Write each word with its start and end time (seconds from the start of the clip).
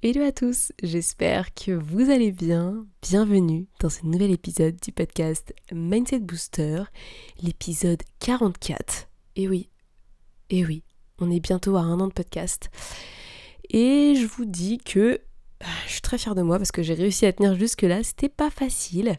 Hello 0.00 0.22
à 0.22 0.30
tous, 0.30 0.70
j'espère 0.80 1.52
que 1.54 1.72
vous 1.72 2.08
allez 2.08 2.30
bien. 2.30 2.86
Bienvenue 3.02 3.66
dans 3.80 3.88
ce 3.88 4.06
nouvel 4.06 4.30
épisode 4.30 4.76
du 4.80 4.92
podcast 4.92 5.52
Mindset 5.72 6.20
Booster, 6.20 6.84
l'épisode 7.42 8.00
44. 8.20 9.08
Et 9.34 9.48
oui, 9.48 9.70
et 10.50 10.64
oui, 10.64 10.84
on 11.18 11.32
est 11.32 11.40
bientôt 11.40 11.74
à 11.74 11.80
un 11.80 11.98
an 11.98 12.06
de 12.06 12.12
podcast. 12.12 12.70
Et 13.70 14.14
je 14.14 14.24
vous 14.24 14.44
dis 14.44 14.78
que 14.78 15.20
ah, 15.62 15.66
je 15.88 15.94
suis 15.94 16.00
très 16.00 16.16
fière 16.16 16.36
de 16.36 16.42
moi 16.42 16.58
parce 16.58 16.70
que 16.70 16.84
j'ai 16.84 16.94
réussi 16.94 17.26
à 17.26 17.32
tenir 17.32 17.56
jusque-là. 17.56 18.04
C'était 18.04 18.28
pas 18.28 18.50
facile, 18.50 19.16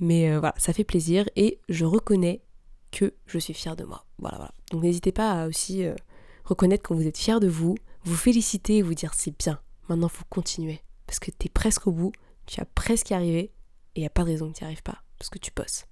mais 0.00 0.32
euh, 0.32 0.40
voilà, 0.40 0.56
ça 0.58 0.72
fait 0.72 0.82
plaisir 0.82 1.28
et 1.36 1.60
je 1.68 1.84
reconnais 1.84 2.42
que 2.90 3.14
je 3.26 3.38
suis 3.38 3.54
fière 3.54 3.76
de 3.76 3.84
moi. 3.84 4.04
Voilà, 4.18 4.38
voilà. 4.38 4.54
Donc 4.72 4.82
n'hésitez 4.82 5.12
pas 5.12 5.44
à 5.44 5.46
aussi 5.46 5.84
euh, 5.84 5.94
reconnaître 6.44 6.82
quand 6.82 6.96
vous 6.96 7.06
êtes 7.06 7.18
fier 7.18 7.38
de 7.38 7.46
vous, 7.46 7.76
vous 8.02 8.16
féliciter 8.16 8.78
et 8.78 8.82
vous 8.82 8.94
dire 8.94 9.14
c'est 9.14 9.38
bien 9.38 9.60
Maintenant, 9.88 10.08
faut 10.08 10.24
continuer. 10.28 10.80
Parce 11.06 11.18
que 11.18 11.30
tu 11.30 11.46
es 11.46 11.48
presque 11.48 11.86
au 11.86 11.92
bout, 11.92 12.12
tu 12.46 12.60
as 12.60 12.66
presque 12.66 13.12
arrivé, 13.12 13.40
et 13.40 13.52
il 13.96 14.00
n'y 14.00 14.06
a 14.06 14.10
pas 14.10 14.22
de 14.22 14.28
raison 14.28 14.50
que 14.50 14.58
tu 14.58 14.64
n'y 14.64 14.66
arrives 14.66 14.82
pas, 14.82 15.02
parce 15.18 15.30
que 15.30 15.38
tu 15.38 15.50
bosses. 15.54 15.86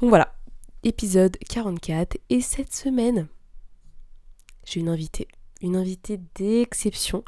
Donc 0.00 0.10
voilà, 0.10 0.34
épisode 0.82 1.36
44, 1.48 2.16
et 2.30 2.40
cette 2.40 2.74
semaine, 2.74 3.28
j'ai 4.64 4.80
une 4.80 4.88
invitée. 4.88 5.28
Une 5.62 5.76
invitée 5.76 6.20
d'exception. 6.34 7.24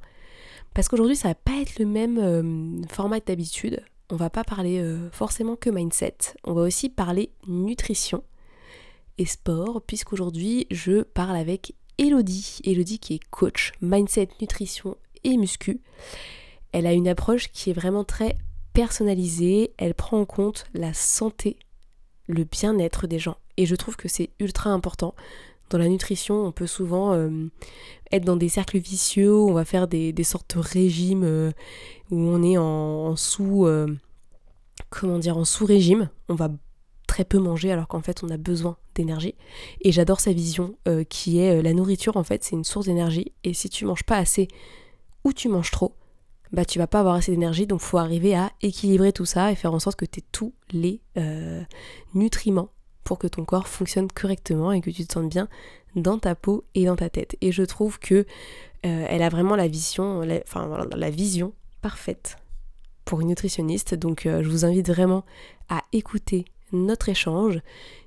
Parce 0.74 0.88
qu'aujourd'hui, 0.88 1.16
ça 1.16 1.28
va 1.28 1.34
pas 1.34 1.60
être 1.60 1.78
le 1.78 1.86
même 1.86 2.18
euh, 2.18 2.86
format 2.88 3.20
d'habitude. 3.20 3.82
On 4.10 4.16
va 4.16 4.30
pas 4.30 4.44
parler 4.44 4.80
euh, 4.80 5.10
forcément 5.10 5.56
que 5.56 5.70
mindset. 5.70 6.16
On 6.44 6.52
va 6.52 6.62
aussi 6.62 6.88
parler 6.88 7.32
nutrition 7.46 8.22
et 9.18 9.26
sport, 9.26 9.82
puisqu'aujourd'hui, 9.82 10.66
je 10.70 11.02
parle 11.02 11.36
avec 11.36 11.74
Elodie. 11.98 12.60
Elodie 12.64 12.98
qui 12.98 13.14
est 13.14 13.28
coach 13.30 13.72
mindset, 13.80 14.28
nutrition 14.40 14.96
et 15.28 15.36
muscu. 15.36 15.80
Elle 16.72 16.86
a 16.86 16.92
une 16.92 17.08
approche 17.08 17.50
qui 17.52 17.70
est 17.70 17.74
vraiment 17.74 18.04
très 18.04 18.36
personnalisée, 18.72 19.72
elle 19.76 19.94
prend 19.94 20.20
en 20.20 20.24
compte 20.24 20.66
la 20.74 20.92
santé, 20.92 21.58
le 22.26 22.44
bien-être 22.44 23.06
des 23.06 23.18
gens. 23.18 23.36
Et 23.56 23.66
je 23.66 23.74
trouve 23.74 23.96
que 23.96 24.08
c'est 24.08 24.30
ultra 24.38 24.70
important. 24.70 25.14
Dans 25.70 25.78
la 25.78 25.88
nutrition, 25.88 26.46
on 26.46 26.52
peut 26.52 26.66
souvent 26.66 27.12
euh, 27.12 27.48
être 28.12 28.24
dans 28.24 28.36
des 28.36 28.48
cercles 28.48 28.78
vicieux, 28.78 29.34
on 29.34 29.52
va 29.52 29.64
faire 29.64 29.88
des, 29.88 30.14
sortes 30.22 30.56
de 30.56 30.60
régimes 30.60 31.24
euh, 31.24 31.50
où 32.10 32.18
on 32.18 32.42
est 32.42 32.56
en, 32.56 33.16
sous... 33.16 33.66
Euh, 33.66 33.88
comment 34.90 35.18
dire 35.18 35.36
En 35.36 35.44
sous-régime. 35.44 36.08
On 36.28 36.34
va 36.34 36.48
très 37.06 37.24
peu 37.24 37.38
manger 37.38 37.72
alors 37.72 37.88
qu'en 37.88 38.00
fait 38.00 38.22
on 38.22 38.28
a 38.28 38.36
besoin 38.36 38.76
d'énergie. 38.94 39.34
Et 39.80 39.90
j'adore 39.92 40.20
sa 40.20 40.32
vision 40.32 40.76
qui 41.08 41.40
est 41.40 41.62
la 41.62 41.72
nourriture 41.72 42.16
en 42.16 42.22
fait 42.22 42.44
c'est 42.44 42.54
une 42.54 42.64
source 42.64 42.84
d'énergie 42.84 43.32
et 43.44 43.54
si 43.54 43.70
tu 43.70 43.86
manges 43.86 44.04
pas 44.04 44.18
assez 44.18 44.46
ou 45.28 45.32
tu 45.34 45.50
manges 45.50 45.70
trop, 45.70 45.94
bah 46.52 46.64
tu 46.64 46.78
vas 46.78 46.86
pas 46.86 47.00
avoir 47.00 47.16
assez 47.16 47.30
d'énergie, 47.30 47.66
donc 47.66 47.80
faut 47.80 47.98
arriver 47.98 48.34
à 48.34 48.50
équilibrer 48.62 49.12
tout 49.12 49.26
ça 49.26 49.52
et 49.52 49.54
faire 49.54 49.74
en 49.74 49.78
sorte 49.78 49.98
que 49.98 50.06
tu 50.06 50.20
aies 50.20 50.24
tous 50.32 50.54
les 50.70 51.02
euh, 51.18 51.62
nutriments 52.14 52.70
pour 53.04 53.18
que 53.18 53.26
ton 53.26 53.44
corps 53.44 53.68
fonctionne 53.68 54.10
correctement 54.10 54.72
et 54.72 54.80
que 54.80 54.88
tu 54.88 55.06
te 55.06 55.12
sentes 55.12 55.28
bien 55.28 55.50
dans 55.96 56.18
ta 56.18 56.34
peau 56.34 56.64
et 56.74 56.86
dans 56.86 56.96
ta 56.96 57.10
tête. 57.10 57.36
Et 57.42 57.52
je 57.52 57.62
trouve 57.62 57.98
que 57.98 58.14
euh, 58.14 58.24
elle 58.82 59.22
a 59.22 59.28
vraiment 59.28 59.54
la 59.54 59.68
vision, 59.68 60.22
la, 60.22 60.40
enfin, 60.46 60.86
la 60.96 61.10
vision 61.10 61.52
parfaite 61.82 62.38
pour 63.04 63.20
une 63.20 63.28
nutritionniste. 63.28 63.94
Donc 63.94 64.24
euh, 64.24 64.42
je 64.42 64.48
vous 64.48 64.64
invite 64.64 64.88
vraiment 64.88 65.26
à 65.68 65.82
écouter 65.92 66.46
notre 66.72 67.10
échange. 67.10 67.60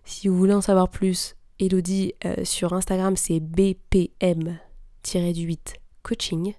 Si 0.05 0.27
vous 0.27 0.37
voulez 0.37 0.55
en 0.55 0.61
savoir 0.61 0.89
plus, 0.89 1.35
Elodie 1.59 2.15
sur 2.43 2.73
Instagram 2.73 3.15
c'est 3.15 3.39
BPM-8 3.39 5.57
coaching. 6.01 6.55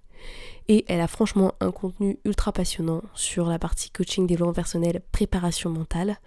Et 0.69 0.85
elle 0.89 1.01
a 1.01 1.09
franchement 1.09 1.55
un 1.61 1.71
contenu 1.71 2.19
ultra 2.25 2.53
passionnant 2.53 3.03
sur 3.15 3.47
la 3.47 3.59
partie 3.59 3.91
coaching, 3.91 4.27
développement 4.27 4.55
personnel, 4.55 5.03
préparation 5.13 5.71
mentale. 5.71 6.19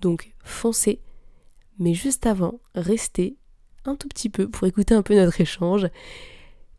Donc 0.00 0.32
foncez. 0.42 1.00
Mais 1.78 1.94
juste 1.94 2.26
avant, 2.26 2.60
restez 2.74 3.36
un 3.84 3.96
tout 3.96 4.08
petit 4.08 4.28
peu 4.28 4.48
pour 4.48 4.66
écouter 4.66 4.94
un 4.94 5.02
peu 5.02 5.14
notre 5.14 5.40
échange 5.40 5.88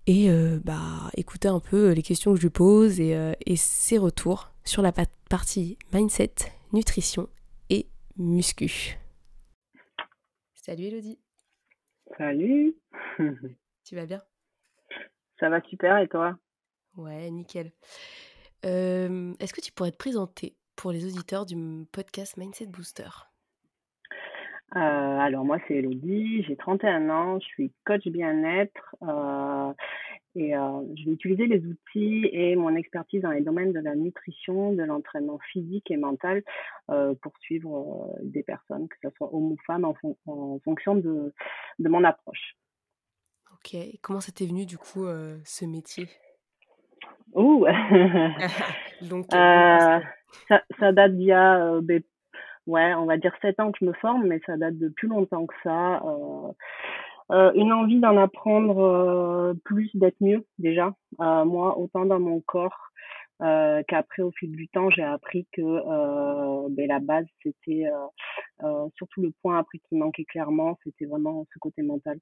et 0.07 0.29
euh, 0.29 0.59
bah, 0.63 1.09
écouter 1.15 1.47
un 1.47 1.59
peu 1.59 1.91
les 1.91 2.01
questions 2.01 2.31
que 2.31 2.37
je 2.37 2.43
lui 2.43 2.49
pose 2.49 2.99
et, 2.99 3.15
euh, 3.15 3.33
et 3.45 3.55
ses 3.55 3.97
retours 3.97 4.51
sur 4.63 4.81
la 4.81 4.91
partie 5.29 5.77
mindset, 5.93 6.33
nutrition 6.73 7.29
et 7.69 7.87
muscu. 8.17 8.97
Salut 10.53 10.83
Elodie. 10.83 11.19
Salut. 12.17 12.75
tu 13.85 13.95
vas 13.95 14.05
bien? 14.05 14.21
Ça 15.39 15.49
va 15.49 15.61
super 15.61 15.97
et 15.97 16.07
toi? 16.07 16.37
Ouais, 16.97 17.29
nickel. 17.31 17.71
Est-ce 18.63 19.53
que 19.53 19.61
tu 19.61 19.71
pourrais 19.71 19.91
te 19.91 19.97
présenter 19.97 20.55
pour 20.75 20.91
les 20.91 21.05
auditeurs 21.05 21.45
du 21.45 21.55
podcast 21.91 22.37
Mindset 22.37 22.67
Booster? 22.67 23.09
Euh, 24.75 24.79
alors 24.79 25.43
moi 25.43 25.57
c'est 25.67 25.75
Elodie, 25.75 26.43
j'ai 26.43 26.55
31 26.55 27.09
ans, 27.09 27.39
je 27.41 27.45
suis 27.45 27.73
coach 27.85 28.07
bien-être 28.07 28.95
euh, 29.03 29.73
et 30.35 30.55
euh, 30.55 30.81
je 30.95 31.05
vais 31.05 31.11
utiliser 31.11 31.45
les 31.45 31.61
outils 31.65 32.29
et 32.31 32.55
mon 32.55 32.73
expertise 32.77 33.21
dans 33.21 33.31
les 33.31 33.41
domaines 33.41 33.73
de 33.73 33.81
la 33.81 33.95
nutrition, 33.95 34.71
de 34.71 34.83
l'entraînement 34.83 35.39
physique 35.51 35.91
et 35.91 35.97
mental 35.97 36.43
pour 36.87 37.33
suivre 37.39 38.15
des 38.21 38.43
personnes, 38.43 38.87
que 38.87 38.95
ce 39.03 39.09
soit 39.17 39.33
hommes 39.33 39.51
ou 39.51 39.57
femmes, 39.65 39.85
en, 39.85 39.95
en 40.25 40.59
fonction 40.59 40.95
de, 40.95 41.33
de, 41.79 41.89
mon 41.89 42.03
approche. 42.03 42.55
Ok, 43.53 43.75
et 43.75 43.99
comment 44.01 44.19
ça 44.19 44.31
t'est 44.31 44.45
venu 44.45 44.65
du 44.65 44.77
coup 44.77 45.05
ce 45.43 45.65
métier? 45.65 46.07
Ouh 47.33 47.65
Donc, 49.01 49.33
euh, 49.33 49.99
ça, 50.47 50.61
ça, 50.79 50.91
date 50.91 51.15
d'il 51.15 51.27
y 51.27 51.31
a, 51.31 51.57
euh, 51.57 51.81
ouais, 52.67 52.93
on 52.93 53.05
va 53.05 53.17
dire 53.17 53.33
7 53.41 53.59
ans 53.59 53.71
que 53.71 53.79
je 53.81 53.85
me 53.85 53.93
forme, 53.93 54.27
mais 54.27 54.39
ça 54.45 54.57
date 54.57 54.77
de 54.77 54.89
plus 54.89 55.07
longtemps 55.07 55.45
que 55.45 55.55
ça. 55.63 56.01
Euh, 57.31 57.51
une 57.55 57.71
envie 57.71 57.99
d'en 57.99 58.17
apprendre 58.17 59.53
plus, 59.63 59.89
d'être 59.93 60.19
mieux 60.21 60.45
déjà. 60.59 60.93
moi, 61.17 61.77
autant 61.77 62.05
dans 62.05 62.19
mon 62.19 62.41
corps 62.41 62.91
qu'après, 63.39 64.21
au 64.21 64.31
fil 64.31 64.51
du 64.51 64.67
temps, 64.67 64.89
j'ai 64.89 65.03
appris 65.03 65.47
que 65.53 66.69
ben, 66.69 66.87
la 66.87 66.99
base, 66.99 67.25
c'était 67.41 67.85
surtout 68.95 69.21
le 69.21 69.31
point 69.41 69.59
après 69.59 69.79
qui 69.79 69.95
manquait 69.95 70.25
clairement, 70.25 70.77
c'était 70.83 71.05
vraiment 71.05 71.47
ce 71.53 71.59
côté 71.59 71.81
mental. 71.81 72.19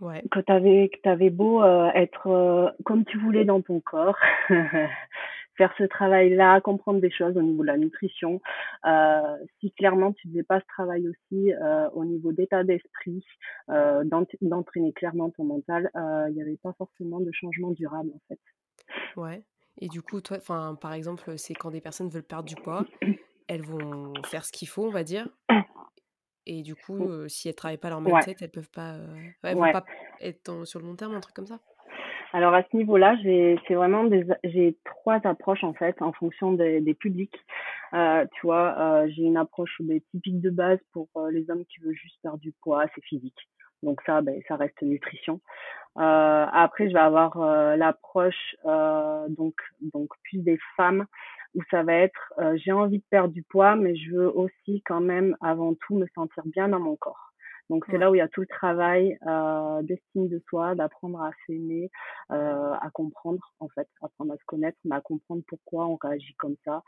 Que 0.00 0.40
tu 0.40 1.08
avais, 1.08 1.30
beau 1.30 1.62
euh, 1.62 1.90
être 1.94 2.26
euh, 2.26 2.70
comme 2.84 3.04
tu 3.04 3.18
voulais 3.18 3.44
dans 3.44 3.62
ton 3.62 3.80
corps, 3.80 4.18
faire 5.56 5.72
ce 5.78 5.84
travail-là, 5.84 6.60
comprendre 6.60 7.00
des 7.00 7.10
choses 7.10 7.36
au 7.36 7.42
niveau 7.42 7.62
de 7.62 7.68
la 7.68 7.78
nutrition. 7.78 8.40
Euh, 8.86 9.36
si 9.60 9.70
clairement 9.72 10.12
tu 10.12 10.28
faisais 10.28 10.42
pas 10.42 10.60
ce 10.60 10.66
travail 10.66 11.08
aussi 11.08 11.52
au 11.94 12.04
niveau 12.04 12.32
d'état 12.32 12.64
d'esprit, 12.64 13.24
d'entraîner 13.68 14.92
clairement 14.92 15.30
ton 15.30 15.44
mental, 15.44 15.90
il 16.28 16.34
n'y 16.34 16.42
avait 16.42 16.58
pas 16.62 16.74
forcément 16.76 17.20
de 17.20 17.30
changement 17.32 17.70
durable 17.70 18.10
en 18.14 18.20
fait. 18.28 18.40
Ouais. 19.16 19.42
Et 19.80 19.88
du 19.88 20.02
coup, 20.02 20.20
toi, 20.20 20.38
par 20.80 20.92
exemple, 20.92 21.36
c'est 21.36 21.54
quand 21.54 21.70
des 21.70 21.80
personnes 21.80 22.08
veulent 22.08 22.22
perdre 22.22 22.48
du 22.48 22.56
poids, 22.56 22.84
elles 23.48 23.62
vont 23.62 24.12
faire 24.24 24.44
ce 24.44 24.52
qu'il 24.52 24.68
faut, 24.68 24.84
on 24.84 24.90
va 24.90 25.04
dire, 25.04 25.28
et 26.46 26.62
du 26.62 26.74
coup, 26.74 27.28
si 27.28 27.48
elles 27.48 27.54
travaillent 27.54 27.78
pas 27.78 27.90
leur 27.90 28.00
mindset, 28.00 28.36
elles 28.40 28.50
peuvent 28.50 28.70
pas, 28.70 28.96
elles 29.42 29.56
vont 29.56 29.72
pas 29.72 29.84
être 30.20 30.64
sur 30.64 30.80
le 30.80 30.86
long 30.86 30.96
terme, 30.96 31.14
un 31.14 31.20
truc 31.20 31.34
comme 31.34 31.46
ça? 31.46 31.58
Alors 32.34 32.52
à 32.52 32.64
ce 32.64 32.76
niveau-là, 32.76 33.16
j'ai 33.22 33.60
c'est 33.68 33.74
vraiment 33.74 34.02
des 34.02 34.26
j'ai 34.42 34.76
trois 34.84 35.20
approches 35.22 35.62
en 35.62 35.72
fait 35.72 36.02
en 36.02 36.12
fonction 36.12 36.52
des, 36.52 36.80
des 36.80 36.92
publics. 36.92 37.38
Euh, 37.92 38.26
tu 38.34 38.40
vois, 38.46 38.74
euh, 38.76 39.08
j'ai 39.08 39.22
une 39.22 39.36
approche 39.36 39.76
des 39.78 40.00
typique 40.10 40.40
de 40.40 40.50
base 40.50 40.80
pour 40.92 41.08
les 41.30 41.48
hommes 41.48 41.64
qui 41.66 41.78
veulent 41.80 41.94
juste 41.94 42.18
perdre 42.22 42.38
du 42.38 42.50
poids, 42.50 42.86
c'est 42.92 43.04
physique. 43.04 43.38
Donc 43.84 44.00
ça, 44.04 44.20
ben, 44.20 44.42
ça 44.48 44.56
reste 44.56 44.82
nutrition. 44.82 45.40
Euh, 45.96 46.46
après, 46.52 46.88
je 46.88 46.94
vais 46.94 46.98
avoir 46.98 47.38
l'approche 47.76 48.56
donc 49.28 49.54
donc 49.92 50.10
plus 50.24 50.38
des 50.38 50.58
femmes 50.76 51.06
où 51.54 51.62
ça 51.70 51.82
va 51.82 51.94
être 51.94 52.32
euh, 52.38 52.56
j'ai 52.56 52.72
envie 52.72 52.98
de 52.98 53.04
perdre 53.10 53.32
du 53.32 53.42
poids, 53.42 53.76
mais 53.76 53.96
je 53.96 54.12
veux 54.12 54.30
aussi 54.36 54.82
quand 54.84 55.00
même 55.00 55.36
avant 55.40 55.74
tout 55.74 55.96
me 55.96 56.06
sentir 56.14 56.42
bien 56.46 56.68
dans 56.68 56.80
mon 56.80 56.96
corps. 56.96 57.32
Donc 57.70 57.86
c'est 57.90 57.96
là 57.96 58.10
où 58.10 58.14
il 58.14 58.18
y 58.18 58.20
a 58.20 58.28
tout 58.28 58.42
le 58.42 58.46
travail 58.46 59.16
euh, 59.26 59.82
d'estime 59.82 60.28
de 60.28 60.42
soi, 60.48 60.74
d'apprendre 60.74 61.22
à 61.22 61.30
s'aimer, 61.46 61.90
euh, 62.30 62.74
à 62.74 62.90
comprendre 62.92 63.40
en 63.58 63.68
fait, 63.68 63.88
apprendre 64.02 64.34
à 64.34 64.36
se 64.36 64.44
connaître, 64.44 64.76
mais 64.84 64.96
à 64.96 65.00
comprendre 65.00 65.42
pourquoi 65.48 65.86
on 65.86 65.96
réagit 65.96 66.34
comme 66.34 66.56
ça. 66.64 66.82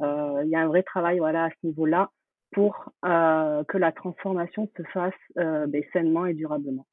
Euh, 0.00 0.40
il 0.44 0.50
y 0.50 0.56
a 0.56 0.60
un 0.60 0.68
vrai 0.68 0.82
travail 0.82 1.18
voilà 1.18 1.44
à 1.44 1.50
ce 1.50 1.66
niveau-là 1.66 2.10
pour 2.52 2.90
euh, 3.04 3.64
que 3.64 3.78
la 3.78 3.92
transformation 3.92 4.70
se 4.76 4.82
fasse 4.84 5.14
euh, 5.38 5.66
ben, 5.66 5.82
sainement 5.92 6.26
et 6.26 6.34
durablement. 6.34 6.86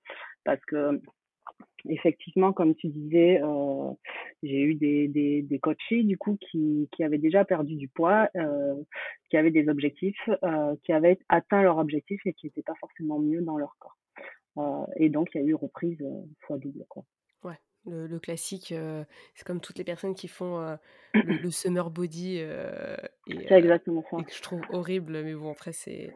Parce 0.44 0.64
que 0.66 1.02
effectivement, 1.88 2.54
comme 2.54 2.76
tu 2.76 2.88
disais, 2.88 3.42
euh, 3.42 3.92
j'ai 4.44 4.62
eu 4.62 4.76
des, 4.76 5.08
des, 5.08 5.42
des 5.42 5.60
coachés 5.60 6.04
du 6.04 6.18
coup 6.18 6.38
qui, 6.40 6.90
qui 6.92 7.04
avaient 7.04 7.18
déjà 7.18 7.46
perdu 7.46 7.76
du 7.76 7.88
poids, 7.88 8.30
euh, 8.36 8.76
qui 9.30 9.38
avaient 9.38 9.52
des 9.52 9.70
objectifs, 9.70 10.30
euh, 10.44 10.76
qui 10.84 10.92
avaient 10.92 11.20
atteint 11.30 11.62
leur 11.62 11.78
objectif 11.78 12.22
et 12.26 12.34
qui 12.34 12.48
n'étaient 12.48 12.64
pas 12.64 12.76
forcément 12.80 13.20
mieux 13.20 13.42
dans 13.42 13.58
leur 13.58 13.76
corps. 13.80 13.98
Et 14.98 15.08
donc, 15.08 15.30
il 15.34 15.42
y 15.42 15.44
a 15.46 15.48
eu 15.48 15.54
reprise 15.54 16.06
fois 16.42 16.58
double. 16.58 16.84
Quoi. 16.90 17.06
Ouais, 17.46 17.56
le, 17.86 18.08
le 18.08 18.20
classique, 18.20 18.74
c'est 19.34 19.48
comme 19.48 19.62
toutes 19.62 19.78
les 19.78 19.86
personnes 19.86 20.16
qui 20.16 20.28
font 20.28 20.60
le, 21.14 21.22
le, 21.42 21.50
summer 21.50 21.90
body. 21.90 22.44
c'est 23.26 23.52
exactement 23.52 24.04
ça. 24.12 24.18
Et 24.20 24.26
que 24.26 24.34
je 24.34 24.42
trouve 24.42 24.60
horrible, 24.72 25.24
mais 25.24 25.34
bon, 25.34 25.50
après, 25.50 25.72
c'est 25.72 26.14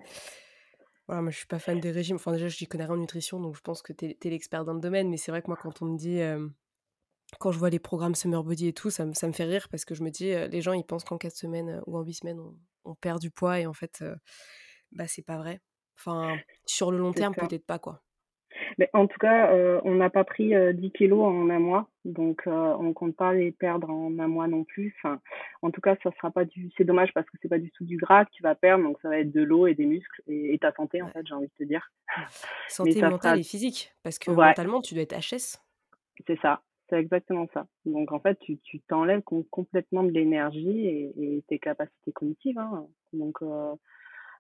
voilà, 1.08 1.22
moi 1.22 1.32
je 1.32 1.38
suis 1.38 1.48
pas 1.48 1.60
fan 1.60 1.80
des 1.80 1.92
régimes. 1.92 2.16
Enfin, 2.16 2.32
déjà, 2.32 2.48
je 2.48 2.58
n'y 2.62 2.68
connais 2.68 2.86
rien 2.86 2.94
en 2.94 2.98
nutrition, 2.98 3.40
donc 3.40 3.56
je 3.56 3.62
pense 3.62 3.82
que 3.82 3.94
tu 3.94 4.06
es, 4.06 4.30
l'expert 4.30 4.64
dans 4.66 4.74
le 4.74 4.80
domaine. 4.80 5.10
Mais 5.10 5.18
c'est 5.18 5.32
vrai 5.32 5.42
que 5.42 5.48
moi, 5.48 5.58
quand 5.62 5.82
on 5.82 5.86
me 5.86 5.98
dit, 5.98 6.20
euh, 6.22 6.48
quand 7.40 7.52
je 7.52 7.60
vois 7.60 7.70
les 7.70 7.80
programmes 7.80 8.16
Summer 8.16 8.44
Body 8.44 8.68
et 8.68 8.74
tout, 8.74 8.90
ça, 8.90 9.12
ça 9.14 9.28
me 9.28 9.34
fait 9.34 9.44
rire 9.46 9.68
parce 9.70 9.86
que 9.86 9.96
je 9.96 10.04
me 10.04 10.10
dis, 10.10 10.32
euh, 10.32 10.48
les 10.48 10.62
gens, 10.62 10.74
ils 10.74 10.86
pensent 10.86 11.04
qu'en 11.04 11.18
4 11.18 11.36
semaines 11.36 11.82
ou 11.88 11.98
en 11.98 12.04
8 12.04 12.14
semaines, 12.14 12.40
on, 12.40 12.58
on, 12.86 12.96
perd 12.96 13.20
du 13.20 13.32
poids 13.32 13.60
et 13.60 13.66
en 13.66 13.74
fait, 13.74 14.00
euh, 14.02 14.16
bah, 14.92 15.08
c'est 15.08 15.24
pas 15.24 15.38
vrai. 15.38 15.62
Enfin, 15.98 16.38
sur 16.66 16.92
le 16.92 16.98
long 16.98 17.14
terme, 17.14 17.36
peut-être 17.36 17.66
pas, 17.66 17.80
quoi. 17.80 18.02
Mais 18.78 18.90
en 18.94 19.08
tout 19.08 19.18
cas, 19.20 19.52
euh, 19.52 19.80
on 19.84 19.96
n'a 19.96 20.10
pas 20.10 20.24
pris 20.24 20.56
euh, 20.56 20.74
10 20.74 20.92
kilos 20.92 21.24
en 21.24 21.50
un 21.50 21.60
mois, 21.60 21.88
donc 22.06 22.44
euh, 22.48 22.76
on 22.80 22.94
compte 22.94 23.16
pas 23.16 23.34
les 23.34 23.52
perdre 23.52 23.90
en 23.90 24.18
un 24.20 24.28
mois 24.28 24.48
non 24.48 24.64
plus. 24.64 24.96
Enfin, 24.98 25.20
en 25.62 25.72
tout 25.72 25.82
cas, 25.82 25.96
ça 26.04 26.12
sera 26.18 26.32
pas 26.32 26.46
du. 26.46 26.72
C'est 26.78 26.84
dommage 26.84 27.14
parce 27.14 27.30
que 27.30 27.38
c'est 27.42 27.50
pas 27.50 27.60
du 27.60 27.72
tout 27.72 27.86
du 27.86 27.98
gras 27.98 28.26
que 28.26 28.32
tu 28.32 28.44
vas 28.44 28.56
perdre, 28.56 28.84
donc 28.84 28.98
ça 29.02 29.10
va 29.10 29.20
être 29.20 29.32
de 29.32 29.42
l'eau 29.42 29.68
et 29.68 29.76
des 29.76 29.86
muscles 29.86 30.22
et, 30.28 30.54
et 30.54 30.60
ta 30.60 30.72
santé 30.74 31.02
en 31.02 31.10
fait, 31.10 31.26
j'ai 31.26 31.34
envie 31.34 31.48
de 31.48 31.66
te 31.66 31.68
dire. 31.68 31.92
Santé 32.68 33.02
mentale 33.02 33.20
sera... 33.20 33.38
et 33.38 33.44
physique, 33.44 33.94
parce 34.04 34.20
que 34.20 34.32
ouais. 34.32 34.48
mentalement, 34.48 34.82
tu 34.82 34.94
dois 34.94 35.04
être 35.04 35.16
HS. 35.16 35.60
C'est 36.28 36.40
ça, 36.42 36.62
c'est 36.90 37.00
exactement 37.00 37.48
ça. 37.54 37.68
Donc 37.86 38.12
en 38.12 38.20
fait, 38.20 38.38
tu 38.40 38.58
tu 38.60 38.80
t'enlèves 38.82 39.22
complètement 39.22 40.04
de 40.04 40.12
l'énergie 40.12 40.88
et, 40.88 41.14
et, 41.18 41.44
tes 41.48 41.60
capacités 41.60 42.12
cognitives. 42.12 42.58
Hein. 42.58 42.88
Donc 43.14 43.42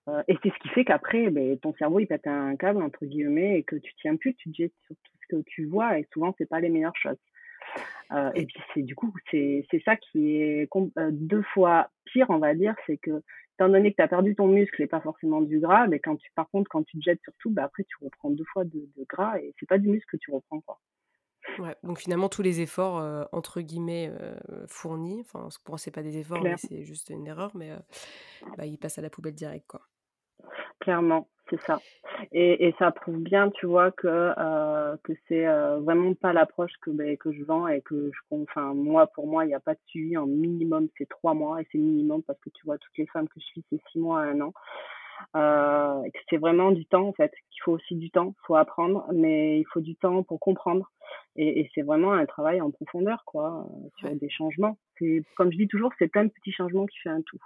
euh, 0.09 0.21
et 0.27 0.37
c'est 0.43 0.49
ce 0.49 0.59
qui 0.59 0.69
fait 0.69 0.85
qu'après, 0.85 1.29
ben, 1.29 1.57
ton 1.59 1.73
cerveau 1.75 1.99
il 1.99 2.07
pète 2.07 2.27
un 2.27 2.55
câble 2.55 2.81
entre 2.81 3.05
guillemets 3.05 3.59
et 3.59 3.63
que 3.63 3.77
tu 3.77 3.93
tiens 4.01 4.15
plus, 4.17 4.35
tu 4.35 4.51
te 4.51 4.57
jettes 4.57 4.73
sur 4.85 4.95
tout 4.95 5.11
ce 5.21 5.35
que 5.35 5.41
tu 5.43 5.65
vois 5.65 5.97
et 5.97 6.07
souvent 6.11 6.35
c'est 6.37 6.49
pas 6.49 6.59
les 6.59 6.69
meilleures 6.69 6.95
choses. 6.95 7.17
Euh, 8.11 8.31
et 8.35 8.45
puis 8.45 8.59
c'est 8.73 8.81
du 8.81 8.95
coup 8.95 9.13
c'est 9.31 9.65
ça 9.85 9.95
qui 9.95 10.35
est 10.35 10.69
euh, 10.75 11.09
deux 11.11 11.43
fois 11.53 11.89
pire 12.05 12.29
on 12.29 12.39
va 12.39 12.53
dire, 12.53 12.75
c'est 12.85 12.97
que 12.97 13.23
étant 13.55 13.69
donné 13.69 13.91
que 13.91 13.97
tu 13.97 14.01
as 14.03 14.07
perdu 14.07 14.35
ton 14.35 14.47
muscle 14.47 14.81
et 14.81 14.87
pas 14.87 14.99
forcément 14.99 15.41
du 15.41 15.59
gras, 15.59 15.87
mais 15.87 15.99
quand 15.99 16.17
tu 16.17 16.29
par 16.35 16.49
contre 16.49 16.69
quand 16.69 16.83
tu 16.83 16.97
te 16.97 17.03
jettes 17.03 17.21
sur 17.23 17.33
tout, 17.39 17.49
ben, 17.49 17.63
après 17.63 17.83
tu 17.85 17.95
reprends 18.03 18.29
deux 18.29 18.45
fois 18.51 18.65
de, 18.65 18.89
de 18.97 19.05
gras 19.07 19.39
et 19.39 19.53
c'est 19.59 19.69
pas 19.69 19.77
du 19.77 19.87
muscle 19.87 20.07
que 20.11 20.17
tu 20.17 20.31
reprends 20.31 20.59
quoi. 20.61 20.79
Ouais, 21.59 21.75
donc 21.83 21.99
finalement 21.99 22.29
tous 22.29 22.41
les 22.41 22.61
efforts 22.61 22.97
euh, 22.97 23.25
entre 23.31 23.61
guillemets 23.61 24.11
euh, 24.19 24.65
fournis, 24.67 25.21
enfin 25.21 25.49
pour 25.63 25.73
moi 25.73 25.77
c'est 25.77 25.91
pas 25.91 26.01
des 26.01 26.17
efforts 26.17 26.41
mais 26.41 26.55
c'est 26.57 26.83
juste 26.83 27.09
une 27.09 27.27
erreur, 27.27 27.51
mais 27.55 27.71
euh, 27.71 27.77
bah, 28.57 28.65
ils 28.65 28.77
passent 28.77 28.97
à 28.97 29.01
la 29.01 29.09
poubelle 29.09 29.35
directe 29.35 29.67
quoi. 29.67 29.81
Clairement, 30.83 31.29
c'est 31.49 31.61
ça. 31.61 31.79
Et, 32.33 32.67
et, 32.67 32.75
ça 32.77 32.91
prouve 32.91 33.19
bien, 33.19 33.49
tu 33.51 33.65
vois, 33.67 33.91
que 33.91 34.33
euh, 34.37 34.97
que 35.03 35.13
c'est 35.29 35.47
euh, 35.47 35.79
vraiment 35.79 36.13
pas 36.13 36.33
l'approche 36.33 36.73
que 36.81 36.91
ben, 36.91 37.15
que 37.15 37.31
je 37.31 37.41
vends 37.45 37.69
et 37.69 37.79
que 37.79 38.11
je, 38.13 38.35
enfin 38.35 38.73
moi 38.73 39.07
pour 39.07 39.27
moi 39.27 39.45
il 39.45 39.47
n'y 39.47 39.53
a 39.53 39.61
pas 39.61 39.75
de 39.75 39.79
suivi 39.87 40.17
en 40.17 40.25
minimum 40.25 40.89
c'est 40.97 41.07
trois 41.07 41.33
mois 41.33 41.61
et 41.61 41.67
c'est 41.71 41.77
minimum 41.77 42.21
parce 42.23 42.37
que 42.41 42.49
tu 42.49 42.65
vois 42.65 42.77
toutes 42.77 42.97
les 42.97 43.07
femmes 43.07 43.29
que 43.29 43.39
je 43.39 43.45
suis 43.45 43.63
c'est 43.69 43.79
six 43.91 43.99
mois 43.99 44.23
à 44.23 44.25
un 44.25 44.41
an. 44.41 44.53
Euh, 45.37 46.01
c'est 46.29 46.37
vraiment 46.37 46.71
du 46.71 46.85
temps 46.85 47.07
en 47.07 47.13
fait 47.13 47.31
qu'il 47.51 47.61
faut 47.63 47.71
aussi 47.71 47.95
du 47.95 48.11
temps 48.11 48.35
faut 48.45 48.55
apprendre 48.55 49.05
mais 49.13 49.59
il 49.59 49.65
faut 49.71 49.79
du 49.79 49.95
temps 49.95 50.21
pour 50.23 50.39
comprendre 50.41 50.91
et, 51.37 51.61
et 51.61 51.71
c'est 51.73 51.83
vraiment 51.83 52.11
un 52.11 52.25
travail 52.25 52.59
en 52.59 52.71
profondeur 52.71 53.23
quoi 53.25 53.65
sur 53.99 54.09
ouais. 54.09 54.15
des 54.15 54.29
changements 54.29 54.77
c'est 54.99 55.21
comme 55.37 55.49
je 55.51 55.57
dis 55.57 55.67
toujours 55.67 55.91
c'est 55.97 56.09
plein 56.09 56.25
de 56.25 56.29
petits 56.29 56.51
changements 56.51 56.87
qui 56.87 56.97
fait 56.99 57.09
un 57.09 57.21
tout 57.21 57.39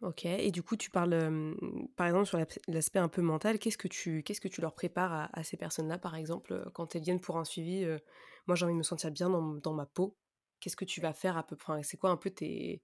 Ok, 0.00 0.26
et 0.26 0.52
du 0.52 0.62
coup, 0.62 0.76
tu 0.76 0.90
parles, 0.90 1.12
euh, 1.12 1.54
par 1.96 2.06
exemple, 2.06 2.26
sur 2.26 2.38
l'aspect 2.68 3.00
un 3.00 3.08
peu 3.08 3.20
mental. 3.20 3.58
Qu'est-ce 3.58 3.78
que 3.78 3.88
tu, 3.88 4.22
qu'est-ce 4.22 4.40
que 4.40 4.46
tu 4.46 4.60
leur 4.60 4.72
prépares 4.72 5.12
à, 5.12 5.28
à 5.32 5.42
ces 5.42 5.56
personnes-là, 5.56 5.98
par 5.98 6.14
exemple, 6.14 6.70
quand 6.72 6.94
elles 6.94 7.02
viennent 7.02 7.20
pour 7.20 7.36
un 7.36 7.44
suivi 7.44 7.84
euh, 7.84 7.98
Moi, 8.46 8.54
j'ai 8.54 8.64
envie 8.64 8.74
de 8.74 8.78
me 8.78 8.84
sentir 8.84 9.10
bien 9.10 9.28
dans, 9.28 9.54
dans 9.54 9.74
ma 9.74 9.86
peau. 9.86 10.14
Qu'est-ce 10.60 10.76
que 10.76 10.84
tu 10.84 11.00
vas 11.00 11.12
faire 11.12 11.36
à 11.36 11.44
peu 11.44 11.56
près? 11.56 11.82
C'est 11.82 11.96
quoi 11.96 12.10
un 12.10 12.16
peu 12.16 12.30
tes, 12.30 12.80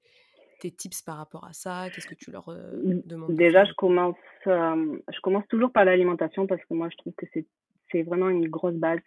tes 0.59 0.73
tips 0.73 1.03
par 1.03 1.17
rapport 1.17 1.45
à 1.45 1.53
ça? 1.53 1.89
Qu'est-ce 1.95 2.09
que 2.09 2.17
tu 2.17 2.33
leur 2.33 2.49
euh, 2.49 2.73
demandes 3.05 3.37
Déjà, 3.37 3.65
je 3.65 3.73
commence, 3.75 4.17
je 4.45 5.21
commence 5.23 5.47
toujours 5.49 5.71
par 5.71 5.85
l'alimentation 5.85 6.49
parce 6.49 6.65
que 6.65 6.75
moi, 6.75 6.89
je 6.91 6.97
trouve 6.97 7.13
que 7.15 7.27
c'est, 7.33 7.47
c'est 7.93 8.03
vraiment 8.03 8.29
une 8.29 8.49
grosse 8.49 8.75
base. 8.75 9.01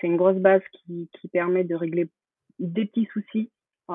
C'est 0.00 0.06
une 0.06 0.16
grosse 0.16 0.38
base 0.38 0.62
qui, 0.72 1.10
qui 1.20 1.26
permet 1.26 1.64
de 1.64 1.74
régler 1.74 2.08
des 2.60 2.86
petits 2.86 3.08
soucis 3.12 3.50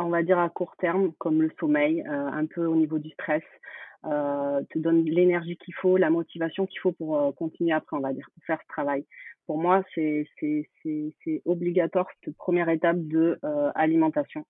on 0.06 0.10
va 0.10 0.24
dire 0.24 0.40
à 0.40 0.50
court 0.50 0.76
terme, 0.78 1.12
comme 1.18 1.42
le 1.42 1.52
sommeil, 1.60 2.02
euh, 2.02 2.28
un 2.28 2.46
peu 2.46 2.66
au 2.66 2.76
niveau 2.76 3.00
du 3.00 3.10
stress, 3.12 3.44
euh, 4.06 4.62
te 4.70 4.80
donne 4.80 5.04
l'énergie 5.06 5.58
qu'il 5.58 5.74
faut, 5.74 5.98
la 5.98 6.10
motivation 6.10 6.66
qu'il 6.66 6.80
faut 6.80 6.92
pour 6.92 7.20
euh, 7.20 7.32
continuer 7.32 7.72
après, 7.72 7.98
on 7.98 8.02
va 8.02 8.14
dire, 8.14 8.30
pour 8.34 8.44
faire 8.46 8.60
ce 8.62 8.68
travail. 8.68 9.06
Pour 9.46 9.58
moi, 9.58 9.84
c'est 9.96 10.28
obligatoire 11.46 12.08
cette 12.24 12.36
première 12.36 12.68
étape 12.68 13.00
de 13.00 13.40
alimentation. 13.76 14.46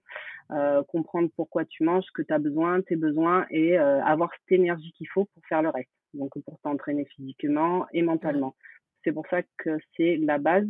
Comprendre 0.87 1.29
pourquoi 1.35 1.65
tu 1.65 1.83
manges, 1.83 2.05
ce 2.05 2.11
que 2.13 2.23
tu 2.23 2.33
as 2.33 2.39
besoin, 2.39 2.81
tes 2.81 2.95
besoins 2.95 3.45
et 3.51 3.77
avoir 3.77 4.31
cette 4.33 4.57
énergie 4.57 4.91
qu'il 4.93 5.07
faut 5.07 5.25
pour 5.25 5.45
faire 5.47 5.61
le 5.61 5.69
reste. 5.69 5.91
Donc 6.15 6.31
pour 6.43 6.59
t'entraîner 6.61 7.05
physiquement 7.05 7.85
et 7.93 8.01
mentalement. 8.01 8.55
C'est 9.03 9.11
pour 9.11 9.25
ça 9.27 9.41
que 9.57 9.77
c'est 9.95 10.17
la 10.17 10.37
base. 10.37 10.67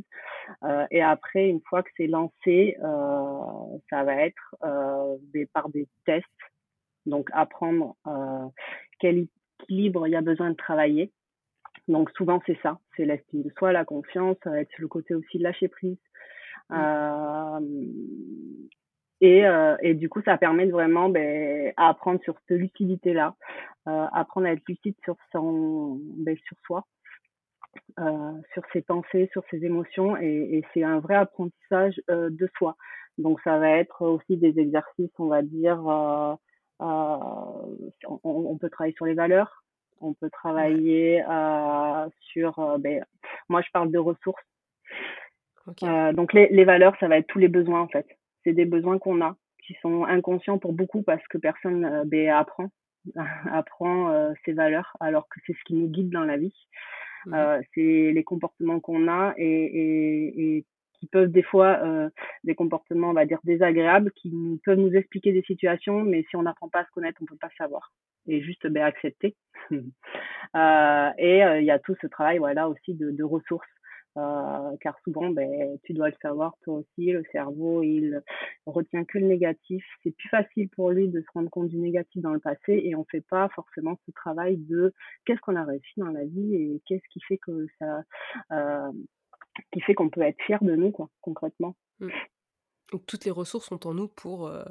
Euh, 0.64 0.86
et 0.92 1.02
après, 1.02 1.48
une 1.48 1.62
fois 1.62 1.84
que 1.84 1.90
c'est 1.98 2.08
lancé, 2.08 2.78
euh, 2.84 3.78
ça 3.90 4.04
va 4.04 4.16
être 4.26 4.56
euh, 4.64 5.18
des, 5.34 5.46
par 5.48 5.70
des 5.70 5.88
tests. 6.06 6.26
Donc, 7.06 7.30
apprendre 7.32 7.96
quel 9.00 9.28
équilibre 9.62 10.08
il 10.08 10.12
y 10.12 10.16
a 10.18 10.22
besoin 10.22 10.50
de 10.50 10.56
travailler. 10.56 11.12
Donc, 11.88 12.10
souvent, 12.12 12.42
c'est 12.46 12.60
ça. 12.62 12.80
C'est 12.98 13.06
l'estime 13.06 13.44
de 13.44 13.52
soi, 13.58 13.72
la 13.72 13.86
confiance, 13.86 14.36
ça 14.44 14.50
va 14.50 14.60
être 14.60 14.78
le 14.78 14.90
côté 14.90 15.16
aussi 15.16 15.38
de 15.38 15.44
lâcher 15.44 15.70
prise. 15.70 15.98
Et, 19.20 19.46
euh, 19.46 19.76
et, 19.82 19.94
du 19.96 20.10
coup, 20.10 20.22
ça 20.24 20.38
permet 20.38 20.68
de 20.68 20.72
vraiment 20.72 21.10
ben, 21.10 21.74
apprendre 21.78 22.22
sur 22.24 22.36
cette 22.48 22.60
lucidité-là, 22.60 23.36
euh, 23.88 24.06
apprendre 24.14 24.48
à 24.48 24.52
être 24.52 24.68
lucide 24.68 24.96
sur 25.04 25.16
son, 25.32 26.00
ben, 26.18 26.38
sur 26.46 26.58
soi, 26.66 26.86
sur 28.54 28.64
ses 28.74 28.82
pensées, 28.82 29.30
sur 29.32 29.44
ses 29.50 29.66
émotions, 29.66 30.18
et, 30.18 30.58
et 30.58 30.66
c'est 30.74 30.84
un 30.84 31.00
vrai 31.00 31.16
apprentissage 31.16 32.00
euh, 32.10 32.30
de 32.30 32.48
soi. 32.58 32.78
Donc 33.18 33.40
ça 33.44 33.58
va 33.58 33.72
être 33.72 34.02
aussi 34.04 34.38
des 34.38 34.60
exercices, 34.60 35.12
on 35.18 35.28
va 35.28 35.42
dire, 35.42 35.88
euh, 35.88 36.36
euh 36.82 37.18
on, 38.06 38.20
on, 38.24 38.58
peut 38.58 38.70
travailler 38.70 38.94
sur 38.94 39.06
les 39.06 39.16
valeurs, 39.16 39.64
on 40.02 40.14
peut 40.14 40.30
travailler 40.30 41.24
euh, 41.28 42.08
sur, 42.32 42.60
euh, 42.60 42.78
ben, 42.78 43.04
moi 43.50 43.62
je 43.62 43.72
parle 43.72 43.92
de 43.92 43.98
ressources. 43.98 44.44
Okay. 45.66 46.14
donc 46.14 46.32
les, 46.32 46.48
les 46.50 46.64
valeurs, 46.64 46.96
ça 47.00 47.10
va 47.10 47.18
être 47.18 47.28
tous 47.28 47.40
les 47.40 47.50
besoins 47.50 47.82
en 47.82 47.88
fait. 47.88 48.08
C'est 48.44 48.54
des 48.54 48.66
besoins 48.66 49.00
qu'on 49.00 49.22
a, 49.22 49.36
qui 49.66 49.74
sont 49.82 50.06
inconscients 50.06 50.60
pour 50.60 50.72
beaucoup 50.72 51.02
parce 51.02 51.26
que 51.28 51.38
personne 51.38 52.04
ben, 52.06 52.30
apprend 52.30 52.70
apprend 53.52 54.34
ces 54.46 54.54
valeurs 54.54 54.96
alors 55.00 55.28
que 55.28 55.40
c'est 55.46 55.54
ce 55.54 55.64
qui 55.66 55.74
nous 55.74 55.88
guide 55.88 56.12
dans 56.12 56.24
la 56.24 56.38
vie. 56.38 56.54
Mmh. 57.28 57.34
Euh, 57.34 57.62
c'est 57.76 58.12
les 58.14 58.24
comportements 58.24 58.80
qu'on 58.80 59.10
a 59.10 59.34
et, 59.38 59.44
et, 59.44 60.58
et, 60.58 60.66
qui 60.94 61.08
peuvent 61.08 61.30
des 61.30 61.44
fois 61.44 61.78
euh, 61.84 62.10
des 62.46 62.56
comportements 62.56 63.10
on 63.10 63.14
va 63.14 63.26
dire 63.26 63.40
désagréables 63.44 64.12
qui 64.14 64.30
nous, 64.30 64.60
peuvent 64.64 64.80
nous 64.80 64.96
expliquer 64.96 65.34
des 65.34 65.42
situations 65.42 66.04
mais 66.04 66.26
si 66.30 66.38
on 66.38 66.44
n'apprend 66.44 66.70
pas 66.70 66.80
à 66.80 66.86
se 66.86 66.92
connaître 66.92 67.22
on 67.22 67.26
peut 67.26 67.36
pas 67.36 67.50
savoir 67.58 67.92
et 68.28 68.42
juste 68.42 68.66
ben, 68.68 68.84
accepter 68.84 69.36
euh, 69.72 71.10
et 71.18 71.40
il 71.60 71.66
y 71.66 71.72
a 71.72 71.80
tout 71.80 71.96
ce 72.02 72.08
travail 72.08 72.38
voilà 72.38 72.70
aussi 72.70 72.94
de, 72.94 73.12
de 73.12 73.24
ressources 73.24 73.68
euh, 74.18 74.76
car 74.82 74.98
souvent, 75.04 75.30
ben, 75.30 75.78
tu 75.84 75.94
dois 75.94 76.10
le 76.10 76.16
savoir 76.22 76.56
toi 76.64 76.76
aussi, 76.76 77.12
le 77.12 77.24
cerveau, 77.32 77.84
il 77.84 78.22
retient 78.66 79.06
que 79.06 79.20
le 79.20 79.28
négatif. 79.28 79.86
C'est 80.04 80.16
plus 80.16 80.30
facile 80.30 80.70
pour 80.70 80.90
lui 80.90 81.08
de 81.08 81.22
se 81.22 81.28
rendre 81.34 81.50
compte 81.50 81.68
du 81.68 81.78
négatif 81.78 82.22
dans 82.22 82.34
le 82.34 82.40
passé 82.40 82.82
et 82.84 82.96
on 82.96 83.04
fait 83.06 83.22
pas 83.22 83.48
forcément 83.50 84.00
ce 84.06 84.12
travail 84.12 84.58
de 84.58 84.94
qu'est-ce 85.26 85.40
qu'on 85.42 85.56
a 85.56 85.64
réussi 85.64 85.94
dans 85.98 86.10
la 86.10 86.26
vie 86.26 86.56
et 86.56 86.82
qu'est-ce 86.88 87.08
qui 87.12 87.20
fait 87.28 87.38
que 87.38 87.68
ça, 87.80 88.04
euh, 88.52 88.92
qui 89.72 89.82
fait 89.82 89.94
qu'on 89.94 90.10
peut 90.10 90.22
être 90.22 90.42
fier 90.44 90.64
de 90.64 90.76
nous, 90.76 90.92
quoi, 90.92 91.10
concrètement. 91.22 91.76
Mmh. 92.00 92.10
Donc 92.92 93.06
toutes 93.06 93.26
les 93.26 93.32
ressources 93.32 93.68
sont 93.68 93.86
en 93.86 93.94
nous 93.94 94.08
pour 94.08 94.48
euh, 94.48 94.64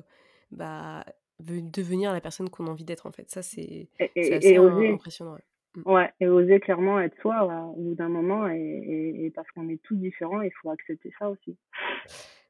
bah, 0.50 1.04
devenir 1.38 2.12
la 2.12 2.20
personne 2.20 2.50
qu'on 2.50 2.66
a 2.66 2.70
envie 2.70 2.84
d'être 2.84 3.06
en 3.06 3.12
fait. 3.12 3.30
Ça, 3.30 3.42
c'est 3.42 3.88
assez 4.16 4.56
impressionnant. 4.56 5.36
Ouais, 5.84 6.10
et 6.20 6.28
oser 6.28 6.58
clairement 6.60 7.00
être 7.00 7.20
soi 7.20 7.44
au 7.76 7.80
bout 7.80 7.94
d'un 7.94 8.08
moment, 8.08 8.48
et, 8.48 9.30
parce 9.34 9.50
qu'on 9.50 9.68
est 9.68 9.82
tous 9.82 9.96
différents, 9.96 10.40
il 10.40 10.52
faut 10.62 10.70
accepter 10.70 11.12
ça 11.18 11.28
aussi. 11.28 11.56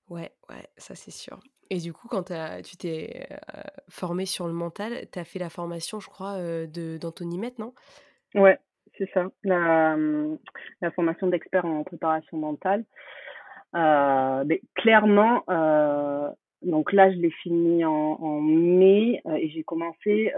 Ouais, 0.09 0.31
ouais, 0.49 0.65
ça 0.77 0.95
c'est 0.95 1.11
sûr. 1.11 1.41
Et 1.69 1.79
du 1.79 1.93
coup, 1.93 2.07
quand 2.07 2.33
tu 2.63 2.77
t'es 2.77 3.27
formé 3.89 4.27
sur 4.27 4.47
le 4.47 4.53
mental, 4.53 5.07
tu 5.11 5.19
as 5.19 5.25
fait 5.25 5.41
la 5.41 5.51
formation, 5.51 5.99
je 5.99 6.09
crois, 6.09 6.39
de 6.39 6.99
d'Anthony 6.99 7.39
Met, 7.39 7.55
non? 7.59 7.75
Ouais, 8.37 8.59
c'est 8.97 9.11
ça, 9.13 9.29
la, 9.43 9.97
mmh, 9.97 10.39
la 10.83 10.91
formation 10.93 11.27
d'expert 11.27 11.65
en 11.65 11.83
préparation 11.83 12.37
mentale. 12.37 12.85
mais 13.75 14.61
clairement, 14.77 15.43
donc 16.63 16.93
là, 16.93 17.11
je 17.11 17.17
l'ai 17.17 17.31
fini 17.31 17.85
en, 17.85 17.91
en 17.93 18.41
mai 18.41 19.21
et 19.37 19.49
j'ai 19.51 19.65
commencé 19.65 20.33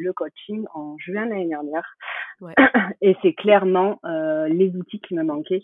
le 0.00 0.12
coaching 0.12 0.64
en 0.74 0.96
juin 0.98 1.26
l'année 1.26 1.48
dernière. 1.48 1.96
Et 3.00 3.16
c'est 3.22 3.34
clairement 3.34 4.00
euh, 4.04 4.48
les 4.48 4.74
outils 4.76 5.00
qui 5.00 5.14
me 5.14 5.22
manquaient. 5.22 5.62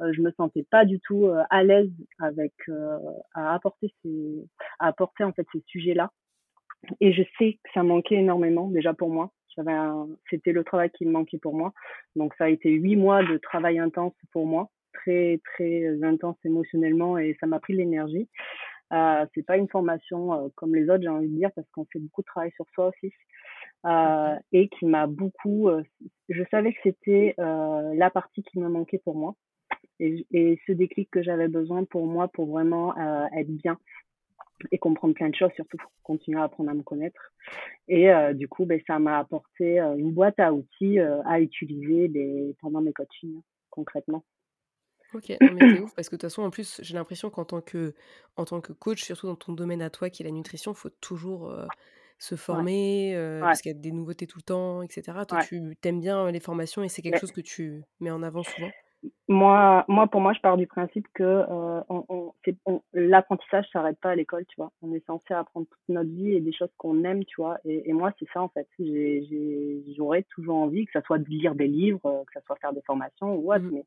Euh, 0.00 0.12
je 0.12 0.22
me 0.22 0.30
sentais 0.32 0.64
pas 0.70 0.84
du 0.84 1.00
tout 1.00 1.26
euh, 1.26 1.42
à 1.50 1.62
l'aise 1.62 1.90
avec 2.18 2.52
euh, 2.68 2.98
à 3.34 3.54
apporter 3.54 3.92
ces 4.02 4.46
à 4.78 4.88
apporter 4.88 5.24
en 5.24 5.32
fait 5.32 5.46
ces 5.52 5.62
sujets-là. 5.66 6.10
Et 7.00 7.12
je 7.12 7.22
sais 7.38 7.58
que 7.62 7.70
ça 7.74 7.82
manquait 7.82 8.16
énormément 8.16 8.68
déjà 8.68 8.94
pour 8.94 9.10
moi. 9.10 9.30
J'avais 9.56 9.76
c'était 10.30 10.52
le 10.52 10.64
travail 10.64 10.90
qui 10.90 11.04
me 11.04 11.12
manquait 11.12 11.38
pour 11.38 11.54
moi. 11.54 11.72
Donc 12.16 12.34
ça 12.38 12.44
a 12.44 12.48
été 12.48 12.70
huit 12.70 12.96
mois 12.96 13.22
de 13.22 13.36
travail 13.38 13.78
intense 13.78 14.14
pour 14.32 14.46
moi, 14.46 14.70
très 14.94 15.40
très 15.52 16.02
intense 16.02 16.36
émotionnellement 16.44 17.18
et 17.18 17.36
ça 17.40 17.46
m'a 17.46 17.60
pris 17.60 17.74
de 17.74 17.78
l'énergie. 17.78 18.28
Euh, 18.92 19.24
c'est 19.34 19.46
pas 19.46 19.56
une 19.56 19.68
formation 19.68 20.32
euh, 20.34 20.48
comme 20.56 20.74
les 20.74 20.90
autres, 20.90 21.02
j'ai 21.02 21.08
envie 21.08 21.28
de 21.28 21.36
dire, 21.36 21.50
parce 21.54 21.68
qu'on 21.70 21.84
fait 21.92 22.00
beaucoup 22.00 22.22
de 22.22 22.26
travail 22.26 22.50
sur 22.56 22.66
soi 22.74 22.88
aussi. 22.88 23.12
Euh, 23.86 24.36
et 24.52 24.68
qui 24.68 24.84
m'a 24.84 25.06
beaucoup. 25.06 25.68
Euh, 25.68 25.82
je 26.28 26.42
savais 26.50 26.74
que 26.74 26.78
c'était 26.82 27.34
euh, 27.38 27.94
la 27.94 28.10
partie 28.10 28.42
qui 28.42 28.58
me 28.58 28.68
manquait 28.68 28.98
pour 28.98 29.16
moi 29.16 29.34
et, 29.98 30.26
et 30.32 30.60
ce 30.66 30.72
déclic 30.72 31.10
que 31.10 31.22
j'avais 31.22 31.48
besoin 31.48 31.84
pour 31.84 32.06
moi 32.06 32.28
pour 32.28 32.46
vraiment 32.46 32.94
être 33.32 33.50
bien 33.50 33.78
et 34.70 34.78
comprendre 34.78 35.14
plein 35.14 35.30
de 35.30 35.34
choses, 35.34 35.52
surtout 35.54 35.78
pour 35.78 35.90
continuer 36.02 36.38
à 36.38 36.44
apprendre 36.44 36.70
à 36.70 36.74
me 36.74 36.82
connaître. 36.82 37.32
Et 37.88 38.10
du 38.34 38.48
coup, 38.48 38.66
ben, 38.66 38.80
ça 38.86 38.98
m'a 38.98 39.18
apporté 39.18 39.78
une 39.78 40.12
boîte 40.12 40.38
à 40.38 40.52
outils 40.52 40.98
à 40.98 41.40
utiliser 41.40 42.08
ben, 42.08 42.54
pendant 42.60 42.82
mes 42.82 42.92
coachings 42.92 43.40
concrètement. 43.70 44.24
Ok, 45.14 45.32
mais 45.40 45.74
c'est 45.74 45.80
ouf 45.80 45.94
parce 45.94 46.08
que 46.08 46.16
de 46.16 46.20
toute 46.20 46.30
façon, 46.30 46.42
en 46.42 46.50
plus, 46.50 46.80
j'ai 46.82 46.94
l'impression 46.94 47.30
qu'en 47.30 47.44
tant 47.44 47.60
que, 47.60 47.94
en 48.36 48.44
tant 48.44 48.60
que 48.60 48.72
coach, 48.72 49.02
surtout 49.02 49.26
dans 49.26 49.36
ton 49.36 49.52
domaine 49.52 49.82
à 49.82 49.90
toi 49.90 50.10
qui 50.10 50.22
est 50.22 50.26
la 50.26 50.32
nutrition, 50.32 50.72
il 50.72 50.76
faut 50.76 50.90
toujours 51.00 51.50
se 52.20 52.36
former 52.36 53.16
parce 53.40 53.60
qu'il 53.62 53.72
y 53.72 53.74
a 53.74 53.78
des 53.78 53.92
nouveautés 53.92 54.26
tout 54.26 54.38
le 54.38 54.42
temps, 54.42 54.82
etc. 54.82 55.02
Toi, 55.26 55.40
tu 55.42 55.76
aimes 55.82 56.00
bien 56.00 56.30
les 56.30 56.40
formations 56.40 56.82
et 56.84 56.88
c'est 56.88 57.02
quelque 57.02 57.18
chose 57.18 57.32
que 57.32 57.40
tu 57.40 57.82
mets 57.98 58.10
en 58.10 58.22
avant 58.22 58.42
souvent? 58.42 58.70
Moi, 59.28 59.84
moi, 59.88 60.06
pour 60.08 60.20
moi, 60.20 60.32
je 60.34 60.40
pars 60.40 60.56
du 60.56 60.66
principe 60.66 61.06
que 61.14 61.22
euh, 61.22 61.80
on, 61.88 62.34
on, 62.66 62.82
l'apprentissage 62.92 63.64
s'arrête 63.72 63.98
pas 63.98 64.10
à 64.10 64.14
l'école, 64.14 64.44
tu 64.46 64.56
vois. 64.58 64.72
On 64.82 64.92
est 64.92 65.04
censé 65.06 65.32
apprendre 65.32 65.66
toute 65.70 65.88
notre 65.88 66.10
vie 66.10 66.34
et 66.34 66.40
des 66.40 66.52
choses 66.52 66.70
qu'on 66.76 67.04
aime, 67.04 67.24
tu 67.24 67.36
vois. 67.40 67.58
Et, 67.64 67.88
et 67.88 67.92
moi, 67.92 68.12
c'est 68.18 68.28
ça 68.34 68.42
en 68.42 68.48
fait. 68.48 68.68
J'aurais 69.96 70.24
toujours 70.34 70.56
envie 70.56 70.84
que 70.84 70.92
ça 70.92 71.02
soit 71.02 71.18
de 71.18 71.28
lire 71.28 71.54
des 71.54 71.68
livres, 71.68 72.24
que 72.26 72.32
ça 72.34 72.40
soit 72.44 72.56
faire 72.56 72.74
des 72.74 72.82
formations 72.82 73.36
ou 73.36 73.52
autre. 73.52 73.64
Mmh 73.64 73.70
mais 73.72 73.84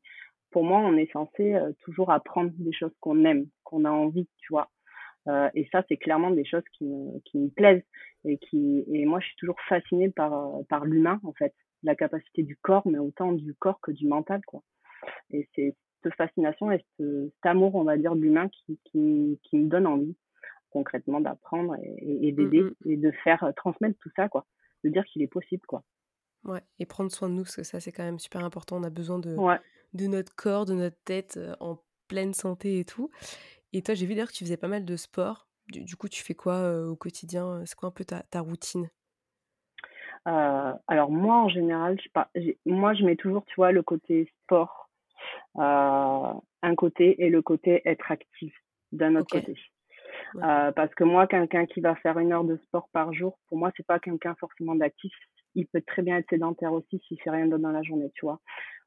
pour 0.50 0.62
moi, 0.62 0.78
on 0.78 0.96
est 0.96 1.10
censé 1.12 1.54
euh, 1.54 1.72
toujours 1.80 2.12
apprendre 2.12 2.52
des 2.58 2.72
choses 2.72 2.94
qu'on 3.00 3.24
aime, 3.24 3.46
qu'on 3.64 3.84
a 3.84 3.90
envie, 3.90 4.28
tu 4.38 4.52
vois. 4.52 4.68
Euh, 5.28 5.48
et 5.54 5.68
ça, 5.72 5.82
c'est 5.88 5.96
clairement 5.96 6.30
des 6.30 6.44
choses 6.44 6.64
qui 6.76 6.84
me, 6.84 7.18
qui 7.24 7.38
me 7.38 7.48
plaisent 7.48 7.84
et 8.24 8.38
qui 8.38 8.84
et 8.92 9.06
moi, 9.06 9.20
je 9.20 9.26
suis 9.26 9.36
toujours 9.36 9.60
fascinée 9.68 10.10
par 10.10 10.32
euh, 10.34 10.62
par 10.68 10.84
l'humain 10.84 11.20
en 11.24 11.32
fait, 11.32 11.54
la 11.82 11.94
capacité 11.94 12.42
du 12.42 12.56
corps, 12.56 12.86
mais 12.86 12.98
autant 12.98 13.32
du 13.32 13.54
corps 13.54 13.80
que 13.80 13.90
du 13.90 14.06
mental, 14.06 14.40
quoi. 14.46 14.62
Et 15.30 15.48
c'est 15.54 15.76
cette 16.02 16.14
fascination 16.14 16.70
et 16.70 16.84
cet 16.98 17.32
amour, 17.44 17.74
on 17.74 17.84
va 17.84 17.96
dire, 17.96 18.14
de 18.14 18.20
l'humain 18.20 18.48
qui, 18.48 18.78
qui, 18.84 19.40
qui 19.42 19.56
me 19.56 19.68
donne 19.68 19.86
envie 19.86 20.16
concrètement 20.68 21.20
d'apprendre 21.20 21.76
et, 21.82 22.28
et 22.28 22.32
mmh 22.32 22.36
d'aider 22.36 22.64
et 22.84 22.96
de 22.96 23.10
faire 23.22 23.50
transmettre 23.56 23.98
tout 24.00 24.10
ça, 24.16 24.28
quoi. 24.28 24.44
De 24.82 24.90
dire 24.90 25.04
qu'il 25.06 25.22
est 25.22 25.28
possible, 25.28 25.64
quoi. 25.66 25.82
Ouais, 26.44 26.60
et 26.78 26.84
prendre 26.84 27.10
soin 27.10 27.30
de 27.30 27.34
nous, 27.34 27.44
parce 27.44 27.56
que 27.56 27.62
ça, 27.62 27.80
c'est 27.80 27.92
quand 27.92 28.02
même 28.02 28.18
super 28.18 28.44
important. 28.44 28.76
On 28.76 28.82
a 28.82 28.90
besoin 28.90 29.18
de, 29.18 29.34
de 29.94 30.06
notre 30.06 30.34
corps, 30.34 30.66
de 30.66 30.74
notre 30.74 30.98
tête 31.04 31.40
en 31.60 31.78
pleine 32.08 32.34
santé 32.34 32.80
et 32.80 32.84
tout. 32.84 33.10
Et 33.74 33.82
toi, 33.82 33.94
j'ai 33.94 34.06
vu 34.06 34.14
d'ailleurs 34.14 34.28
que 34.28 34.34
tu 34.34 34.44
faisais 34.44 34.56
pas 34.56 34.68
mal 34.68 34.84
de 34.84 34.96
sport. 34.96 35.48
Du, 35.66 35.96
coup, 35.96 36.08
tu 36.08 36.22
fais 36.22 36.34
quoi 36.34 36.86
au 36.86 36.94
quotidien 36.94 37.62
C'est 37.66 37.74
quoi 37.74 37.88
un 37.88 37.92
peu 37.92 38.04
ta, 38.04 38.22
ta 38.22 38.40
routine? 38.40 38.88
Alors, 40.24 41.10
moi, 41.10 41.38
en 41.38 41.48
général, 41.48 41.98
je, 42.00 42.08
pas, 42.10 42.30
moi, 42.64 42.94
je 42.94 43.04
mets 43.04 43.16
toujours, 43.16 43.44
tu 43.46 43.54
vois, 43.56 43.72
le 43.72 43.82
côté 43.82 44.30
sport, 44.42 44.88
un 45.56 46.74
côté, 46.76 47.20
et 47.24 47.30
le 47.30 47.42
côté 47.42 47.82
être 47.84 48.12
actif 48.12 48.54
d'un 48.92 49.16
autre 49.16 49.40
côté. 49.40 49.56
parce 50.40 50.94
que 50.94 51.02
moi, 51.02 51.26
quelqu'un 51.26 51.66
qui 51.66 51.80
va 51.80 51.96
faire 51.96 52.18
une 52.20 52.32
heure 52.32 52.44
de 52.44 52.56
sport 52.58 52.88
par 52.92 53.12
jour, 53.12 53.38
pour 53.48 53.58
moi, 53.58 53.72
c'est 53.76 53.86
pas 53.86 53.98
quelqu'un 53.98 54.36
forcément 54.36 54.76
d'actif, 54.76 55.12
il 55.56 55.66
peut 55.66 55.82
très 55.84 56.02
bien 56.02 56.18
être 56.18 56.30
sédentaire 56.30 56.72
aussi 56.72 57.00
s'il 57.06 57.20
fait 57.20 57.30
rien 57.30 57.46
d'autre 57.46 57.62
dans 57.62 57.72
la 57.72 57.82
journée, 57.82 58.10
tu 58.14 58.24
vois? 58.24 58.40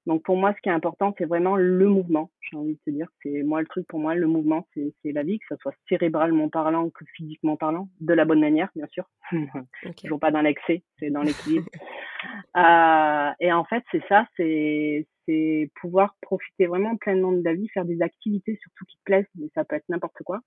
Donc 0.08 0.24
pour 0.24 0.38
moi, 0.38 0.54
ce 0.56 0.62
qui 0.62 0.70
est 0.70 0.72
important, 0.72 1.14
c'est 1.18 1.26
vraiment 1.26 1.58
le 1.58 1.88
mouvement. 1.90 2.32
J'ai 2.40 2.56
envie 2.56 2.76
de 2.76 2.80
te 2.86 2.90
dire, 2.90 3.08
c'est 3.22 3.44
moi 3.44 3.60
le 3.60 3.68
truc 3.68 3.86
pour 3.88 4.00
moi, 4.00 4.16
le 4.16 4.26
mouvement, 4.26 4.66
c'est 4.74 5.12
la 5.12 5.22
vie, 5.22 5.38
que 5.38 5.46
ce 5.50 5.56
soit 5.62 5.74
cérébralement 5.90 6.48
parlant 6.48 6.90
que 6.90 7.04
physiquement 7.14 7.58
parlant, 7.58 7.90
de 8.00 8.14
la 8.14 8.24
bonne 8.24 8.40
manière, 8.40 8.70
bien 8.76 8.88
sûr. 8.88 9.06
Okay. 9.84 10.04
Toujours 10.04 10.20
pas 10.20 10.32
dans 10.32 10.42
l'excès, 10.42 10.82
c'est 10.98 11.10
dans 11.10 11.22
l'équilibre. 11.22 11.68
euh, 12.58 13.32
et 13.40 13.52
en 13.52 13.66
fait, 13.66 13.84
c'est 13.92 14.02
ça, 14.08 14.26
c'est 14.38 15.06
c'est 15.28 15.70
pouvoir 15.82 16.16
profiter 16.22 16.68
vraiment 16.68 16.96
pleinement 16.96 17.32
de 17.32 17.44
la 17.44 17.54
vie, 17.54 17.68
faire 17.70 17.86
des 17.86 18.02
activités 18.02 18.58
surtout 18.62 18.86
qui 18.86 18.98
te 18.98 19.04
plaisent, 19.04 19.28
mais 19.36 19.50
ça 19.54 19.66
peut 19.66 19.76
être 19.76 19.88
n'importe 19.90 20.24
quoi. 20.24 20.40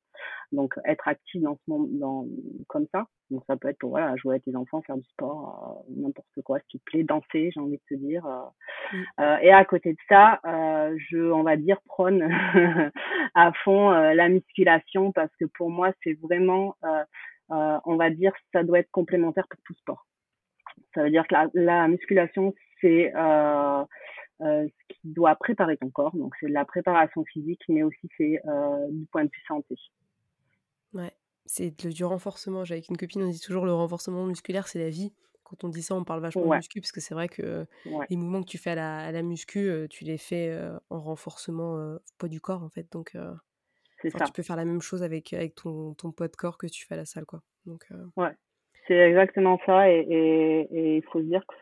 Donc 0.53 0.75
être 0.85 1.07
actif 1.07 1.43
dans 1.43 1.55
ce 1.55 1.71
moment, 1.71 1.89
dans, 1.91 2.27
comme 2.69 2.87
ça. 2.93 3.07
Donc 3.31 3.45
ça 3.47 3.57
peut 3.57 3.69
être 3.69 3.79
pour 3.79 3.91
voilà, 3.91 4.17
jouer 4.17 4.35
avec 4.35 4.45
tes 4.45 4.57
enfants, 4.57 4.83
faire 4.83 4.97
du 4.97 5.09
sport, 5.11 5.85
euh, 5.89 5.93
n'importe 5.97 6.43
quoi, 6.45 6.59
ce 6.59 6.65
qui 6.69 6.79
te 6.79 6.85
plaît, 6.85 7.05
danser, 7.05 7.51
j'ai 7.53 7.61
envie 7.61 7.79
de 7.79 7.97
te 7.97 8.01
dire. 8.01 8.27
Euh, 8.27 8.97
mm. 8.97 9.05
euh, 9.21 9.37
et 9.43 9.53
à 9.53 9.65
côté 9.65 9.93
de 9.93 9.99
ça, 10.09 10.41
je, 11.11 11.31
on 11.31 11.43
va 11.43 11.57
dire, 11.57 11.81
prône 11.83 12.23
à 13.35 13.53
fond 13.65 13.91
la 13.91 14.29
musculation 14.29 15.13
parce 15.13 15.35
que 15.39 15.45
pour 15.45 15.71
moi, 15.71 15.93
c'est 16.03 16.19
vraiment, 16.21 16.77
on 17.51 17.97
va 17.97 18.11
dire, 18.11 18.33
ça 18.53 18.63
doit 18.63 18.79
être 18.79 18.91
complémentaire 18.91 19.47
pour 19.49 19.61
tout 19.65 19.75
sport. 19.75 20.07
Ça 20.95 21.03
veut 21.03 21.11
dire 21.11 21.27
que 21.27 21.35
la, 21.35 21.49
la 21.55 21.89
musculation, 21.89 22.55
c'est 22.81 23.13
euh, 23.15 23.85
euh, 24.43 24.67
ce 24.67 24.95
qui 24.95 25.09
doit 25.09 25.35
préparer 25.35 25.77
ton 25.77 25.91
corps. 25.91 26.17
Donc, 26.17 26.35
c'est 26.41 26.49
de 26.49 26.53
la 26.53 26.65
préparation 26.65 27.25
physique, 27.25 27.61
mais 27.69 27.83
aussi 27.83 28.09
c'est 28.17 28.41
euh, 28.47 28.89
du 28.91 29.05
point 29.07 29.25
de 29.25 29.31
vue 29.31 29.43
santé. 29.47 29.77
Ouais, 30.95 31.13
c'est 31.45 31.71
du 31.87 32.05
renforcement. 32.05 32.65
J'ai 32.65 32.75
avec 32.75 32.89
une 32.89 32.97
copine, 32.97 33.23
on 33.23 33.29
dit 33.29 33.41
toujours 33.41 33.67
le 33.67 33.75
renforcement 33.75 34.25
musculaire, 34.25 34.67
c'est 34.67 34.79
la 34.79 34.89
vie. 34.89 35.13
Quand 35.45 35.65
on 35.65 35.69
dit 35.69 35.83
ça, 35.83 35.95
on 35.95 36.05
parle 36.05 36.21
vachement 36.21 36.47
de 36.47 36.57
muscu, 36.57 36.81
parce 36.81 36.93
que 36.93 37.01
c'est 37.01 37.15
vrai 37.15 37.29
que 37.29 37.67
les 38.09 38.17
mouvements 38.17 38.41
que 38.41 38.49
tu 38.49 38.57
fais 38.57 38.71
à 38.71 38.77
la, 38.77 38.99
à 38.99 39.13
la 39.13 39.23
muscu, 39.23 39.69
euh, 39.69 39.89
tu 39.89 40.05
les 40.05 40.17
fais 40.17 40.57
en 40.91 41.01
renforcement 41.01 41.99
poids 42.19 42.29
du 42.29 42.41
corps, 42.41 42.63
en 42.63 42.69
fait. 42.69 42.91
Donc, 42.93 43.17
tu 44.03 44.33
peux 44.33 44.43
faire 44.43 44.57
la 44.57 44.65
même 44.65 44.81
chose 44.81 45.03
avec, 45.03 45.33
avec 45.33 45.57
ton, 45.57 45.95
ton 45.95 46.13
poids 46.13 46.29
de 46.29 46.37
corps 46.37 46.57
que 46.57 46.67
tu 46.69 46.87
fais 46.87 46.95
à 46.95 46.99
la 46.99 47.05
salle, 47.05 47.27
quoi. 47.27 47.43
Donc, 47.67 47.85
Ouais, 48.17 48.33
c'est 48.87 48.97
exactement 48.97 49.59
ça. 49.67 49.91
Et 49.91 50.97
il 50.97 51.03
faut 51.13 51.19
se 51.19 51.27
dire 51.27 51.45
que 51.47 51.55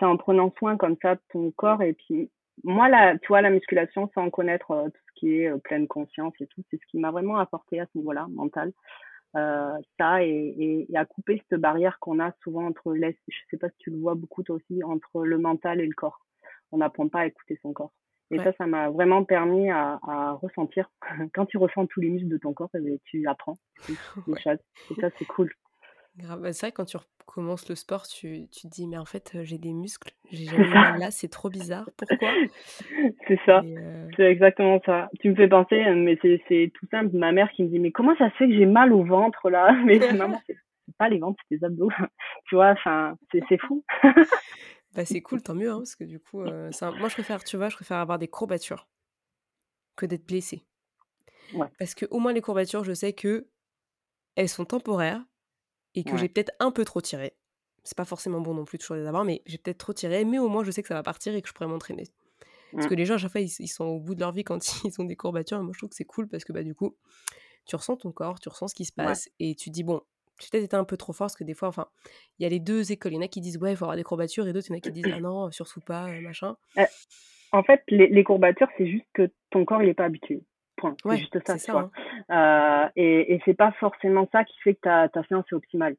c'est 0.00 0.06
en 0.06 0.16
prenant 0.16 0.52
soin 0.58 0.76
comme 0.76 0.96
ça 1.00 1.14
de 1.14 1.20
ton 1.30 1.50
corps. 1.52 1.82
Et 1.82 1.92
puis, 1.92 2.30
moi, 2.64 2.88
la, 2.88 3.18
tu 3.18 3.28
vois, 3.28 3.42
la 3.42 3.50
musculation, 3.50 4.10
sans 4.14 4.30
connaître 4.30 4.70
euh, 4.72 4.88
tout 4.88 5.00
ce 5.08 5.20
qui 5.20 5.36
est 5.36 5.48
euh, 5.48 5.58
pleine 5.58 5.86
conscience 5.86 6.34
et 6.40 6.46
tout, 6.46 6.62
c'est 6.70 6.80
ce 6.80 6.86
qui 6.90 6.98
m'a 6.98 7.10
vraiment 7.10 7.38
apporté 7.38 7.80
à 7.80 7.86
ce 7.86 7.98
niveau-là, 7.98 8.26
mental. 8.30 8.72
Euh, 9.36 9.78
ça 9.98 10.24
et, 10.24 10.86
et, 10.88 10.96
à 10.96 11.04
couper 11.04 11.40
cette 11.48 11.60
barrière 11.60 11.98
qu'on 12.00 12.18
a 12.18 12.32
souvent 12.42 12.66
entre 12.66 12.94
les, 12.94 13.16
je 13.28 13.38
sais 13.48 13.58
pas 13.58 13.68
si 13.68 13.76
tu 13.78 13.90
le 13.90 13.98
vois 13.98 14.16
beaucoup 14.16 14.42
toi 14.42 14.56
aussi, 14.56 14.82
entre 14.82 15.24
le 15.24 15.38
mental 15.38 15.80
et 15.80 15.86
le 15.86 15.94
corps. 15.94 16.26
On 16.72 16.78
n'apprend 16.78 17.08
pas 17.08 17.20
à 17.20 17.26
écouter 17.26 17.58
son 17.62 17.72
corps. 17.72 17.92
Et 18.32 18.38
ça, 18.38 18.52
ça 18.58 18.66
m'a 18.66 18.90
vraiment 18.90 19.24
permis 19.24 19.70
à, 19.70 19.98
à, 20.06 20.32
ressentir. 20.32 20.88
Quand 21.34 21.46
tu 21.46 21.58
ressens 21.58 21.86
tous 21.86 22.00
les 22.00 22.10
muscles 22.10 22.28
de 22.28 22.38
ton 22.38 22.52
corps, 22.52 22.70
eh 22.74 22.80
ben, 22.80 22.96
tu 23.04 23.26
apprends 23.26 23.56
Et 24.90 25.00
ça, 25.00 25.10
c'est 25.18 25.24
cool. 25.24 25.52
Bah, 26.22 26.52
c'est 26.52 26.66
vrai, 26.66 26.72
quand 26.72 26.84
tu 26.84 26.96
recommences 26.96 27.68
le 27.68 27.74
sport, 27.74 28.06
tu, 28.06 28.48
tu 28.50 28.62
te 28.62 28.68
dis, 28.68 28.86
mais 28.86 28.98
en 28.98 29.04
fait, 29.04 29.38
j'ai 29.42 29.58
des 29.58 29.72
muscles, 29.72 30.12
j'ai 30.30 30.46
jamais 30.46 30.68
mal 30.68 30.98
là, 30.98 31.10
c'est 31.10 31.28
trop 31.28 31.48
bizarre, 31.50 31.88
pourquoi? 31.96 32.32
C'est 33.28 33.38
ça, 33.46 33.62
c'est 34.16 34.24
exactement 34.24 34.80
ça. 34.84 35.10
Tu 35.20 35.30
me 35.30 35.34
fais 35.34 35.48
penser, 35.48 35.82
mais 35.94 36.18
c'est 36.22 36.72
tout 36.74 36.86
simple, 36.90 37.16
ma 37.16 37.32
mère 37.32 37.50
qui 37.52 37.62
me 37.62 37.68
dit, 37.68 37.78
mais 37.78 37.92
comment 37.92 38.16
ça 38.16 38.30
se 38.30 38.36
fait 38.36 38.48
que 38.48 38.54
j'ai 38.54 38.66
mal 38.66 38.92
au 38.92 39.04
ventre 39.04 39.50
là? 39.50 39.72
Mais 39.84 39.98
maman, 40.12 40.40
c'est 40.46 40.56
pas 40.98 41.08
les 41.08 41.18
ventres, 41.18 41.40
c'est 41.48 41.58
tes 41.58 41.64
abdos. 41.64 41.90
tu 42.48 42.56
vois, 42.56 42.70
enfin, 42.70 43.16
c'est 43.32 43.58
fou. 43.58 43.84
bah, 44.94 45.04
c'est 45.04 45.20
cool, 45.20 45.42
tant 45.42 45.54
mieux, 45.54 45.70
hein, 45.70 45.78
parce 45.78 45.96
que 45.96 46.04
du 46.04 46.18
coup, 46.18 46.40
moi 46.42 46.70
je 46.72 47.14
préfère, 47.14 47.44
tu 47.44 47.56
vois, 47.56 47.68
je 47.68 47.76
préfère 47.76 47.98
avoir 47.98 48.18
des 48.18 48.28
courbatures 48.28 48.88
que 49.96 50.06
d'être 50.06 50.26
blessée. 50.26 50.64
Ouais. 51.54 51.66
Parce 51.78 51.94
que 51.94 52.06
au 52.10 52.18
moins 52.18 52.32
les 52.32 52.40
courbatures, 52.40 52.84
je 52.84 52.92
sais 52.92 53.12
que 53.12 53.48
elles 54.36 54.48
sont 54.48 54.64
temporaires 54.64 55.22
et 55.94 56.04
que 56.04 56.16
j'ai 56.16 56.28
peut-être 56.28 56.52
un 56.60 56.70
peu 56.70 56.84
trop 56.84 57.00
tiré. 57.00 57.34
c'est 57.84 57.96
pas 57.96 58.04
forcément 58.04 58.40
bon 58.40 58.54
non 58.54 58.64
plus 58.64 58.78
toujours 58.78 58.96
les 58.96 59.06
avoir, 59.06 59.24
mais 59.24 59.42
j'ai 59.46 59.58
peut-être 59.58 59.78
trop 59.78 59.92
tiré, 59.92 60.24
mais 60.24 60.38
au 60.38 60.48
moins 60.48 60.64
je 60.64 60.70
sais 60.70 60.82
que 60.82 60.88
ça 60.88 60.94
va 60.94 61.02
partir 61.02 61.34
et 61.34 61.42
que 61.42 61.48
je 61.48 61.52
pourrais 61.52 61.68
m'entraîner. 61.68 62.04
Parce 62.72 62.86
que 62.86 62.94
mmh. 62.94 62.96
les 62.96 63.04
gens, 63.04 63.14
à 63.14 63.18
chaque 63.18 63.32
fois, 63.32 63.40
ils, 63.40 63.68
sont 63.68 63.84
au 63.84 63.98
bout 63.98 64.14
de 64.14 64.20
leur 64.20 64.32
vie 64.32 64.44
quand 64.44 64.60
ils 64.84 65.00
ont 65.00 65.04
des 65.04 65.16
courbatures. 65.16 65.58
Et 65.58 65.62
moi, 65.62 65.72
je 65.74 65.78
trouve 65.78 65.90
que 65.90 65.96
c'est 65.96 66.04
cool 66.04 66.28
parce 66.28 66.44
que 66.44 66.52
bah, 66.52 66.62
du 66.62 66.74
coup, 66.74 66.96
tu 67.66 67.76
ressens 67.76 67.96
ton 67.96 68.12
corps, 68.12 68.40
tu 68.40 68.48
ressens 68.48 68.68
ce 68.68 68.74
qui 68.74 68.84
se 68.84 68.92
passe 68.92 69.28
et 69.38 69.54
tu 69.54 69.70
dis, 69.70 69.82
bon, 69.82 70.00
tu 70.40 70.48
peut-être 70.50 70.64
été 70.64 70.76
un 70.76 70.84
peu 70.84 70.96
trop 70.96 71.12
fort 71.12 71.26
parce 71.26 71.36
que 71.36 71.44
des 71.44 71.54
fois, 71.54 71.68
enfin, 71.68 71.86
il 72.38 72.44
y 72.44 72.46
a 72.46 72.48
les 72.48 72.60
deux 72.60 72.92
écoles. 72.92 73.12
Il 73.12 73.16
y 73.16 73.18
en 73.18 73.22
a 73.22 73.28
qui 73.28 73.40
disent, 73.40 73.58
ouais, 73.58 73.72
il 73.72 73.76
faut 73.76 73.84
avoir 73.84 73.96
des 73.96 74.02
courbatures 74.02 74.46
et 74.48 74.52
d'autres, 74.52 74.68
il 74.68 74.72
y 74.72 74.74
en 74.74 74.78
a 74.78 74.80
qui 74.80 74.92
disent, 74.92 75.12
ah 75.12 75.20
non, 75.20 75.50
surtout 75.50 75.80
pas, 75.80 76.08
euh, 76.08 76.20
machin. 76.20 76.56
en 77.52 77.62
fait, 77.62 77.82
les, 77.88 78.24
courbatures, 78.24 78.68
c'est 78.78 78.86
juste 78.86 79.06
que 79.14 79.30
ton 79.50 79.64
corps, 79.64 79.82
il 79.82 79.86
n'est 79.86 79.94
pas 79.94 80.04
habitué. 80.04 80.42
Point. 80.80 80.96
c'est 81.04 81.18
juste 81.18 81.46
ça, 81.46 81.58
ça 81.58 81.90
hein. 82.28 82.84
euh, 82.86 82.88
et, 82.96 83.34
et 83.34 83.42
c'est 83.44 83.54
pas 83.54 83.72
forcément 83.72 84.28
ça 84.32 84.44
qui 84.44 84.56
fait 84.62 84.74
que 84.74 84.80
ta, 84.80 85.08
ta 85.08 85.22
séance 85.24 85.44
est 85.52 85.54
optimale. 85.54 85.96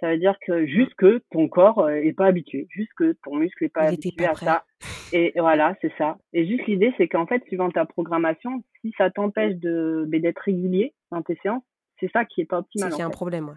Ça 0.00 0.10
veut 0.10 0.18
dire 0.18 0.36
que 0.46 0.66
juste 0.66 0.94
que 0.94 1.22
ton 1.30 1.48
corps 1.48 1.80
euh, 1.80 1.96
est 1.96 2.14
pas 2.14 2.26
habitué, 2.26 2.66
juste 2.70 2.92
que 2.96 3.14
ton 3.22 3.36
muscle 3.36 3.64
est 3.64 3.68
pas 3.68 3.82
habitué 3.82 4.24
à 4.24 4.34
ça. 4.34 4.64
Et 5.12 5.34
voilà, 5.36 5.76
c'est 5.82 5.92
ça. 5.98 6.16
Et 6.32 6.46
juste 6.46 6.66
l'idée, 6.66 6.94
c'est 6.96 7.08
qu'en 7.08 7.26
fait, 7.26 7.44
suivant 7.44 7.70
ta 7.70 7.84
programmation, 7.84 8.62
si 8.80 8.94
ça 8.96 9.10
t'empêche 9.10 9.56
de 9.56 10.06
d'être 10.08 10.38
régulier 10.38 10.94
dans 11.10 11.20
tes 11.22 11.38
séances, 11.42 11.64
c'est 11.98 12.10
ça 12.12 12.24
qui 12.24 12.40
est 12.40 12.46
pas 12.46 12.58
optimal. 12.58 12.90
C'est 12.90 12.96
qu'il 12.96 13.00
y 13.00 13.04
a 13.04 13.06
un 13.06 13.10
problème, 13.10 13.48
ouais. 13.48 13.56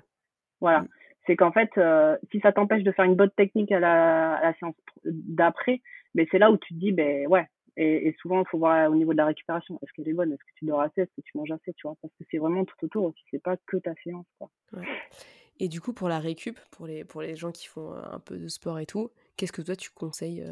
Voilà. 0.60 0.82
Mm. 0.82 0.88
C'est 1.26 1.36
qu'en 1.38 1.54
fait, 1.54 1.70
euh, 1.78 2.18
si 2.32 2.42
ça 2.42 2.52
t'empêche 2.52 2.84
de 2.84 2.92
faire 2.92 3.06
une 3.06 3.16
bonne 3.16 3.32
technique 3.38 3.72
à 3.72 3.80
la, 3.80 4.34
à 4.36 4.44
la 4.44 4.54
séance 4.56 4.76
d'après, 5.06 5.82
ben 6.16 6.26
c'est 6.32 6.40
là 6.40 6.52
où 6.52 6.58
tu 6.58 6.74
te 6.74 6.80
dis, 6.80 6.92
ben 6.92 7.26
ouais. 7.28 7.48
Et, 7.76 8.08
et 8.08 8.16
souvent, 8.22 8.42
il 8.42 8.48
faut 8.48 8.58
voir 8.58 8.92
au 8.92 8.96
niveau 8.96 9.14
de 9.14 9.18
la 9.18 9.26
récupération. 9.26 9.80
Est-ce 9.82 9.92
qu'elle 9.94 10.08
est 10.08 10.14
bonne 10.14 10.32
Est-ce 10.32 10.44
que 10.44 10.54
tu 10.58 10.66
dors 10.66 10.82
assez 10.82 11.02
Est-ce 11.02 11.12
que 11.16 11.22
tu 11.22 11.38
manges 11.38 11.52
assez 11.52 11.74
Tu 11.74 11.88
vois 11.88 11.96
Parce 12.02 12.14
que 12.14 12.24
c'est 12.30 12.38
vraiment 12.38 12.66
tout 12.66 12.76
autour 12.84 13.06
aussi. 13.06 13.24
C'est 13.32 13.42
pas 13.42 13.58
que 13.66 13.78
ta 13.78 13.94
séance, 14.04 14.28
quoi. 14.38 14.50
Ouais. 14.74 14.86
Et 15.60 15.68
du 15.68 15.82
coup, 15.82 15.94
pour 15.94 16.10
la 16.10 16.20
récup, 16.20 16.60
pour 16.72 16.88
les, 16.88 17.04
pour 17.04 17.22
les 17.22 17.36
gens 17.36 17.52
qui 17.52 17.68
font 17.68 17.94
un 17.94 18.20
peu 18.20 18.38
de 18.38 18.48
sport 18.48 18.80
et 18.80 18.86
tout, 18.86 19.12
qu'est-ce 19.38 19.52
que 19.52 19.62
toi 19.62 19.76
tu 19.76 19.92
conseilles 19.92 20.44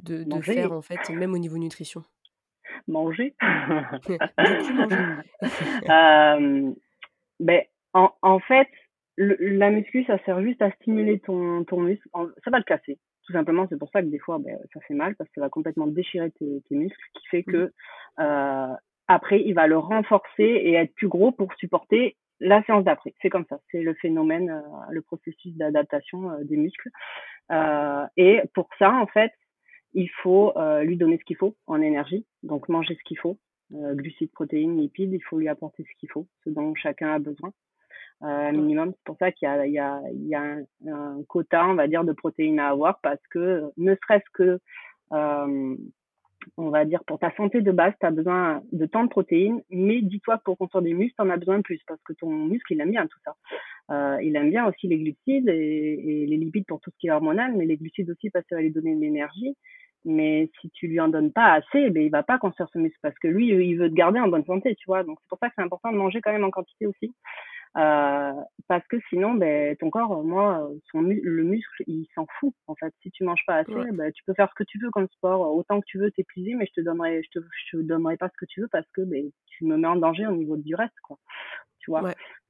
de, 0.00 0.24
de 0.24 0.40
faire 0.40 0.72
en 0.72 0.82
fait, 0.82 1.10
même 1.10 1.34
au 1.34 1.38
niveau 1.38 1.58
nutrition? 1.58 2.02
Manger. 2.88 3.34
Manger. 3.40 4.18
ben, 7.40 7.62
en, 7.92 8.12
en 8.22 8.40
fait, 8.40 8.68
la 9.16 9.70
muscu, 9.70 10.04
ça 10.04 10.18
sert 10.24 10.42
juste 10.42 10.60
à 10.62 10.70
stimuler 10.72 11.20
ton, 11.20 11.64
ton 11.64 11.80
muscle. 11.80 12.08
Ça 12.44 12.50
va 12.50 12.58
le 12.58 12.64
casser. 12.64 12.98
Tout 13.26 13.32
simplement, 13.32 13.66
c'est 13.68 13.78
pour 13.78 13.90
ça 13.90 14.02
que 14.02 14.06
des 14.08 14.18
fois, 14.18 14.38
ben, 14.38 14.58
ça 14.72 14.80
fait 14.80 14.94
mal 14.94 15.16
parce 15.16 15.28
que 15.30 15.34
ça 15.36 15.40
va 15.40 15.48
complètement 15.48 15.86
déchirer 15.86 16.30
tes, 16.32 16.62
tes 16.68 16.74
muscles, 16.74 17.08
qui 17.14 17.26
fait 17.28 17.44
mmh. 17.46 17.52
que 17.52 17.72
euh, 18.20 18.74
après, 19.08 19.42
il 19.42 19.54
va 19.54 19.66
le 19.66 19.78
renforcer 19.78 20.42
et 20.42 20.74
être 20.74 20.94
plus 20.94 21.08
gros 21.08 21.32
pour 21.32 21.52
supporter 21.54 22.16
la 22.40 22.62
séance 22.64 22.84
d'après. 22.84 23.14
C'est 23.22 23.30
comme 23.30 23.46
ça, 23.48 23.60
c'est 23.70 23.82
le 23.82 23.94
phénomène, 23.94 24.50
euh, 24.50 24.60
le 24.90 25.02
processus 25.02 25.54
d'adaptation 25.56 26.30
euh, 26.30 26.44
des 26.44 26.56
muscles. 26.56 26.90
Euh, 27.50 28.06
et 28.16 28.40
pour 28.54 28.68
ça, 28.78 28.92
en 28.92 29.06
fait, 29.06 29.32
il 29.92 30.10
faut 30.22 30.52
lui 30.82 30.96
donner 30.96 31.18
ce 31.18 31.24
qu'il 31.24 31.36
faut 31.36 31.54
en 31.68 31.80
énergie, 31.80 32.26
donc 32.42 32.68
manger 32.68 32.96
ce 32.96 33.04
qu'il 33.04 33.16
faut, 33.16 33.38
glucides, 33.70 34.32
protéines, 34.32 34.76
lipides, 34.76 35.12
il 35.12 35.22
faut 35.22 35.38
lui 35.38 35.46
apporter 35.46 35.84
ce 35.84 36.00
qu'il 36.00 36.10
faut, 36.10 36.26
ce 36.42 36.50
dont 36.50 36.74
chacun 36.74 37.14
a 37.14 37.20
besoin. 37.20 37.52
Euh, 38.22 38.52
minimum. 38.52 38.92
C'est 38.92 39.04
pour 39.04 39.16
ça 39.18 39.32
qu'il 39.32 39.46
y 39.46 39.50
a, 39.50 39.66
il 39.66 39.72
y 39.72 39.78
a, 39.78 40.00
il 40.12 40.28
y 40.28 40.34
a 40.34 40.40
un, 40.40 40.64
un, 40.86 41.22
quota, 41.28 41.66
on 41.66 41.74
va 41.74 41.88
dire, 41.88 42.04
de 42.04 42.12
protéines 42.12 42.58
à 42.58 42.68
avoir 42.68 42.98
parce 43.02 43.20
que 43.28 43.64
ne 43.76 43.94
serait-ce 43.96 44.30
que 44.32 44.60
euh, 45.12 45.76
on 46.56 46.70
va 46.70 46.84
dire, 46.84 47.02
pour 47.04 47.18
ta 47.18 47.34
santé 47.36 47.60
de 47.60 47.72
base, 47.72 47.94
tu 48.00 48.06
as 48.06 48.10
besoin 48.10 48.62
de 48.72 48.86
tant 48.86 49.04
de 49.04 49.08
protéines, 49.08 49.62
mais 49.70 50.02
dis-toi 50.02 50.38
pour 50.44 50.58
construire 50.58 50.82
des 50.82 50.94
muscles, 50.94 51.14
tu 51.16 51.22
en 51.22 51.30
as 51.30 51.36
besoin 51.36 51.58
de 51.58 51.62
plus, 51.62 51.80
parce 51.86 52.00
que 52.02 52.12
ton 52.12 52.30
muscle, 52.30 52.72
il 52.72 52.80
aime 52.80 52.90
bien 52.90 53.06
tout 53.06 53.18
ça. 53.24 53.34
Euh, 53.90 54.22
il 54.22 54.36
aime 54.36 54.50
bien 54.50 54.66
aussi 54.66 54.88
les 54.88 54.98
glucides 54.98 55.48
et, 55.48 56.26
les 56.26 56.36
lipides 56.36 56.66
pour 56.66 56.80
tout 56.80 56.90
ce 56.90 56.96
qui 56.98 57.08
est 57.08 57.10
hormonal, 57.10 57.54
mais 57.56 57.66
les 57.66 57.76
glucides 57.76 58.10
aussi 58.10 58.30
parce 58.30 58.44
que 58.44 58.50
ça 58.50 58.56
va 58.56 58.62
lui 58.62 58.72
donner 58.72 58.94
de 58.94 59.00
l'énergie. 59.00 59.56
Mais 60.06 60.50
si 60.60 60.68
tu 60.70 60.86
lui 60.86 61.00
en 61.00 61.08
donnes 61.08 61.32
pas 61.32 61.52
assez, 61.52 61.88
ben, 61.88 62.02
il 62.02 62.10
va 62.10 62.22
pas 62.22 62.38
construire 62.38 62.68
ce 62.72 62.78
muscle, 62.78 62.98
parce 63.02 63.18
que 63.18 63.28
lui, 63.28 63.48
il 63.48 63.76
veut 63.76 63.88
te 63.88 63.94
garder 63.94 64.20
en 64.20 64.28
bonne 64.28 64.44
santé, 64.44 64.74
tu 64.74 64.84
vois. 64.86 65.02
Donc 65.02 65.18
c'est 65.22 65.28
pour 65.28 65.38
ça 65.38 65.48
que 65.48 65.54
c'est 65.56 65.64
important 65.64 65.92
de 65.92 65.96
manger 65.96 66.20
quand 66.20 66.32
même 66.32 66.44
en 66.44 66.50
quantité 66.50 66.86
aussi. 66.86 67.12
Euh, 67.76 68.32
parce 68.68 68.86
que 68.86 68.96
sinon, 69.08 69.34
ben, 69.34 69.76
ton 69.76 69.90
corps, 69.90 70.22
moi, 70.22 70.70
son 70.90 71.00
le 71.00 71.42
muscle, 71.42 71.82
il 71.86 72.06
s'en 72.14 72.26
fout. 72.38 72.54
En 72.66 72.74
fait, 72.76 72.94
si 73.02 73.10
tu 73.10 73.24
manges 73.24 73.44
pas 73.46 73.56
assez, 73.56 73.90
ben, 73.92 74.12
tu 74.12 74.22
peux 74.24 74.34
faire 74.34 74.48
ce 74.48 74.54
que 74.54 74.64
tu 74.64 74.78
veux 74.78 74.90
comme 74.90 75.08
sport, 75.08 75.54
autant 75.54 75.80
que 75.80 75.86
tu 75.86 75.98
veux 75.98 76.10
t'épuiser, 76.10 76.54
mais 76.54 76.66
je 76.66 76.80
te 76.80 76.84
donnerai, 76.84 77.22
je 77.22 77.40
te, 77.40 77.44
je 77.44 77.76
te 77.76 77.82
donnerai 77.82 78.16
pas 78.16 78.28
ce 78.28 78.36
que 78.38 78.46
tu 78.46 78.60
veux 78.60 78.68
parce 78.68 78.88
que 78.92 79.02
ben, 79.02 79.28
tu 79.46 79.64
me 79.64 79.76
mets 79.76 79.88
en 79.88 79.96
danger 79.96 80.26
au 80.26 80.36
niveau 80.36 80.56
du 80.56 80.74
reste, 80.74 80.98
quoi. 81.02 81.18
Tu 81.80 81.90
vois? 81.90 82.02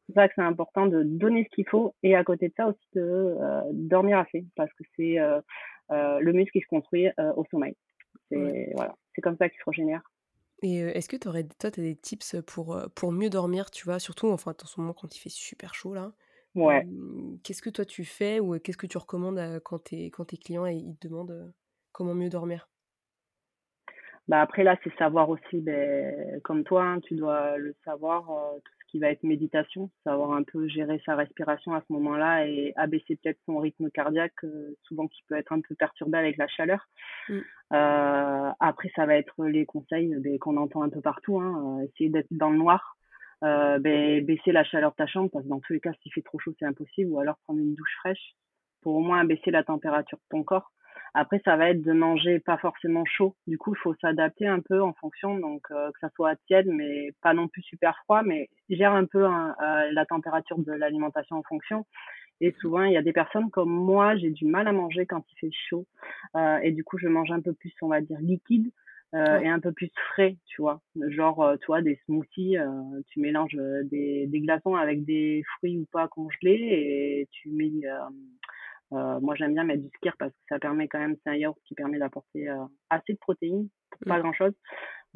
C'est 0.07 0.13
pour 0.13 0.15
ça 0.17 0.29
que 0.29 0.35
c'est 0.37 0.43
important 0.43 0.87
de 0.87 1.03
donner 1.03 1.45
ce 1.45 1.55
qu'il 1.55 1.69
faut 1.69 1.95
et 2.03 2.15
à 2.15 2.25
côté 2.25 2.49
de 2.49 2.55
ça 2.57 2.69
aussi 2.69 2.87
de 2.95 3.01
euh, 3.01 3.63
dormir 3.73 4.19
assez 4.19 4.45
parce 4.55 4.73
que 4.75 4.85
c'est 4.97 5.19
euh, 5.19 5.41
euh, 5.91 6.21
le 6.21 6.33
muscle 6.33 6.53
qui 6.53 6.61
se 6.61 6.69
construit 6.69 7.09
au 7.37 7.45
sommeil. 7.51 7.75
C'est 8.31 8.71
voilà, 8.75 8.95
c'est 9.15 9.23
comme 9.23 9.37
ça 9.37 9.49
qu'il 9.49 9.59
se 9.59 9.65
régénère. 9.65 10.03
Et 10.63 10.79
est-ce 10.79 11.09
que 11.09 11.17
aurais, 11.29 11.45
toi, 11.47 11.71
tu 11.71 11.81
as 11.81 11.83
des 11.83 11.97
tips 11.97 12.37
pour, 12.47 12.79
pour 12.95 13.13
mieux 13.13 13.31
dormir, 13.31 13.71
tu 13.71 13.85
vois, 13.85 13.99
surtout 13.99 14.29
enfin, 14.29 14.55
en 14.63 14.67
ce 14.67 14.81
moment 14.81 14.95
quand 14.95 15.15
il 15.15 15.19
fait 15.21 15.29
super 15.29 15.75
chaud 15.75 15.95
là 15.95 16.15
Ouais. 16.55 16.89
qu'est-ce 17.43 17.63
que 17.63 17.71
toi 17.71 17.85
tu 17.85 18.05
fais 18.05 18.41
ou 18.41 18.59
qu'est-ce 18.59 18.77
que 18.79 18.87
tu 18.87 18.99
recommandes 18.99 19.61
quand, 19.65 19.79
tes, 19.81 20.11
quand 20.11 20.27
tes 20.27 20.37
clients 20.39 20.67
ils 20.67 20.97
te 20.99 21.09
demandent 21.09 21.53
comment 21.93 22.15
mieux 22.15 22.31
dormir? 22.31 22.69
Bah 24.29 24.41
après 24.41 24.65
là, 24.65 24.77
c'est 24.83 24.95
savoir 24.97 25.29
aussi, 25.29 25.61
ben, 25.61 26.41
comme 26.43 26.65
toi, 26.65 26.83
hein, 26.85 27.01
tu 27.01 27.15
dois 27.15 27.59
le 27.59 27.75
savoir, 27.85 28.31
qui 28.95 29.01
va 29.01 29.11
être 29.11 29.25
méditation, 29.25 29.91
savoir 30.05 30.35
un 30.35 30.45
peu 30.45 30.69
gérer 30.69 31.03
sa 31.05 31.17
respiration 31.17 31.75
à 31.75 31.81
ce 31.81 31.93
moment-là 31.95 32.47
et 32.47 32.73
abaisser 32.77 33.17
peut-être 33.17 33.41
son 33.45 33.59
rythme 33.59 33.91
cardiaque, 33.91 34.37
souvent 34.85 35.09
qui 35.09 35.25
peut 35.29 35.35
être 35.35 35.51
un 35.53 35.61
peu 35.61 35.75
perturbé 35.75 36.17
avec 36.17 36.37
la 36.37 36.47
chaleur. 36.47 36.87
Mmh. 37.29 37.39
Euh, 37.73 38.51
après, 38.61 38.93
ça 38.95 39.05
va 39.05 39.17
être 39.17 39.47
les 39.47 39.67
conseils 39.67 40.15
ben, 40.21 40.39
qu'on 40.39 40.57
entend 40.57 40.83
un 40.83 40.91
peu 40.91 41.01
partout. 41.01 41.41
Hein, 41.41 41.81
euh, 41.81 41.87
essayer 41.89 42.09
d'être 42.09 42.29
dans 42.31 42.51
le 42.51 42.57
noir, 42.59 42.97
euh, 43.43 43.81
ben, 43.81 44.25
baisser 44.25 44.53
la 44.53 44.63
chaleur 44.63 44.93
de 44.93 44.97
ta 44.97 45.09
chambre 45.09 45.29
parce 45.33 45.45
que 45.45 45.51
dans 45.51 45.59
tous 45.59 45.73
les 45.73 45.81
cas, 45.81 45.91
s'il 46.01 46.13
fait 46.13 46.23
trop 46.23 46.39
chaud, 46.39 46.55
c'est 46.61 46.65
impossible. 46.65 47.11
Ou 47.11 47.19
alors 47.19 47.37
prendre 47.47 47.59
une 47.59 47.75
douche 47.75 47.97
fraîche 47.99 48.37
pour 48.81 48.95
au 48.95 49.01
moins 49.01 49.25
baisser 49.25 49.51
la 49.51 49.65
température 49.65 50.19
de 50.19 50.29
ton 50.31 50.45
corps. 50.45 50.71
Après, 51.15 51.41
ça 51.45 51.57
va 51.57 51.71
être 51.71 51.83
de 51.83 51.93
manger 51.93 52.41
pas 52.41 52.59
forcément 52.59 53.05
chaud. 53.05 53.35
Du 53.47 53.57
coup, 53.57 53.75
il 53.75 53.79
faut 53.79 53.95
s'adapter 54.01 54.47
un 54.49 54.61
peu 54.61 54.83
en 54.83 54.93
fonction, 54.95 55.39
donc 55.39 55.63
que 55.69 55.99
ça 56.01 56.11
soit 56.17 56.37
tiède, 56.47 56.67
mais 56.67 57.13
pas 57.23 57.35
non 57.35 57.49
plus 57.49 57.63
super 57.63 57.97
froid, 58.05 58.23
mais 58.23 58.49
gère 58.69 58.93
un 58.93 59.05
peu 59.05 59.25
hein, 59.25 59.55
la 59.93 60.05
température 60.07 60.59
de 60.59 60.73
l'alimentation 60.73 61.37
en 61.37 61.43
fonction. 61.45 61.87
Et 62.41 62.53
souvent, 62.61 62.83
il 62.83 62.93
y 62.93 62.97
a 62.97 63.03
des 63.03 63.13
personnes 63.13 63.51
comme 63.51 63.71
moi, 63.71 64.17
j'ai 64.17 64.31
du 64.31 64.45
mal 64.45 64.67
à 64.67 64.73
manger 64.73 65.07
quand 65.07 65.25
il 65.33 65.39
fait 65.39 65.57
chaud. 65.69 65.87
Euh, 66.37 66.59
et 66.59 66.73
du 66.73 66.85
coup, 66.85 66.99
je 66.99 67.09
mange 67.09 67.31
un 67.31 67.41
peu 67.41 67.53
plus, 67.53 67.73
on 67.81 67.89
va 67.89 68.01
dire, 68.01 68.19
liquide 68.21 68.71
euh, 69.15 69.39
et 69.39 69.49
un 69.49 69.61
peu 69.61 69.73
plus 69.73 69.91
frais, 70.09 70.37
tu 70.47 70.61
vois. 70.61 70.81
Genre, 71.09 71.43
euh, 71.43 71.57
tu 71.57 71.67
vois, 71.67 71.81
des 71.81 71.97
smoothies, 72.07 72.59
euh, 72.59 73.01
tu 73.09 73.21
mélanges 73.21 73.57
euh, 73.57 73.85
des, 73.85 74.27
des 74.27 74.41
glaçons 74.41 74.75
avec 74.75 75.05
des 75.05 75.43
fruits 75.57 75.79
ou 75.79 75.87
pas 75.93 76.09
congelés 76.09 76.59
et 76.61 77.29
tu 77.31 77.51
mets... 77.51 77.71
moi, 78.91 79.35
j'aime 79.35 79.55
bien 79.55 79.65
mettre 79.65 79.83
du 79.83 79.91
skir 79.97 80.15
parce 80.19 80.33
que 80.33 80.43
ça 80.49 80.59
permet 80.59 80.89
quand 80.89 80.99
même, 80.99 81.17
c'est 81.25 81.31
un 81.31 81.37
yaourt 81.37 81.59
qui 81.65 81.75
permet 81.75 81.99
d'apporter 81.99 82.49
assez 82.91 83.13
de 83.13 83.19
protéines 83.19 83.69
pour 83.91 84.01
pas 84.07 84.21
grand-chose 84.21 84.53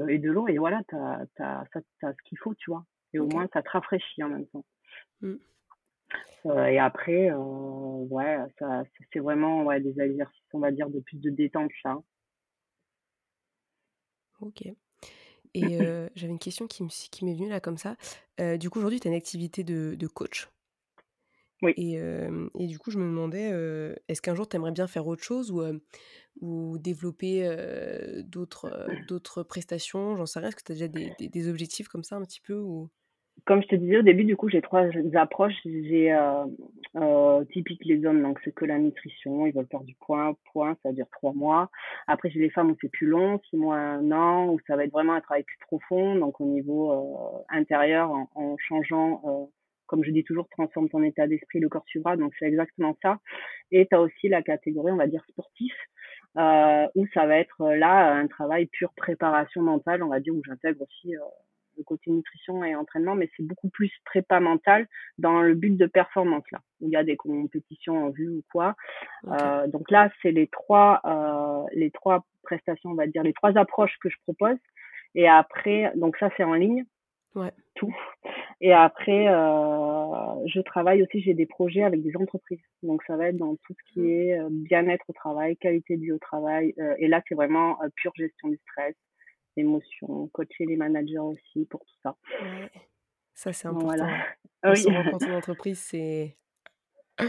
et 0.08 0.18
de 0.18 0.30
l'eau. 0.30 0.48
Et 0.48 0.58
voilà, 0.58 0.82
tu 0.88 0.96
as, 0.96 1.24
as, 1.38 1.64
as, 2.02 2.12
ce 2.12 2.22
qu'il 2.24 2.38
faut, 2.38 2.54
tu 2.54 2.70
vois. 2.70 2.84
Et 3.12 3.18
au 3.18 3.26
moins, 3.26 3.48
ça 3.52 3.62
te 3.62 3.70
rafraîchit 3.70 4.22
en 4.22 4.28
même 4.28 4.46
temps. 4.46 4.64
Mmh. 5.20 5.36
Euh, 6.46 6.66
et 6.66 6.78
après, 6.78 7.30
euh, 7.30 7.36
ouais, 7.38 8.38
ça, 8.58 8.82
c'est 9.12 9.18
vraiment 9.18 9.64
ouais, 9.64 9.80
des 9.80 10.00
exercices, 10.00 10.46
on 10.52 10.60
va 10.60 10.70
dire, 10.70 10.88
de 10.88 11.00
plus 11.00 11.18
de 11.18 11.30
détente, 11.30 11.70
ça. 11.82 11.96
Ok. 14.40 14.62
Et 15.54 15.80
euh, 15.80 16.08
j'avais 16.14 16.32
une 16.32 16.38
question 16.38 16.66
qui, 16.66 16.86
qui 16.86 17.24
m'est 17.24 17.34
venue 17.34 17.48
là 17.48 17.60
comme 17.60 17.78
ça. 17.78 17.96
du 18.58 18.70
coup, 18.70 18.78
aujourd'hui, 18.78 19.00
tu 19.00 19.08
as 19.08 19.10
une 19.10 19.16
activité 19.16 19.64
de, 19.64 19.94
de 19.94 20.06
coach? 20.06 20.48
Oui. 21.62 21.72
Et, 21.76 21.94
et, 21.94 22.66
du 22.66 22.78
coup, 22.78 22.90
je 22.90 22.98
me 22.98 23.04
demandais, 23.04 23.50
est-ce 24.08 24.22
qu'un 24.22 24.34
jour, 24.34 24.48
tu 24.48 24.56
aimerais 24.56 24.72
bien 24.72 24.86
faire 24.86 25.06
autre 25.06 25.24
chose 25.24 25.50
ou, 25.50 25.62
ou 26.40 26.78
développer 26.78 27.48
d'autres, 28.24 28.86
d'autres 29.08 29.42
prestations? 29.42 30.16
J'en 30.16 30.26
sais 30.26 30.38
rien. 30.38 30.48
Est-ce 30.48 30.56
que 30.56 30.62
tu 30.62 30.72
as 30.72 30.74
déjà 30.76 30.88
des, 30.88 31.12
des, 31.18 31.28
des, 31.28 31.48
objectifs 31.48 31.88
comme 31.88 32.04
ça 32.04 32.16
un 32.16 32.22
petit 32.22 32.40
peu 32.40 32.54
ou? 32.54 32.88
Comme 33.44 33.62
je 33.62 33.68
te 33.68 33.76
disais 33.76 33.98
au 33.98 34.02
début, 34.02 34.24
du 34.24 34.36
coup, 34.36 34.48
j'ai 34.48 34.60
trois 34.60 34.84
approches. 35.14 35.54
J'ai 35.64 36.16
typique 37.52 37.84
les 37.84 38.04
hommes, 38.04 38.22
donc 38.22 38.38
c'est 38.44 38.52
que 38.52 38.64
la 38.64 38.78
nutrition, 38.78 39.46
ils 39.46 39.52
veulent 39.52 39.68
faire 39.70 39.84
du 39.84 39.94
point, 39.94 40.36
point, 40.52 40.76
ça 40.82 40.92
dure 40.92 41.08
trois 41.10 41.32
mois. 41.32 41.70
Après, 42.06 42.30
j'ai 42.30 42.40
les 42.40 42.50
femmes 42.50 42.70
où 42.70 42.76
c'est 42.80 42.90
plus 42.90 43.06
long, 43.06 43.40
six 43.50 43.56
mois, 43.56 43.78
un 43.78 44.12
an, 44.12 44.48
où 44.48 44.58
ça 44.66 44.76
va 44.76 44.84
être 44.84 44.92
vraiment 44.92 45.14
un 45.14 45.20
travail 45.20 45.44
plus 45.44 45.58
profond, 45.60 46.14
donc 46.16 46.40
au 46.40 46.46
niveau 46.46 47.44
intérieur, 47.48 48.10
en, 48.10 48.28
en 48.34 48.56
changeant, 48.58 49.50
comme 49.88 50.04
je 50.04 50.12
dis 50.12 50.22
toujours, 50.22 50.48
transforme 50.48 50.88
ton 50.88 51.02
état 51.02 51.26
d'esprit, 51.26 51.58
le 51.58 51.68
corps 51.68 51.86
suivra, 51.86 52.16
donc 52.16 52.32
c'est 52.38 52.46
exactement 52.46 52.96
ça. 53.02 53.18
Et 53.72 53.86
tu 53.86 53.96
as 53.96 54.00
aussi 54.00 54.28
la 54.28 54.42
catégorie, 54.42 54.92
on 54.92 54.96
va 54.96 55.08
dire, 55.08 55.24
sportif, 55.28 55.74
euh, 56.36 56.86
où 56.94 57.06
ça 57.14 57.26
va 57.26 57.38
être 57.38 57.72
là 57.74 58.14
un 58.14 58.28
travail 58.28 58.66
pure 58.66 58.92
préparation 58.94 59.62
mentale, 59.62 60.02
on 60.02 60.08
va 60.08 60.20
dire, 60.20 60.34
où 60.34 60.42
j'intègre 60.44 60.82
aussi 60.82 61.14
le 61.78 61.84
côté 61.84 62.10
nutrition 62.10 62.62
et 62.64 62.74
entraînement, 62.74 63.14
mais 63.14 63.30
c'est 63.36 63.46
beaucoup 63.46 63.70
plus 63.70 63.90
prépa 64.04 64.40
mental 64.40 64.86
dans 65.16 65.40
le 65.40 65.54
but 65.54 65.76
de 65.76 65.86
performance 65.86 66.44
là. 66.52 66.60
Il 66.80 66.90
y 66.90 66.96
a 66.96 67.04
des 67.04 67.16
compétitions 67.16 68.06
en 68.06 68.10
vue 68.10 68.28
ou 68.28 68.42
quoi. 68.52 68.74
Euh, 69.28 69.66
donc 69.68 69.90
là, 69.90 70.10
c'est 70.20 70.32
les 70.32 70.48
trois, 70.48 71.00
euh, 71.04 71.64
les 71.72 71.90
trois 71.90 72.24
prestations, 72.42 72.90
on 72.90 72.94
va 72.94 73.06
dire, 73.06 73.22
les 73.22 73.32
trois 73.32 73.56
approches 73.56 73.96
que 74.00 74.08
je 74.08 74.16
propose. 74.24 74.58
Et 75.14 75.28
après, 75.28 75.92
donc 75.96 76.16
ça 76.18 76.30
c'est 76.36 76.44
en 76.44 76.54
ligne. 76.54 76.84
Ouais. 77.34 77.52
Tout. 77.74 77.94
Et 78.60 78.72
après, 78.72 79.28
euh, 79.28 80.46
je 80.46 80.60
travaille 80.60 81.02
aussi, 81.02 81.20
j'ai 81.20 81.34
des 81.34 81.46
projets 81.46 81.84
avec 81.84 82.02
des 82.02 82.16
entreprises. 82.16 82.60
Donc 82.82 83.02
ça 83.06 83.16
va 83.16 83.28
être 83.28 83.36
dans 83.36 83.54
tout 83.56 83.74
ce 83.74 83.92
qui 83.92 84.00
mmh. 84.00 84.10
est 84.10 84.40
euh, 84.40 84.48
bien-être 84.50 85.04
au 85.08 85.12
travail, 85.12 85.56
qualité 85.56 85.96
de 85.96 86.02
vie 86.02 86.12
au 86.12 86.18
travail. 86.18 86.74
Euh, 86.78 86.94
et 86.98 87.06
là, 87.06 87.22
c'est 87.28 87.34
vraiment 87.34 87.80
euh, 87.82 87.88
pure 87.94 88.12
gestion 88.16 88.48
du 88.48 88.58
stress, 88.68 88.96
émotions, 89.56 90.28
coacher 90.28 90.66
les 90.66 90.76
managers 90.76 91.18
aussi 91.18 91.66
pour 91.66 91.80
tout 91.80 91.96
ça. 92.02 92.16
Ouais. 92.42 92.70
Ça, 93.34 93.52
c'est 93.52 93.68
important. 93.68 93.86
Voilà. 93.86 94.08
Oui. 94.64 94.84
Quand 95.12 95.22
on 95.22 95.36
entreprise, 95.36 95.78
c'est 95.78 96.36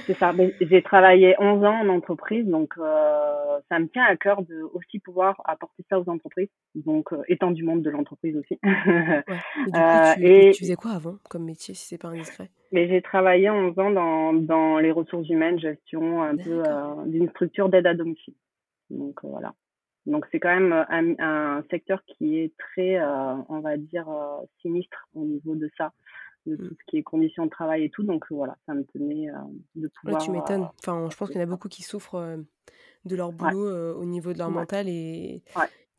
c'est 0.05 0.17
ça. 0.17 0.33
J'ai 0.61 0.81
travaillé 0.81 1.35
11 1.39 1.63
ans 1.63 1.81
en 1.81 1.89
entreprise, 1.89 2.45
donc 2.45 2.73
euh, 2.77 3.59
ça 3.69 3.79
me 3.79 3.87
tient 3.87 4.03
à 4.03 4.15
cœur 4.15 4.41
de 4.43 4.61
aussi 4.73 4.99
pouvoir 4.99 5.41
apporter 5.45 5.83
ça 5.89 5.99
aux 5.99 6.09
entreprises, 6.09 6.49
donc 6.75 7.11
euh, 7.13 7.21
étant 7.27 7.51
du 7.51 7.63
monde 7.63 7.81
de 7.81 7.89
l'entreprise 7.89 8.35
aussi. 8.37 8.59
ouais. 8.63 9.23
Et, 9.71 9.71
du 9.71 9.71
coup, 9.71 9.77
euh, 9.77 10.13
tu, 10.15 10.25
et 10.25 10.51
tu, 10.51 10.63
faisais 10.63 10.75
quoi 10.75 10.91
avant 10.91 11.17
comme 11.29 11.45
métier, 11.45 11.73
si 11.73 11.87
c'est 11.87 11.97
pas 11.97 12.09
indiscret? 12.09 12.49
Mais 12.71 12.87
j'ai 12.87 13.01
travaillé 13.01 13.49
11 13.49 13.79
ans 13.79 13.91
dans, 13.91 14.33
dans 14.33 14.77
les 14.77 14.91
ressources 14.91 15.27
humaines, 15.29 15.59
gestion 15.59 16.21
un 16.21 16.37
peu 16.37 16.63
euh, 16.65 17.05
d'une 17.05 17.29
structure 17.29 17.69
d'aide 17.69 17.87
à 17.87 17.93
domicile. 17.93 18.35
Donc 18.89 19.23
euh, 19.23 19.27
voilà. 19.27 19.53
Donc 20.05 20.25
c'est 20.31 20.39
quand 20.39 20.53
même 20.53 20.73
un, 20.73 21.13
un, 21.19 21.63
secteur 21.69 22.01
qui 22.05 22.39
est 22.39 22.53
très, 22.57 22.99
on 23.49 23.59
va 23.59 23.77
dire, 23.77 24.07
sinistre 24.61 25.07
au 25.13 25.23
niveau 25.23 25.55
de 25.55 25.69
ça 25.77 25.91
de 26.49 26.55
mmh. 26.55 26.67
tout 26.67 26.75
ce 26.75 26.85
qui 26.87 26.97
est 26.97 27.03
conditions 27.03 27.45
de 27.45 27.49
travail 27.49 27.83
et 27.83 27.89
tout. 27.89 28.03
Donc 28.03 28.25
voilà, 28.29 28.57
ça 28.65 28.73
me 28.73 28.83
tenait 28.83 29.27
de 29.75 29.87
pouvoir. 29.87 30.19
Ouais, 30.19 30.25
tu 30.25 30.31
m'étonnes. 30.31 30.67
Enfin, 30.79 31.07
je 31.09 31.15
pense 31.15 31.29
qu'il 31.29 31.37
y 31.37 31.41
en 31.41 31.47
a 31.47 31.49
beaucoup 31.49 31.69
qui 31.69 31.83
souffrent 31.83 32.37
de 33.05 33.15
leur 33.15 33.31
boulot 33.31 33.95
au 33.95 34.05
niveau 34.05 34.33
de 34.33 34.37
leur 34.37 34.51
mental 34.51 34.87
et 34.87 35.41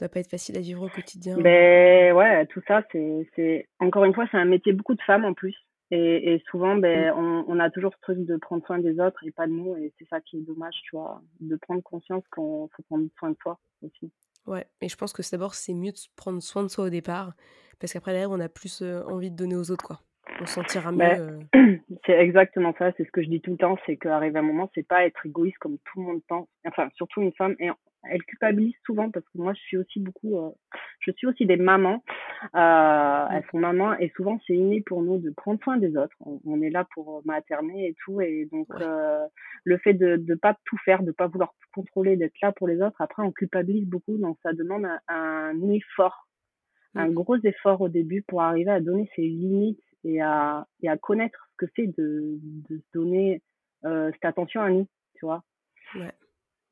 ça 0.00 0.06
doit 0.06 0.08
pas 0.08 0.20
être 0.20 0.30
facile 0.30 0.56
à 0.56 0.60
vivre 0.60 0.82
au 0.82 0.88
quotidien. 0.88 1.36
Ben 1.38 2.14
ouais, 2.14 2.46
tout 2.46 2.62
ça, 2.66 2.82
c'est 2.92 3.68
encore 3.80 4.04
une 4.04 4.14
fois, 4.14 4.26
c'est 4.30 4.38
un 4.38 4.46
métier 4.46 4.72
beaucoup 4.72 4.94
de 4.94 5.02
femmes 5.02 5.24
en 5.24 5.34
plus. 5.34 5.54
Et, 5.92 6.34
et 6.34 6.42
souvent, 6.50 6.76
ben, 6.76 7.12
mmh. 7.12 7.18
on, 7.18 7.44
on, 7.48 7.58
a 7.58 7.68
toujours 7.68 7.92
ce 7.92 8.00
truc 8.00 8.24
de 8.24 8.36
prendre 8.36 8.64
soin 8.64 8.78
des 8.78 9.00
autres 9.00 9.24
et 9.24 9.32
pas 9.32 9.46
de 9.46 9.52
nous. 9.52 9.74
Et 9.76 9.92
c'est 9.98 10.06
ça 10.08 10.20
qui 10.20 10.38
est 10.38 10.40
dommage, 10.40 10.74
tu 10.84 10.96
vois, 10.96 11.20
de 11.40 11.56
prendre 11.56 11.82
conscience 11.82 12.22
qu'on 12.30 12.68
faut 12.74 12.82
prendre 12.84 13.08
soin 13.18 13.30
de 13.30 13.36
soi 13.42 13.58
aussi. 13.82 14.12
Ouais, 14.46 14.66
et 14.80 14.88
je 14.88 14.96
pense 14.96 15.12
que 15.12 15.22
d'abord, 15.32 15.54
c'est 15.54 15.74
mieux 15.74 15.90
de 15.90 15.98
prendre 16.14 16.40
soin 16.40 16.62
de 16.62 16.68
soi 16.68 16.84
au 16.84 16.90
départ, 16.90 17.34
parce 17.80 17.92
qu'après, 17.92 18.12
derrière, 18.12 18.30
on 18.30 18.40
a 18.40 18.48
plus 18.48 18.82
envie 18.82 19.32
de 19.32 19.36
donner 19.36 19.56
aux 19.56 19.70
autres, 19.70 19.84
quoi 19.84 20.00
on 20.40 20.46
sentira 20.46 20.92
mieux. 20.92 21.40
Euh. 21.54 21.76
c'est 22.06 22.18
exactement 22.18 22.74
ça, 22.78 22.92
c'est 22.96 23.04
ce 23.04 23.10
que 23.10 23.22
je 23.22 23.28
dis 23.28 23.40
tout 23.40 23.52
le 23.52 23.56
temps, 23.56 23.76
c'est 23.86 23.96
qu'arriver 23.96 24.36
à 24.36 24.40
un 24.40 24.44
moment, 24.44 24.70
c'est 24.74 24.86
pas 24.86 25.04
être 25.04 25.24
égoïste 25.26 25.58
comme 25.58 25.78
tout 25.78 26.00
le 26.00 26.06
monde 26.06 26.22
pense. 26.28 26.48
Enfin, 26.66 26.88
surtout 26.94 27.22
une 27.22 27.32
femme, 27.32 27.56
et 27.58 27.70
elle 28.04 28.22
culpabilise 28.24 28.74
souvent 28.86 29.10
parce 29.10 29.26
que 29.26 29.38
moi, 29.38 29.52
je 29.54 29.60
suis 29.60 29.76
aussi 29.76 30.00
beaucoup, 30.00 30.38
euh, 30.38 30.50
je 31.00 31.10
suis 31.12 31.26
aussi 31.26 31.46
des 31.46 31.56
mamans. 31.56 32.02
Euh, 32.54 33.26
elles 33.32 33.44
sont 33.50 33.58
mamans 33.58 33.94
et 33.98 34.10
souvent 34.16 34.38
c'est 34.46 34.54
inné 34.54 34.80
pour 34.80 35.02
nous 35.02 35.18
de 35.18 35.30
prendre 35.30 35.60
soin 35.62 35.76
des 35.76 35.96
autres. 35.96 36.16
On, 36.20 36.62
est 36.62 36.70
là 36.70 36.86
pour 36.94 37.22
materner 37.26 37.88
et 37.88 37.96
tout, 38.04 38.20
et 38.20 38.48
donc 38.50 38.68
euh, 38.80 39.26
le 39.64 39.78
fait 39.78 39.94
de 39.94 40.16
ne 40.16 40.34
pas 40.34 40.56
tout 40.64 40.78
faire, 40.84 41.02
de 41.02 41.12
pas 41.12 41.26
vouloir 41.26 41.52
tout 41.60 41.80
contrôler, 41.82 42.16
d'être 42.16 42.40
là 42.40 42.52
pour 42.52 42.68
les 42.68 42.80
autres, 42.80 43.00
après 43.00 43.22
on 43.22 43.32
culpabilise 43.32 43.86
beaucoup, 43.86 44.16
donc 44.16 44.38
ça 44.42 44.52
demande 44.52 44.86
un, 44.86 45.00
un 45.08 45.70
effort, 45.70 46.28
un 46.94 47.08
mm. 47.08 47.14
gros 47.14 47.36
effort 47.44 47.82
au 47.82 47.88
début 47.88 48.22
pour 48.22 48.40
arriver 48.42 48.70
à 48.70 48.80
donner 48.80 49.10
ses 49.14 49.22
limites 49.22 49.82
et 50.04 50.20
à, 50.20 50.66
et 50.82 50.88
à 50.88 50.96
connaître 50.96 51.48
ce 51.52 51.66
que 51.66 51.72
c'est 51.76 51.86
de, 51.86 52.38
de 52.68 52.78
se 52.78 52.84
donner 52.92 53.42
euh, 53.84 54.10
cette 54.12 54.24
attention 54.24 54.60
à 54.60 54.70
nous, 54.70 54.86
tu 55.14 55.26
vois. 55.26 55.42
Ouais. 55.94 56.12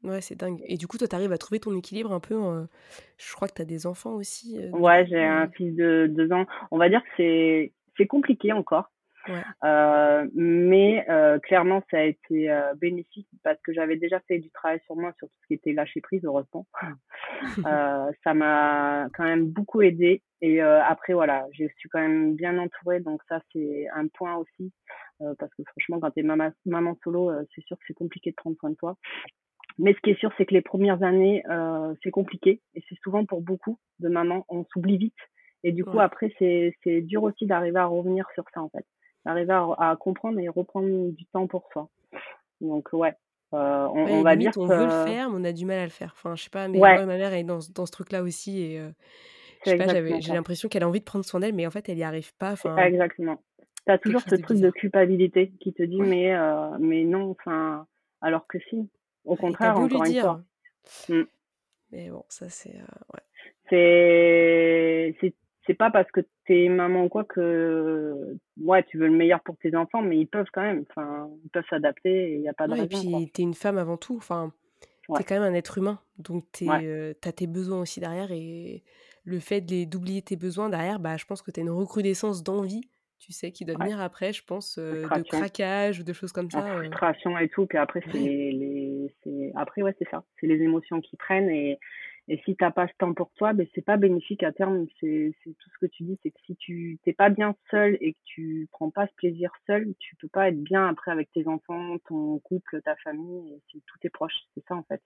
Ouais, 0.04 0.20
c'est 0.20 0.36
dingue. 0.36 0.60
Et 0.64 0.76
du 0.76 0.86
coup, 0.86 0.96
toi, 0.96 1.08
tu 1.08 1.16
arrives 1.16 1.32
à 1.32 1.38
trouver 1.38 1.58
ton 1.58 1.76
équilibre 1.76 2.12
un 2.12 2.20
peu. 2.20 2.36
Je 3.16 3.34
crois 3.34 3.48
que 3.48 3.54
tu 3.54 3.62
as 3.62 3.64
des 3.64 3.86
enfants 3.86 4.14
aussi. 4.14 4.56
Euh, 4.58 4.70
ouais, 4.70 5.06
j'ai 5.08 5.22
un 5.22 5.48
fils 5.48 5.74
de 5.74 6.06
deux 6.08 6.30
ans. 6.32 6.46
On 6.70 6.78
va 6.78 6.88
dire 6.88 7.02
que 7.02 7.70
c'est 7.96 8.06
compliqué 8.06 8.52
encore. 8.52 8.92
Euh, 9.64 10.28
mais 10.34 11.04
euh, 11.08 11.38
clairement, 11.38 11.82
ça 11.90 11.98
a 11.98 12.02
été 12.02 12.50
euh, 12.50 12.74
bénéfique 12.74 13.28
parce 13.42 13.60
que 13.62 13.72
j'avais 13.72 13.96
déjà 13.96 14.20
fait 14.20 14.38
du 14.38 14.50
travail 14.50 14.80
sur 14.84 14.96
moi, 14.96 15.12
sur 15.18 15.28
tout 15.28 15.34
ce 15.42 15.46
qui 15.48 15.54
était 15.54 15.72
lâcher 15.72 16.00
prise, 16.00 16.24
heureusement. 16.24 16.66
Euh, 17.64 18.10
ça 18.24 18.34
m'a 18.34 19.08
quand 19.14 19.24
même 19.24 19.46
beaucoup 19.46 19.82
aidé. 19.82 20.22
Et 20.40 20.60
après, 20.60 21.12
voilà, 21.12 21.46
je 21.52 21.64
suis 21.76 21.88
quand 21.88 22.00
même 22.00 22.34
bien 22.34 22.58
entourée, 22.58 23.00
donc 23.00 23.20
ça, 23.28 23.40
c'est 23.52 23.86
un 23.94 24.06
point 24.08 24.36
aussi. 24.36 24.72
parce 25.38 25.52
que 25.54 25.62
franchement, 25.64 26.00
quand 26.00 26.10
tu 26.12 26.20
es 26.20 26.22
maman, 26.22 26.50
maman 26.64 26.96
solo, 27.04 27.32
c'est 27.54 27.64
sûr 27.64 27.76
que 27.76 27.84
c'est 27.86 27.94
compliqué 27.94 28.30
de 28.30 28.36
prendre 28.36 28.56
soin 28.58 28.70
de 28.70 28.76
toi. 28.76 28.96
Mais 29.78 29.94
ce 29.94 30.00
qui 30.00 30.10
est 30.10 30.18
sûr, 30.18 30.32
c'est 30.36 30.46
que 30.46 30.54
les 30.54 30.62
premières 30.62 31.02
années, 31.02 31.42
c'est 32.02 32.10
compliqué. 32.10 32.60
Et 32.74 32.82
c'est 32.88 32.98
souvent 33.02 33.24
pour 33.24 33.40
beaucoup 33.40 33.78
de 34.00 34.08
mamans, 34.08 34.44
on 34.48 34.64
s'oublie 34.72 34.98
vite. 34.98 35.20
Et 35.64 35.72
du 35.72 35.84
coup, 35.84 36.00
après, 36.00 36.32
c'est 36.38 37.00
dur 37.02 37.22
aussi 37.24 37.46
d'arriver 37.46 37.78
à 37.78 37.86
revenir 37.86 38.26
sur 38.34 38.44
ça, 38.54 38.62
en 38.62 38.68
fait 38.68 38.86
arriver 39.28 39.52
à, 39.52 39.96
comprendre 39.98 40.38
et 40.38 40.48
reprendre 40.48 41.10
du 41.10 41.24
temps 41.26 41.46
pour 41.46 41.68
soi. 41.72 41.88
Donc 42.60 42.88
ouais, 42.92 43.14
euh, 43.54 43.86
on, 43.92 44.22
va 44.22 44.36
dire 44.36 44.52
on 44.56 44.66
veut 44.66 44.84
le 44.84 44.90
faire, 44.90 45.30
mais 45.30 45.36
on 45.40 45.44
a 45.44 45.52
du 45.52 45.64
mal 45.64 45.78
à 45.78 45.84
le 45.84 45.90
faire. 45.90 46.12
Enfin, 46.16 46.34
je 46.34 46.44
sais 46.44 46.50
pas, 46.50 46.68
mais 46.68 46.78
ma 46.78 47.04
mère 47.04 47.32
est 47.32 47.44
dans, 47.44 47.60
dans 47.74 47.86
ce 47.86 47.92
truc-là 47.92 48.22
aussi 48.22 48.62
et 48.62 48.80
euh, 48.80 48.90
je 49.64 49.70
sais 49.70 49.76
pas, 49.76 49.86
j'ai 50.20 50.32
l'impression 50.32 50.68
qu'elle 50.68 50.82
a 50.82 50.88
envie 50.88 51.00
de 51.00 51.04
prendre 51.04 51.24
soin 51.24 51.40
d'elle, 51.40 51.54
mais 51.54 51.66
en 51.66 51.70
fait, 51.70 51.88
elle 51.88 51.96
n'y 51.96 52.04
arrive 52.04 52.34
pas. 52.36 52.52
Enfin, 52.52 52.76
exactement. 52.76 53.42
Tu 53.86 53.92
as 53.92 53.98
toujours 53.98 54.20
ce 54.20 54.34
truc 54.34 54.58
de 54.58 54.70
culpabilité 54.70 55.52
qui 55.60 55.72
te 55.72 55.82
dit, 55.82 56.00
mais, 56.00 56.34
euh, 56.34 56.76
mais 56.78 57.04
non, 57.04 57.30
enfin, 57.30 57.86
alors 58.20 58.46
que 58.46 58.58
si. 58.68 58.88
Au 59.24 59.36
contraire, 59.36 59.78
encore 59.78 60.04
une 60.04 60.20
fois. 60.20 60.42
Mmh. 61.08 61.22
Mais 61.92 62.10
bon, 62.10 62.24
ça 62.28 62.48
c'est. 62.48 62.74
ouais. 62.74 63.20
C'est 65.20 65.34
c'est 65.68 65.74
pas 65.74 65.90
parce 65.90 66.10
que 66.10 66.20
t'es 66.46 66.68
maman 66.68 67.04
ou 67.04 67.08
quoi 67.08 67.24
que 67.24 68.36
ouais 68.60 68.82
tu 68.84 68.98
veux 68.98 69.06
le 69.06 69.12
meilleur 69.12 69.40
pour 69.40 69.56
tes 69.58 69.76
enfants 69.76 70.02
mais 70.02 70.18
ils 70.18 70.26
peuvent 70.26 70.48
quand 70.52 70.62
même 70.62 70.84
enfin 70.90 71.28
ils 71.44 71.50
peuvent 71.50 71.66
s'adapter 71.68 72.34
il 72.34 72.40
y 72.40 72.48
a 72.48 72.54
pas 72.54 72.66
de 72.66 72.72
ouais, 72.72 72.80
raison, 72.80 73.20
et 73.20 73.24
puis 73.24 73.30
t'es 73.30 73.42
une 73.42 73.54
femme 73.54 73.78
avant 73.78 73.98
tout 73.98 74.16
enfin 74.16 74.52
t'es 75.16 75.24
quand 75.24 75.34
même 75.38 75.52
un 75.52 75.54
être 75.54 75.78
humain 75.78 76.00
donc 76.18 76.44
tu 76.52 76.66
euh, 76.68 77.12
t'as 77.20 77.32
tes 77.32 77.46
besoins 77.46 77.80
aussi 77.80 78.00
derrière 78.00 78.32
et 78.32 78.82
le 79.24 79.38
fait 79.40 79.60
d'oublier 79.60 80.22
tes 80.22 80.36
besoins 80.36 80.70
derrière 80.70 80.98
bah 80.98 81.16
je 81.18 81.26
pense 81.26 81.42
que 81.42 81.50
t'as 81.50 81.60
une 81.60 81.70
recrudescence 81.70 82.42
d'envie 82.42 82.88
tu 83.18 83.32
sais 83.32 83.52
qui 83.52 83.64
doit 83.66 83.76
venir 83.78 84.00
après 84.00 84.32
je 84.32 84.42
pense 84.44 84.78
euh, 84.78 85.02
de 85.02 85.22
craquage 85.22 86.00
ou 86.00 86.04
de 86.04 86.12
choses 86.14 86.32
comme 86.32 86.50
ça 86.50 86.64
euh. 86.64 86.78
frustration 86.78 87.36
et 87.38 87.48
tout 87.48 87.66
puis 87.66 87.76
après 87.76 88.00
c'est 88.10 88.18
les, 88.18 89.10
les 89.26 89.52
après 89.54 89.82
ouais 89.82 89.94
c'est 89.98 90.08
ça 90.08 90.24
c'est 90.40 90.46
les 90.46 90.62
émotions 90.62 91.02
qui 91.02 91.16
prennent 91.16 91.50
et 91.50 91.78
et 92.28 92.40
si 92.44 92.56
t'as 92.56 92.70
pas 92.70 92.86
ce 92.86 92.92
temps 92.98 93.14
pour 93.14 93.32
toi, 93.32 93.54
ben 93.54 93.66
c'est 93.74 93.84
pas 93.84 93.96
bénéfique 93.96 94.42
à 94.42 94.52
terme. 94.52 94.86
C'est 95.00 95.32
tout 95.42 95.70
ce 95.72 95.78
que 95.80 95.86
tu 95.86 96.02
dis, 96.02 96.18
c'est 96.22 96.30
que 96.30 96.40
si 96.44 96.56
tu 96.56 96.98
t'es 97.02 97.14
pas 97.14 97.30
bien 97.30 97.56
seul 97.70 97.96
et 98.02 98.12
que 98.12 98.18
tu 98.24 98.68
prends 98.70 98.90
pas 98.90 99.06
ce 99.06 99.14
plaisir 99.14 99.50
seul, 99.66 99.94
tu 99.98 100.14
peux 100.16 100.28
pas 100.28 100.48
être 100.48 100.62
bien 100.62 100.86
après 100.86 101.10
avec 101.10 101.30
tes 101.32 101.48
enfants, 101.48 101.96
ton 102.06 102.38
couple, 102.40 102.82
ta 102.82 102.96
famille, 102.96 103.54
et 103.54 103.62
si 103.70 103.82
tous 103.86 103.98
tes 104.00 104.10
proches. 104.10 104.38
C'est 104.54 104.64
ça 104.66 104.74
en 104.74 104.82
fait. 104.82 105.00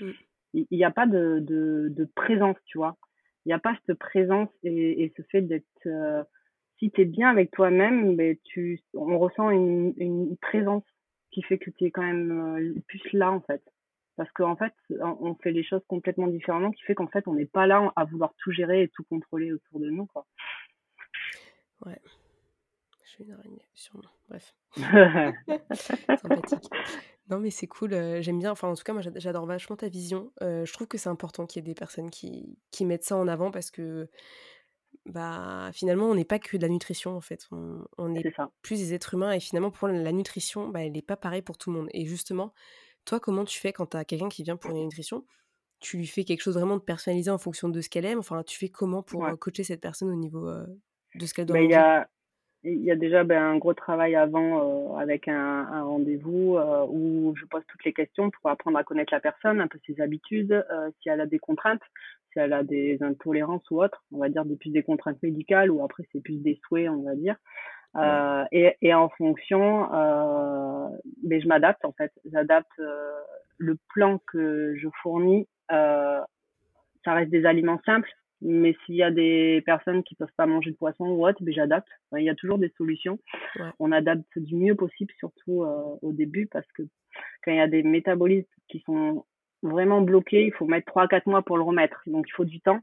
Mm. 0.00 0.10
Il 0.52 0.66
n'y 0.70 0.84
a 0.84 0.90
pas 0.90 1.06
de, 1.06 1.40
de, 1.40 1.88
de, 1.90 2.04
présence, 2.04 2.56
tu 2.66 2.78
vois. 2.78 2.96
Il 3.44 3.48
n'y 3.48 3.54
a 3.54 3.58
pas 3.58 3.76
cette 3.86 3.98
présence 3.98 4.50
et, 4.62 5.04
et 5.04 5.12
ce 5.16 5.22
fait 5.30 5.42
d'être 5.42 5.64
euh, 5.86 6.22
si 6.78 6.90
tu 6.90 7.00
es 7.00 7.04
bien 7.06 7.30
avec 7.30 7.50
toi-même, 7.50 8.14
ben 8.16 8.36
tu 8.44 8.80
on 8.92 9.18
ressent 9.18 9.50
une, 9.50 9.94
une 9.96 10.36
présence 10.36 10.84
qui 11.30 11.42
fait 11.42 11.58
que 11.58 11.70
tu 11.70 11.84
es 11.84 11.90
quand 11.90 12.02
même 12.02 12.56
euh, 12.58 12.74
plus 12.86 13.12
là 13.14 13.32
en 13.32 13.40
fait 13.40 13.62
parce 14.18 14.32
qu'en 14.32 14.56
fait, 14.56 14.74
on 15.00 15.36
fait 15.36 15.52
les 15.52 15.62
choses 15.62 15.80
complètement 15.86 16.26
différemment, 16.26 16.72
qui 16.72 16.82
fait 16.82 16.96
qu'en 16.96 17.06
fait, 17.06 17.28
on 17.28 17.34
n'est 17.34 17.46
pas 17.46 17.68
là 17.68 17.92
à 17.94 18.04
vouloir 18.04 18.34
tout 18.38 18.50
gérer 18.50 18.82
et 18.82 18.88
tout 18.88 19.04
contrôler 19.04 19.52
autour 19.52 19.78
de 19.78 19.90
nous, 19.90 20.06
quoi. 20.06 20.26
Ouais. 21.86 22.00
Je 23.04 23.10
suis 23.10 23.22
une 23.22 23.30
araignée, 23.30 23.68
sûrement. 23.74 24.10
Bref. 24.28 24.56
Sympathique. 26.20 26.68
Non, 27.30 27.38
mais 27.38 27.50
c'est 27.50 27.68
cool. 27.68 27.94
Euh, 27.94 28.20
j'aime 28.20 28.40
bien. 28.40 28.50
Enfin, 28.50 28.66
en 28.66 28.74
tout 28.74 28.82
cas, 28.82 28.92
moi, 28.92 29.02
j'adore 29.02 29.46
vachement 29.46 29.76
ta 29.76 29.88
vision. 29.88 30.32
Euh, 30.42 30.66
je 30.66 30.72
trouve 30.72 30.88
que 30.88 30.98
c'est 30.98 31.08
important 31.08 31.46
qu'il 31.46 31.62
y 31.62 31.64
ait 31.64 31.72
des 31.72 31.78
personnes 31.78 32.10
qui, 32.10 32.58
qui 32.72 32.84
mettent 32.84 33.04
ça 33.04 33.16
en 33.16 33.28
avant 33.28 33.52
parce 33.52 33.70
que 33.70 34.08
bah 35.06 35.70
finalement 35.72 36.06
on 36.06 36.14
n'est 36.14 36.24
pas 36.24 36.38
que 36.38 36.56
de 36.58 36.62
la 36.62 36.68
nutrition 36.68 37.16
en 37.16 37.20
fait 37.22 37.46
on, 37.50 37.82
on 37.96 38.14
est, 38.14 38.30
plus 38.60 38.78
des 38.78 38.92
êtres 38.92 39.14
humains 39.14 39.32
et 39.32 39.40
finalement 39.40 39.70
pour 39.70 39.88
la 39.88 40.12
nutrition 40.12 40.68
bah, 40.68 40.84
elle 40.84 40.92
n'est 40.92 41.02
pas 41.02 41.16
pareille 41.16 41.40
pour 41.40 41.56
tout 41.56 41.70
le 41.70 41.78
monde 41.78 41.88
et 41.92 42.04
justement 42.04 42.52
toi, 43.08 43.20
comment 43.20 43.44
tu 43.44 43.58
fais 43.58 43.72
quand 43.72 43.86
tu 43.86 43.96
as 43.96 44.04
quelqu'un 44.04 44.28
qui 44.28 44.42
vient 44.42 44.56
pour 44.56 44.70
une 44.70 44.84
nutrition? 44.84 45.24
Tu 45.80 45.96
lui 45.96 46.06
fais 46.06 46.24
quelque 46.24 46.42
chose 46.42 46.56
vraiment 46.56 46.76
de 46.76 46.82
personnalisé 46.82 47.30
en 47.30 47.38
fonction 47.38 47.68
de 47.68 47.80
ce 47.80 47.88
qu'elle 47.88 48.04
aime? 48.04 48.18
Enfin, 48.18 48.42
tu 48.42 48.58
fais 48.58 48.68
comment 48.68 49.02
pour 49.02 49.26
coacher 49.38 49.64
cette 49.64 49.80
personne 49.80 50.10
au 50.10 50.16
niveau 50.16 50.50
de 51.14 51.26
ce 51.26 51.32
qu'elle 51.32 51.46
doit 51.46 51.56
bah, 51.56 51.62
Il 51.62 51.70
y 51.70 51.74
a, 51.74 52.08
il 52.64 52.82
y 52.82 52.90
a 52.90 52.96
déjà 52.96 53.24
ben, 53.24 53.42
un 53.42 53.58
gros 53.58 53.74
travail 53.74 54.16
avant 54.16 54.96
avec 54.98 55.28
un, 55.28 55.34
un 55.34 55.82
rendez-vous 55.84 56.58
où 56.90 57.34
je 57.36 57.44
pose 57.46 57.62
toutes 57.68 57.84
les 57.84 57.92
questions 57.92 58.30
pour 58.30 58.50
apprendre 58.50 58.76
à 58.76 58.84
connaître 58.84 59.14
la 59.14 59.20
personne, 59.20 59.60
un 59.60 59.68
peu 59.68 59.78
ses 59.86 60.00
habitudes, 60.00 60.66
si 61.00 61.08
elle 61.08 61.20
a 61.20 61.26
des 61.26 61.38
contraintes, 61.38 61.82
si 62.32 62.32
si 62.32 62.38
elle 62.40 62.52
a 62.52 62.62
des 62.62 62.98
intolérances 63.02 63.68
ou 63.70 63.82
autres, 63.82 64.04
on 64.12 64.18
va 64.18 64.28
dire 64.28 64.44
des 64.44 64.56
plus 64.56 64.70
des 64.70 64.82
contraintes 64.82 65.22
médicales 65.22 65.70
ou 65.70 65.82
après 65.84 66.04
c'est 66.12 66.20
plus 66.20 66.36
des 66.36 66.60
souhaits, 66.66 66.88
on 66.88 67.02
va 67.02 67.14
dire. 67.14 67.36
Euh, 67.96 68.44
et, 68.52 68.76
et, 68.82 68.94
en 68.94 69.08
fonction, 69.08 69.92
euh, 69.92 70.88
mais 71.22 71.40
je 71.40 71.48
m'adapte 71.48 71.84
en 71.84 71.92
fait. 71.92 72.12
J'adapte 72.30 72.78
euh, 72.78 73.12
le 73.56 73.76
plan 73.92 74.20
que 74.26 74.74
je 74.76 74.88
fournis. 75.02 75.48
Euh, 75.72 76.20
ça 77.04 77.14
reste 77.14 77.30
des 77.30 77.46
aliments 77.46 77.80
simples, 77.84 78.10
mais 78.40 78.76
s'il 78.84 78.96
y 78.96 79.02
a 79.02 79.10
des 79.10 79.62
personnes 79.66 80.02
qui 80.02 80.14
peuvent 80.14 80.32
pas 80.36 80.46
manger 80.46 80.70
de 80.70 80.76
poisson 80.76 81.06
ou 81.06 81.26
autre, 81.26 81.42
ben 81.42 81.52
j'adapte. 81.52 81.88
il 82.16 82.24
y 82.24 82.30
a 82.30 82.34
toujours 82.34 82.58
des 82.58 82.72
solutions. 82.76 83.18
On 83.78 83.92
adapte 83.92 84.38
du 84.38 84.54
mieux 84.54 84.74
possible, 84.74 85.12
surtout 85.18 85.64
euh, 85.64 85.96
au 86.02 86.12
début, 86.12 86.46
parce 86.46 86.70
que 86.72 86.82
quand 87.42 87.52
il 87.52 87.56
y 87.56 87.60
a 87.60 87.68
des 87.68 87.82
métabolismes 87.82 88.48
qui 88.68 88.80
sont 88.80 89.24
vraiment 89.62 90.02
bloqués, 90.02 90.46
il 90.46 90.52
faut 90.52 90.66
mettre 90.66 90.92
3-4 90.92 91.22
mois 91.26 91.42
pour 91.42 91.56
le 91.56 91.64
remettre. 91.64 92.02
Donc 92.06 92.26
il 92.28 92.32
faut 92.32 92.44
du 92.44 92.60
temps. 92.60 92.80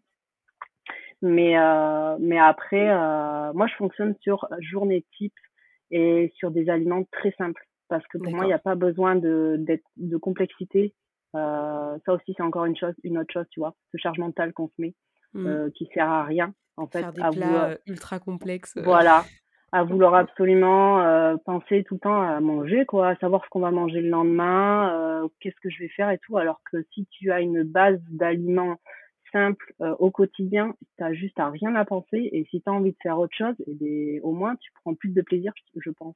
Mais, 1.21 1.57
euh, 1.57 2.17
mais 2.19 2.39
après, 2.39 2.89
euh, 2.89 3.53
moi, 3.53 3.67
je 3.67 3.75
fonctionne 3.75 4.15
sur 4.21 4.47
journée 4.59 5.05
type 5.17 5.33
et 5.91 6.31
sur 6.35 6.51
des 6.51 6.69
aliments 6.69 7.03
très 7.11 7.31
simples. 7.37 7.63
Parce 7.87 8.05
que 8.07 8.17
pour 8.17 8.31
moi, 8.31 8.45
il 8.45 8.47
n'y 8.47 8.53
a 8.53 8.59
pas 8.59 8.75
besoin 8.75 9.15
de, 9.15 9.63
de 9.97 10.17
complexité. 10.17 10.93
Euh, 11.35 11.97
ça 12.05 12.13
aussi, 12.13 12.33
c'est 12.35 12.43
encore 12.43 12.65
une 12.65 12.75
chose, 12.75 12.93
une 13.03 13.17
autre 13.17 13.31
chose, 13.31 13.45
tu 13.51 13.59
vois, 13.59 13.75
ce 13.91 13.97
charge 13.97 14.17
mental 14.17 14.53
qu'on 14.53 14.67
se 14.69 14.73
met, 14.79 14.93
mmh. 15.33 15.71
qui 15.75 15.87
sert 15.93 16.09
à 16.09 16.23
rien, 16.23 16.53
en 16.77 16.87
fait. 16.87 16.99
Faire 16.99 17.13
des 17.13 17.21
plats 17.21 17.69
euh, 17.69 17.77
ultra 17.85 18.19
complexes. 18.19 18.77
Voilà, 18.83 19.23
à 19.71 19.83
vouloir 19.83 20.15
absolument 20.15 21.37
penser 21.45 21.83
tout 21.83 21.95
le 21.95 21.99
temps 21.99 22.21
à 22.21 22.39
manger, 22.39 22.85
quoi, 22.85 23.09
à 23.09 23.15
savoir 23.17 23.43
ce 23.43 23.49
qu'on 23.49 23.59
va 23.59 23.71
manger 23.71 24.01
le 24.01 24.09
lendemain, 24.09 25.29
qu'est-ce 25.39 25.59
que 25.61 25.69
je 25.69 25.79
vais 25.79 25.89
faire 25.89 26.09
et 26.09 26.17
tout. 26.19 26.37
Alors 26.37 26.61
que 26.71 26.83
si 26.93 27.05
tu 27.11 27.31
as 27.31 27.41
une 27.41 27.63
base 27.63 27.99
d'aliments 28.09 28.77
simples 29.35 29.73
euh, 29.81 29.93
au 29.99 30.11
quotidien, 30.11 30.75
tu 30.97 31.03
as 31.03 31.13
juste 31.13 31.37
à 31.39 31.49
rien 31.49 31.75
à 31.75 31.83
penser. 31.83 32.29
Et 32.31 32.45
si 32.49 32.61
tu 32.61 32.69
as 32.69 32.71
envie 32.71 32.91
de 32.91 32.97
faire 33.03 33.19
autre 33.19 33.35
chose, 33.35 33.55
et 33.59 33.63
eh 33.67 33.73
bien, 33.73 34.21
au 34.23 34.31
moins 34.31 34.55
tu 34.55 34.71
prends 34.73 34.95
plus 34.95 35.09
de 35.09 35.21
plaisir, 35.21 35.51
je 35.75 35.89
pense. 35.89 36.15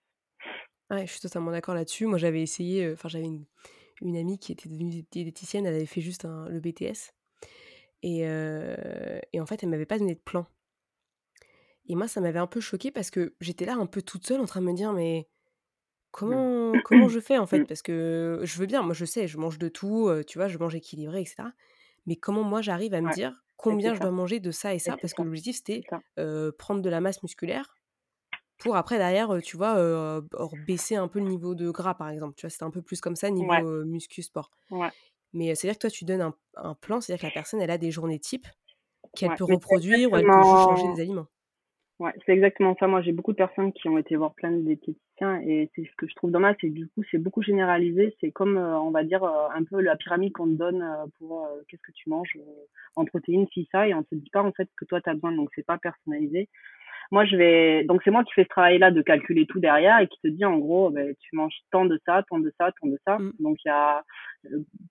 Ouais, 0.89 1.05
je 1.05 1.11
suis 1.11 1.19
totalement 1.19 1.51
d'accord 1.51 1.75
là-dessus. 1.75 2.05
Moi, 2.05 2.17
j'avais 2.17 2.41
essayé, 2.41 2.91
enfin, 2.93 3.09
j'avais 3.09 3.25
une, 3.25 3.45
une, 4.01 4.17
amie 4.17 4.39
qui 4.39 4.53
était 4.53 4.69
devenue 4.69 5.03
diététicienne, 5.11 5.65
elle 5.65 5.75
avait 5.75 5.85
fait 5.85 6.01
juste 6.01 6.25
un, 6.25 6.47
le 6.49 6.59
BTS. 6.59 7.13
Et, 8.01 8.21
et 8.21 9.41
en 9.41 9.45
fait, 9.45 9.61
elle 9.61 9.69
m'avait 9.69 9.85
pas 9.85 9.99
donné 9.99 10.15
de 10.15 10.19
plan. 10.19 10.47
Et 11.87 11.95
moi, 11.95 12.07
ça 12.07 12.21
m'avait 12.21 12.39
un 12.39 12.47
peu 12.47 12.61
choqué 12.61 12.91
parce 12.91 13.11
que 13.11 13.35
j'étais 13.41 13.65
là 13.65 13.75
un 13.75 13.85
peu 13.85 14.01
toute 14.01 14.25
seule 14.25 14.39
en 14.39 14.45
train 14.45 14.61
de 14.61 14.65
me 14.65 14.73
dire, 14.73 14.93
mais 14.93 15.27
comment, 16.11 16.73
comment 16.85 17.09
je 17.09 17.19
fais 17.19 17.37
en 17.37 17.45
fait? 17.45 17.65
Parce 17.65 17.81
que 17.81 18.39
je 18.43 18.57
veux 18.57 18.65
bien, 18.65 18.81
moi 18.81 18.93
je 18.93 19.05
sais, 19.05 19.27
je 19.27 19.37
mange 19.37 19.59
de 19.59 19.67
tout, 19.67 20.09
tu 20.25 20.37
vois, 20.39 20.47
je 20.47 20.57
mange 20.57 20.75
équilibré, 20.75 21.21
etc. 21.21 21.49
Mais 22.09 22.17
comment 22.17 22.43
moi 22.43 22.61
j'arrive 22.61 22.93
à 22.93 22.99
me 22.99 23.09
dire 23.09 23.45
combien 23.55 23.95
je 23.95 24.01
dois 24.01 24.11
manger 24.11 24.41
de 24.41 24.51
ça 24.51 24.73
et 24.73 24.79
ça? 24.79 24.97
Parce 24.97 25.13
que 25.13 25.21
l'objectif 25.21 25.55
c'était 25.55 25.85
prendre 26.57 26.81
de 26.81 26.89
la 26.89 26.99
masse 26.99 27.23
musculaire 27.23 27.77
pour 28.57 28.75
après 28.75 28.97
derrière, 28.97 29.31
tu 29.41 29.55
vois, 29.55 30.21
baisser 30.67 30.95
un 30.95 31.07
peu 31.07 31.19
le 31.19 31.25
niveau 31.25 31.55
de 31.55 31.69
gras 31.71 31.93
par 31.93 32.09
exemple. 32.09 32.35
Tu 32.35 32.41
vois, 32.45 32.49
c'était 32.49 32.65
un 32.65 32.71
peu 32.71 32.81
plus 32.81 32.99
comme 32.99 33.15
ça 33.15 33.29
niveau 33.29 33.85
muscu 33.85 34.21
sport. 34.23 34.51
Mais 35.31 35.55
c'est-à-dire 35.55 35.77
que 35.77 35.81
toi 35.87 35.89
tu 35.91 36.05
donnes 36.05 36.21
un, 36.21 36.35
un 36.55 36.73
plan, 36.73 36.99
c'est-à-dire 36.99 37.21
que 37.21 37.27
la 37.27 37.33
personne 37.33 37.61
elle 37.61 37.71
a 37.71 37.77
des 37.77 37.91
journées 37.91 38.19
types 38.19 38.47
qu'elle 39.15 39.35
peut 39.35 39.45
reproduire 39.45 40.11
ou 40.11 40.17
elle 40.17 40.25
peut 40.25 40.43
changer 40.43 40.87
des 40.95 41.01
aliments. 41.01 41.27
Ouais, 41.99 42.13
c'est 42.25 42.31
exactement 42.31 42.75
ça. 42.79 42.87
Moi, 42.87 43.01
j'ai 43.01 43.11
beaucoup 43.11 43.33
de 43.33 43.37
personnes 43.37 43.73
qui 43.73 43.89
ont 43.89 43.97
été 43.97 44.15
voir 44.15 44.33
plein 44.33 44.51
de 44.51 44.61
diététiciens 44.61 45.01
et 45.21 45.69
c'est 45.75 45.83
ce 45.83 45.95
que 45.97 46.07
je 46.07 46.15
trouve 46.15 46.31
dommage, 46.31 46.55
c'est 46.61 46.69
du 46.69 46.87
coup, 46.87 47.03
c'est 47.11 47.17
beaucoup 47.17 47.41
généralisé. 47.41 48.15
C'est 48.19 48.31
comme, 48.31 48.57
euh, 48.57 48.79
on 48.79 48.91
va 48.91 49.03
dire, 49.03 49.23
euh, 49.23 49.49
un 49.53 49.63
peu 49.63 49.81
la 49.81 49.95
pyramide 49.95 50.33
qu'on 50.33 50.47
te 50.47 50.57
donne 50.57 50.81
euh, 50.81 51.05
pour 51.17 51.47
qu'est-ce 51.67 51.81
que 51.81 51.91
tu 51.91 52.09
manges 52.09 52.37
en 52.95 53.05
protéines, 53.05 53.47
si 53.53 53.67
ça, 53.71 53.87
et 53.87 53.93
on 53.93 54.03
te 54.03 54.15
dit 54.15 54.29
pas 54.31 54.43
en 54.43 54.51
fait 54.51 54.69
ce 54.69 54.75
que 54.75 54.85
toi 54.85 55.01
tu 55.01 55.09
as 55.09 55.13
besoin, 55.13 55.31
donc 55.31 55.49
c'est 55.55 55.65
pas 55.65 55.77
personnalisé. 55.77 56.49
Moi, 57.11 57.25
je 57.25 57.35
vais, 57.35 57.83
donc 57.85 58.01
c'est 58.03 58.11
moi 58.11 58.23
qui 58.23 58.33
fais 58.33 58.43
ce 58.43 58.49
travail-là 58.49 58.91
de 58.91 59.01
calculer 59.01 59.47
tout 59.47 59.59
derrière 59.59 59.99
et 59.99 60.07
qui 60.07 60.19
te 60.21 60.27
dit 60.27 60.45
en 60.45 60.57
gros, 60.57 60.91
ben, 60.91 61.15
tu 61.19 61.35
manges 61.35 61.57
tant 61.71 61.85
de 61.85 61.99
ça, 62.05 62.23
tant 62.29 62.39
de 62.39 62.53
ça, 62.59 62.71
tant 62.79 62.87
de 62.87 62.99
ça. 63.05 63.17
Mmh. 63.17 63.31
Donc 63.39 63.57
il 63.65 63.67
y 63.67 63.71
a 63.71 64.03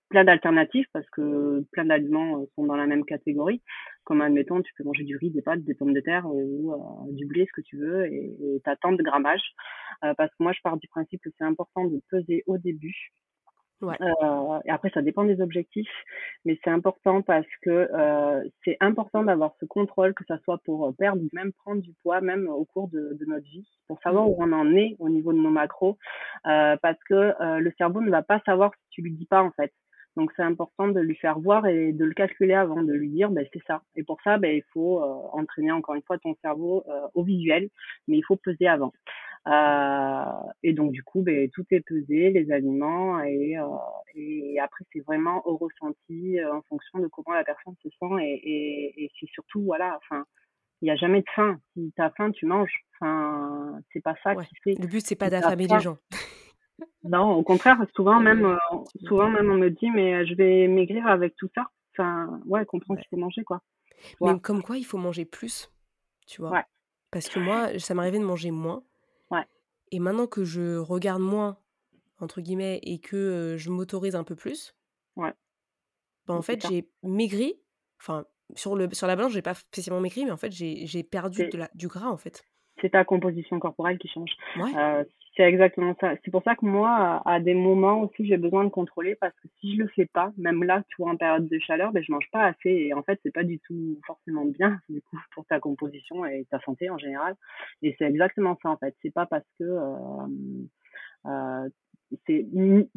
plein 0.09 0.23
d'alternatives 0.23 0.85
parce 0.93 1.09
que 1.11 1.63
plein 1.71 1.85
d'aliments 1.85 2.45
sont 2.55 2.65
dans 2.65 2.75
la 2.75 2.87
même 2.87 3.05
catégorie. 3.05 3.61
Comme 4.03 4.21
admettons, 4.21 4.61
tu 4.61 4.73
peux 4.77 4.83
manger 4.83 5.03
du 5.03 5.15
riz, 5.17 5.31
des 5.31 5.41
pâtes, 5.41 5.63
des 5.63 5.75
pommes 5.75 5.93
de 5.93 6.01
terre 6.01 6.25
ou 6.25 6.73
euh, 6.73 7.13
du 7.13 7.25
blé, 7.25 7.45
ce 7.45 7.61
que 7.61 7.65
tu 7.65 7.77
veux, 7.77 8.05
et 8.07 8.35
tu 8.63 8.69
as 8.69 8.75
tant 8.75 8.91
de 8.91 9.03
grammage. 9.03 9.53
Euh, 10.03 10.13
parce 10.15 10.29
que 10.31 10.43
moi, 10.43 10.51
je 10.51 10.59
pars 10.61 10.77
du 10.77 10.87
principe 10.87 11.21
que 11.21 11.29
c'est 11.37 11.45
important 11.45 11.85
de 11.85 12.01
peser 12.09 12.43
au 12.47 12.57
début. 12.57 13.11
Ouais. 13.81 13.95
Euh, 14.01 14.59
et 14.65 14.71
après, 14.71 14.89
ça 14.93 15.01
dépend 15.01 15.23
des 15.23 15.39
objectifs, 15.41 15.89
mais 16.43 16.59
c'est 16.63 16.69
important 16.69 17.21
parce 17.21 17.47
que 17.61 17.69
euh, 17.69 18.43
c'est 18.65 18.77
important 18.81 19.23
d'avoir 19.23 19.53
ce 19.59 19.65
contrôle, 19.65 20.13
que 20.13 20.25
ça 20.27 20.37
soit 20.39 20.57
pour 20.65 20.93
perdre 20.97 21.21
ou 21.21 21.29
même 21.31 21.53
prendre 21.53 21.81
du 21.81 21.93
poids, 22.03 22.19
même 22.19 22.49
au 22.49 22.65
cours 22.65 22.89
de, 22.89 23.17
de 23.19 23.25
notre 23.25 23.45
vie, 23.45 23.67
pour 23.87 23.99
savoir 24.01 24.25
mmh. 24.25 24.29
où 24.29 24.35
on 24.39 24.51
en 24.51 24.75
est 24.75 24.95
au 24.99 25.09
niveau 25.09 25.31
de 25.31 25.39
nos 25.39 25.49
macros, 25.49 25.97
euh, 26.45 26.75
parce 26.81 27.01
que 27.07 27.33
le 27.59 27.73
cerveau 27.77 28.01
ne 28.01 28.11
va 28.11 28.21
pas 28.21 28.41
savoir 28.45 28.71
si 28.75 28.89
tu 28.89 29.01
lui 29.01 29.11
dis 29.11 29.25
pas 29.25 29.41
en 29.41 29.51
fait. 29.51 29.71
Donc 30.19 30.31
c'est 30.35 30.43
important 30.43 30.87
de 30.87 30.99
lui 30.99 31.15
faire 31.15 31.39
voir 31.39 31.65
et 31.67 31.93
de 31.93 32.03
le 32.03 32.13
calculer 32.13 32.53
avant 32.53 32.83
de 32.83 32.91
lui 32.91 33.09
dire 33.09 33.29
ben 33.29 33.45
c'est 33.53 33.63
ça. 33.65 33.81
Et 33.95 34.03
pour 34.03 34.19
ça 34.21 34.37
ben 34.37 34.53
il 34.53 34.63
faut 34.73 35.01
euh, 35.01 35.07
entraîner 35.31 35.71
encore 35.71 35.95
une 35.95 36.01
fois 36.01 36.17
ton 36.17 36.35
cerveau 36.41 36.83
euh, 36.89 37.07
au 37.13 37.23
visuel, 37.23 37.69
mais 38.07 38.17
il 38.17 38.23
faut 38.23 38.35
peser 38.35 38.67
avant. 38.67 38.91
Euh, 39.47 40.51
et 40.63 40.73
donc 40.73 40.91
du 40.91 41.01
coup 41.01 41.21
ben 41.21 41.49
tout 41.49 41.65
est 41.71 41.79
pesé, 41.79 42.29
les 42.29 42.51
aliments 42.51 43.23
et, 43.23 43.57
et 44.15 44.59
après 44.59 44.85
c'est 44.91 44.99
vraiment 44.99 45.47
au 45.47 45.55
ressenti 45.55 46.37
en 46.43 46.61
fonction 46.63 46.99
de 46.99 47.07
comment 47.07 47.33
la 47.33 47.45
personne 47.45 47.73
se 47.81 47.89
sent 47.89 48.21
et, 48.21 48.33
et, 48.33 49.03
et 49.05 49.11
c'est 49.17 49.29
surtout 49.29 49.61
voilà 49.61 49.97
enfin 49.97 50.25
il 50.81 50.85
n'y 50.85 50.91
a 50.91 50.95
jamais 50.95 51.21
de 51.21 51.29
faim. 51.35 51.59
Si 51.73 51.91
tu 51.95 52.01
as 52.01 52.09
faim, 52.11 52.31
tu 52.31 52.45
manges. 52.45 52.85
Enfin, 52.99 53.79
c'est 53.91 54.01
pas 54.01 54.15
ça 54.23 54.35
qui 54.35 54.55
fait. 54.63 54.75
Le 54.79 54.87
but, 54.87 55.05
c'est 55.05 55.15
pas 55.15 55.29
d'affamer 55.29 55.67
les 55.67 55.79
gens. 55.79 55.97
Non, 57.03 57.33
au 57.33 57.43
contraire, 57.43 57.77
souvent 57.95 58.19
même, 58.19 58.45
euh, 58.45 58.57
souvent 59.05 59.29
même 59.29 59.51
on 59.51 59.55
me 59.55 59.69
dit, 59.69 59.89
mais 59.91 60.13
euh, 60.13 60.25
je 60.25 60.33
vais 60.35 60.67
maigrir 60.67 61.07
avec 61.07 61.35
tout 61.35 61.49
ça. 61.55 61.69
Enfin, 61.93 62.41
ouais, 62.45 62.65
comprends 62.65 62.95
qu'il 62.95 63.07
faut 63.09 63.17
manger, 63.17 63.43
quoi. 63.43 63.61
Mais 64.21 64.39
comme 64.39 64.61
quoi, 64.61 64.77
il 64.77 64.85
faut 64.85 64.97
manger 64.97 65.25
plus, 65.25 65.69
tu 66.27 66.41
vois? 66.41 66.63
Parce 67.11 67.27
que 67.27 67.39
moi, 67.39 67.77
ça 67.79 67.93
m'arrivait 67.93 68.19
de 68.19 68.23
manger 68.23 68.51
moins. 68.51 68.83
Et 69.91 69.99
maintenant 69.99 70.27
que 70.27 70.43
je 70.43 70.77
regarde 70.77 71.21
moins, 71.21 71.57
entre 72.19 72.41
guillemets, 72.41 72.79
et 72.83 72.99
que 72.99 73.15
euh, 73.15 73.57
je 73.57 73.69
m'autorise 73.69 74.15
un 74.15 74.23
peu 74.23 74.35
plus, 74.35 74.75
ouais. 75.15 75.33
Ben, 76.27 76.35
en 76.35 76.41
fait, 76.41 76.67
j'ai 76.67 76.87
maigri. 77.01 77.55
Enfin, 77.99 78.25
sur, 78.55 78.75
le, 78.75 78.87
sur 78.93 79.07
la 79.07 79.15
balance, 79.15 79.31
j'ai 79.31 79.41
pas 79.41 79.55
spécialement 79.55 79.99
maigri, 79.99 80.25
mais 80.25 80.31
en 80.31 80.37
fait, 80.37 80.51
j'ai 80.51 81.03
perdu 81.03 81.49
de 81.49 81.57
la, 81.57 81.69
du 81.73 81.87
gras, 81.87 82.09
en 82.09 82.17
fait. 82.17 82.45
C'est 82.81 82.91
ta 82.91 83.03
composition 83.03 83.59
corporelle 83.59 83.97
qui 83.97 84.07
change. 84.07 84.31
Ouais. 84.57 84.71
C'est 85.39 85.45
exactement 85.45 85.95
ça. 86.01 86.15
C'est 86.25 86.31
pour 86.31 86.43
ça 86.43 86.57
que 86.57 86.65
moi, 86.65 87.21
à 87.23 87.39
des 87.39 87.53
moments 87.53 88.01
aussi, 88.01 88.27
j'ai 88.27 88.35
besoin 88.35 88.65
de 88.65 88.69
contrôler 88.69 89.15
parce 89.15 89.33
que 89.35 89.47
si 89.57 89.73
je 89.73 89.83
le 89.83 89.87
fais 89.87 90.05
pas, 90.05 90.33
même 90.35 90.65
là, 90.65 90.83
tu 90.89 90.97
vois, 91.01 91.11
en 91.11 91.15
période 91.15 91.47
de 91.47 91.59
chaleur, 91.59 91.93
ben, 91.93 92.03
je 92.03 92.11
mange 92.11 92.29
pas 92.33 92.43
assez 92.43 92.69
et 92.69 92.93
en 92.93 93.03
fait, 93.03 93.21
c'est 93.23 93.33
pas 93.33 93.45
du 93.45 93.57
tout 93.59 93.97
forcément 94.05 94.43
bien, 94.43 94.81
du 94.89 95.01
coup, 95.01 95.17
pour 95.33 95.45
ta 95.45 95.61
composition 95.61 96.25
et 96.25 96.45
ta 96.51 96.59
santé 96.59 96.89
en 96.89 96.97
général. 96.97 97.35
Et 97.81 97.95
c'est 97.97 98.03
exactement 98.03 98.57
ça, 98.61 98.69
en 98.69 98.75
fait. 98.75 98.93
C'est 99.01 99.13
pas 99.13 99.25
parce 99.27 99.45
que, 99.57 99.63
euh, 99.63 100.27
euh, 101.27 101.69
c'est 102.27 102.45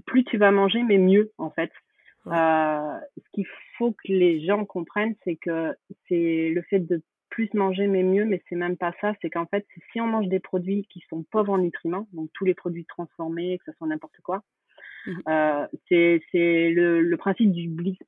plus 0.07 0.25
tu 0.25 0.37
vas 0.37 0.51
manger, 0.51 0.83
mais 0.83 0.99
mieux, 0.99 1.31
en 1.39 1.51
fait. 1.51 1.71
Euh, 2.27 2.99
ce 3.19 3.31
qu'il 3.35 3.47
faut 3.79 3.93
que 3.93 4.13
les 4.13 4.45
gens 4.45 4.65
comprennent, 4.65 5.15
c'est 5.23 5.37
que 5.37 5.77
c'est 6.09 6.51
le 6.53 6.63
fait 6.63 6.81
de 6.81 7.03
plus 7.33 7.53
manger 7.55 7.87
mais 7.87 8.03
mieux, 8.03 8.27
mais 8.27 8.43
c'est 8.49 8.57
même 8.57 8.77
pas 8.77 8.93
ça. 9.01 9.15
C'est 9.21 9.31
qu'en 9.31 9.47
fait, 9.47 9.67
si 9.91 10.01
on 10.01 10.07
mange 10.07 10.29
des 10.29 10.39
produits 10.39 10.87
qui 10.91 11.03
sont 11.09 11.25
pauvres 11.31 11.55
en 11.55 11.59
nutriments, 11.59 12.07
donc 12.13 12.29
tous 12.35 12.45
les 12.45 12.55
produits 12.55 12.85
transformés, 12.85 13.59
que 13.59 13.73
ce 13.73 13.77
soit 13.79 13.89
n'importe 13.89 14.21
quoi, 14.23 14.43
mmh 15.07 15.13
euh, 15.29 15.67
c'est 15.89 16.71
le, 16.71 17.01
le 17.01 17.17
principe 17.17 17.51
du 17.51 17.69
bliss 17.69 17.99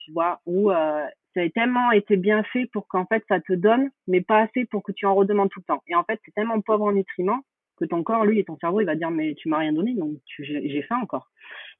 tu 0.00 0.12
vois, 0.12 0.40
où 0.46 0.70
euh, 0.70 1.06
ça 1.32 1.40
a 1.40 1.48
tellement 1.50 1.92
été 1.92 2.16
bien 2.16 2.42
fait 2.42 2.66
pour 2.72 2.88
qu'en 2.88 3.06
fait 3.06 3.24
ça 3.28 3.40
te 3.40 3.52
donne, 3.52 3.88
mais 4.08 4.20
pas 4.20 4.40
assez 4.40 4.66
pour 4.66 4.82
que 4.82 4.92
tu 4.92 5.06
en 5.06 5.14
redemandes 5.14 5.48
tout 5.48 5.60
le 5.60 5.64
temps. 5.64 5.82
Et 5.86 5.94
en 5.94 6.02
fait, 6.04 6.20
c'est 6.24 6.34
tellement 6.34 6.60
pauvre 6.60 6.84
en 6.84 6.92
nutriments 6.92 7.40
que 7.76 7.84
ton 7.84 8.02
corps, 8.02 8.26
lui, 8.26 8.40
et 8.40 8.44
ton 8.44 8.58
cerveau, 8.58 8.80
il 8.80 8.86
va 8.86 8.96
dire 8.96 9.12
mais 9.12 9.34
tu 9.36 9.48
m'as 9.48 9.58
rien 9.58 9.72
donné, 9.72 9.94
donc 9.94 10.18
j'ai 10.40 10.82
faim 10.82 10.98
encore. 11.00 11.30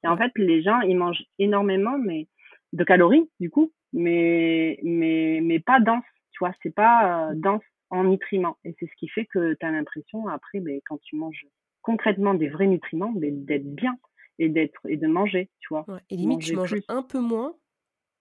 Et 0.05 0.07
en 0.07 0.17
fait, 0.17 0.31
les 0.37 0.63
gens, 0.63 0.79
ils 0.81 0.97
mangent 0.97 1.25
énormément, 1.37 1.97
mais 1.99 2.27
de 2.71 2.83
calories 2.85 3.29
du 3.41 3.49
coup, 3.49 3.73
mais 3.91 4.79
mais 4.83 5.41
mais 5.43 5.59
pas 5.59 5.81
dense 5.81 6.05
tu 6.33 6.39
vois, 6.39 6.53
c'est 6.61 6.73
pas 6.73 7.29
euh, 7.29 7.33
dense 7.35 7.63
en 7.89 8.03
nutriments. 8.03 8.57
Et 8.65 8.75
c'est 8.79 8.87
ce 8.87 8.95
qui 8.97 9.07
fait 9.07 9.25
que 9.25 9.53
tu 9.53 9.65
as 9.65 9.71
l'impression, 9.71 10.27
après, 10.27 10.59
ben, 10.59 10.79
quand 10.85 10.99
tu 11.01 11.15
manges 11.15 11.45
concrètement 11.81 12.33
des 12.33 12.49
vrais 12.49 12.67
nutriments, 12.67 13.11
ben, 13.11 13.45
d'être 13.45 13.73
bien 13.73 13.97
et 14.39 14.49
d'être 14.49 14.79
et 14.87 14.97
de 14.97 15.07
manger, 15.07 15.49
tu 15.59 15.67
vois. 15.69 15.85
et 16.09 16.17
limite, 16.17 16.41
tu 16.41 16.55
manges 16.55 16.75
un 16.87 17.03
peu 17.03 17.19
moins 17.19 17.55